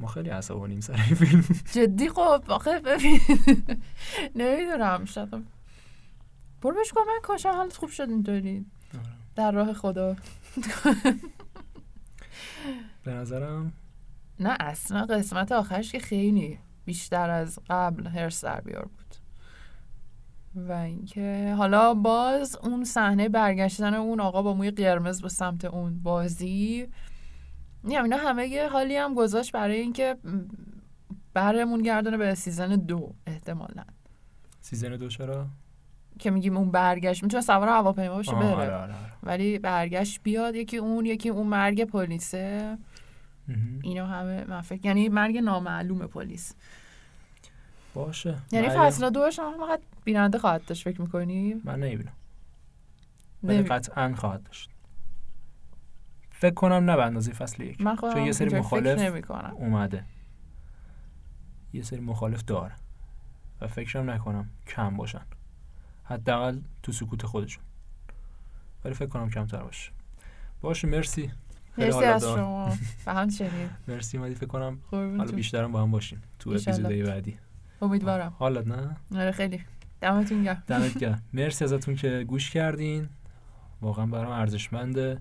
ما 0.00 0.08
خیلی 0.08 0.30
عصبانیم 0.30 0.80
سر 0.80 0.92
این 0.92 1.14
فیلم. 1.14 1.44
جدی 1.72 2.08
خب 2.08 2.42
آخه 2.48 2.78
ببین. 2.78 3.20
نمی‌دونم 4.34 5.04
شاید 5.04 5.30
برو 6.62 6.74
بهش 6.74 6.92
کن 7.24 7.36
شاید 7.36 7.54
حالت 7.54 7.76
خوب 7.76 7.90
شد 7.90 8.08
اینطوری. 8.08 8.66
آره. 8.94 9.04
در 9.36 9.52
راه 9.52 9.72
خدا. 9.72 10.16
به 13.04 13.12
نظرم 13.12 13.72
نه 14.40 14.56
اصلا 14.60 15.06
قسمت 15.06 15.52
آخرش 15.52 15.92
که 15.92 15.98
خیلی 15.98 16.58
بیشتر 16.84 17.30
از 17.30 17.58
قبل 17.70 18.06
هرس 18.06 18.44
در 18.44 18.60
بیار 18.60 18.84
بود. 18.84 19.00
و 20.54 20.72
اینکه 20.72 21.54
حالا 21.58 21.94
باز 21.94 22.56
اون 22.56 22.84
صحنه 22.84 23.28
برگشتن 23.28 23.94
اون 23.94 24.20
آقا 24.20 24.42
با 24.42 24.54
موی 24.54 24.70
قرمز 24.70 25.22
به 25.22 25.28
سمت 25.28 25.64
اون 25.64 26.02
بازی 26.02 26.88
نیم 27.84 28.02
اینا 28.02 28.16
همه 28.16 28.46
یه 28.46 28.68
حالی 28.68 28.96
هم 28.96 29.14
گذاشت 29.14 29.52
برای 29.52 29.80
اینکه 29.80 30.16
برمون 31.34 31.82
گردونه 31.82 32.16
به 32.16 32.34
سیزن 32.34 32.76
دو 32.76 33.14
احتمالا. 33.26 33.84
سیزن 34.60 34.96
دو 34.96 35.08
چرا؟ 35.08 35.46
که 36.18 36.30
میگیم 36.30 36.56
اون 36.56 36.70
برگشت 36.70 37.22
می‌تونه 37.22 37.40
سوار 37.42 37.68
هواپیما 37.68 38.14
باشه 38.14 38.32
آه، 38.32 38.42
بره. 38.42 38.52
آره 38.52 38.62
آره 38.62 38.94
آره. 38.94 39.12
ولی 39.22 39.58
برگشت 39.58 40.20
بیاد 40.22 40.54
یکی 40.54 40.76
اون 40.76 41.06
یکی 41.06 41.28
اون 41.28 41.46
مرگ 41.46 41.84
پلیسه. 41.84 42.78
اینو 43.82 44.04
همه 44.04 44.44
من 44.44 44.60
فکر 44.60 44.86
یعنی 44.86 45.08
مرگ 45.08 45.36
نامعلوم 45.36 46.06
پلیس. 46.06 46.54
باشه. 47.94 48.34
یعنی 48.52 48.68
فصل 48.68 49.10
دوش 49.10 49.38
هم 49.38 49.52
فقط 49.58 49.80
بیننده 50.04 50.38
خواهد 50.38 50.64
داشت 50.64 50.84
فکر 50.84 51.00
می‌کنی؟ 51.00 51.60
من 51.64 51.80
نمی‌بینم. 51.80 52.12
ولی 53.42 53.62
قطعا 53.62 54.14
خواهد 54.14 54.42
داشت. 54.42 54.69
فکر 56.40 56.54
کنم 56.54 56.90
نه 56.90 56.96
به 56.96 57.04
اندازه 57.04 57.32
فصل 57.32 57.62
یک. 57.62 57.80
من 57.80 57.96
چون 57.96 58.26
یه 58.26 58.32
سری 58.32 58.58
مخالف 58.58 58.94
فکر 58.94 59.10
نمی 59.10 59.22
کنم 59.22 59.54
اومده. 59.56 60.04
یه 61.72 61.82
سری 61.82 62.00
مخالف 62.00 62.44
داره. 62.44 62.74
و 63.60 63.66
فکرم 63.66 64.10
نکنم 64.10 64.50
کم 64.66 64.96
باشن. 64.96 65.22
حداقل 66.04 66.60
تو 66.82 66.92
سکوت 66.92 67.26
خودشون. 67.26 67.64
ولی 68.84 68.94
فکر 68.94 69.06
کنم 69.06 69.30
کمتر 69.30 69.62
باشه. 69.62 69.92
باشه 70.60 70.88
مرسی. 70.88 71.30
مرسی 71.78 72.04
از. 72.04 72.24
شما. 72.24 72.76
و 73.06 73.14
همچنین 73.14 73.70
مرسی 73.88 74.18
مدی 74.18 74.34
فکر 74.34 74.46
کنم 74.46 74.78
حالا 74.90 75.32
بیشترم 75.32 75.72
با 75.72 75.82
هم 75.82 75.90
باشیم 75.90 76.22
تو. 76.38 76.50
اپیزودهای 76.50 77.02
بعدی. 77.02 77.38
امیدوارم. 77.82 78.34
حالت 78.38 78.66
نه؟ 78.66 78.96
آره 79.14 79.32
خیلی. 79.32 79.64
دمتون 80.00 80.44
گرم. 80.44 80.62
دمت 80.66 80.98
گرم. 80.98 81.22
مرسی 81.32 81.64
ازتون 81.64 81.94
که 81.94 82.24
گوش 82.28 82.50
کردین. 82.50 83.08
واقعا 83.80 84.06
برام 84.06 84.32
ارزشمنده. 84.32 85.20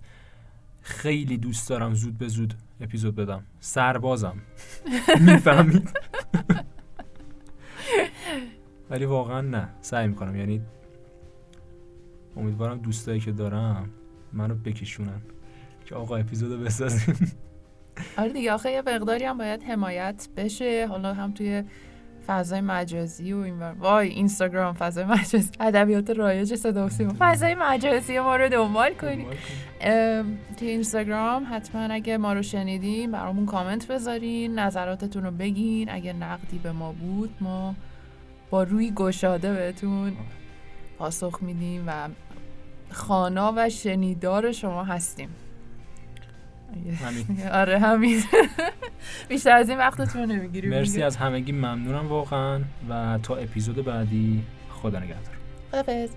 خیلی 0.82 1.38
دوست 1.38 1.70
دارم 1.70 1.94
زود 1.94 2.18
به 2.18 2.28
زود 2.28 2.54
اپیزود 2.82 3.16
بدم. 3.16 3.44
سربازم. 3.60 4.36
می‌فهمید؟ 5.28 5.90
ولی 8.90 9.06
واقعا 9.06 9.42
نه. 9.42 9.70
سعی 9.82 10.08
می‌کنم. 10.08 10.36
یعنی 10.36 10.62
امیدوارم 12.38 12.78
دوستایی 12.78 13.20
که 13.20 13.32
دارم 13.32 13.90
منو 14.34 14.56
بکشونن. 14.56 15.22
که 15.86 15.96
آقا 15.96 16.18
اپیزودو 16.18 16.58
بسازیم. 16.58 17.38
آره 18.18 18.34
دیگه 18.34 18.52
آخه 18.52 18.72
یه 18.72 18.82
مقداری 18.82 19.26
هم 19.26 19.38
باید 19.38 19.64
حمایت 19.64 20.28
بشه. 20.38 20.88
حالا 20.90 21.14
هم 21.14 21.32
توی 21.32 21.64
فضای 22.30 22.62
مجازی 22.62 23.34
و 23.34 23.38
این 23.38 23.60
ور. 23.60 23.76
وای 23.80 24.10
اینستاگرام 24.10 24.74
فضای 24.74 25.04
مجازی. 25.04 25.50
ادبیات 25.60 26.10
رایج 26.10 26.56
صدا 26.56 26.86
و 26.86 26.90
سیما 26.90 27.14
فضای 27.20 27.56
مجازی 27.56 28.20
ما 28.20 28.36
رو 28.36 28.50
دنبال 28.50 28.94
کنید 28.94 29.28
توی 30.58 30.68
اینستاگرام 30.68 31.48
حتما 31.52 31.82
اگه 31.82 32.18
ما 32.18 32.34
رو 32.34 32.42
شنیدین 32.42 33.12
برامون 33.12 33.46
کامنت 33.46 33.88
بذارین 33.88 34.60
نظراتتون 34.60 35.24
رو 35.24 35.32
بگین. 35.32 35.90
اگه 35.92 36.14
نقدی 36.14 36.58
به 36.58 36.72
ما 36.72 36.92
بود 36.92 37.30
ما 37.42 37.76
با 38.50 38.64
روی 38.64 38.92
گشاده 38.92 39.54
بهتون 39.54 40.14
پاسخ 40.98 41.38
میدیم 41.42 41.84
و 41.88 42.10
خانا 42.90 43.54
و 43.56 43.70
شنیدار 43.70 44.52
شما 44.52 44.84
هستیم. 44.84 45.30
آره 47.52 47.80
همین. 47.80 48.24
بیشتر 49.30 49.52
از 49.52 49.70
این 49.70 49.78
وقتتون 49.78 50.22
رو 50.22 50.28
نمی‌گیریم. 50.28 50.70
مرسی 50.70 51.04
از 51.04 51.18
همگی 51.18 51.52
ممنونم 51.52 52.08
واقعا. 52.08 52.62
و 52.90 53.20
تا 53.24 53.36
اپیزود 53.36 53.86
بعدی 53.86 54.44
خدا 54.70 55.00
نگهدار. 55.00 55.34
خدافظ 55.72 56.10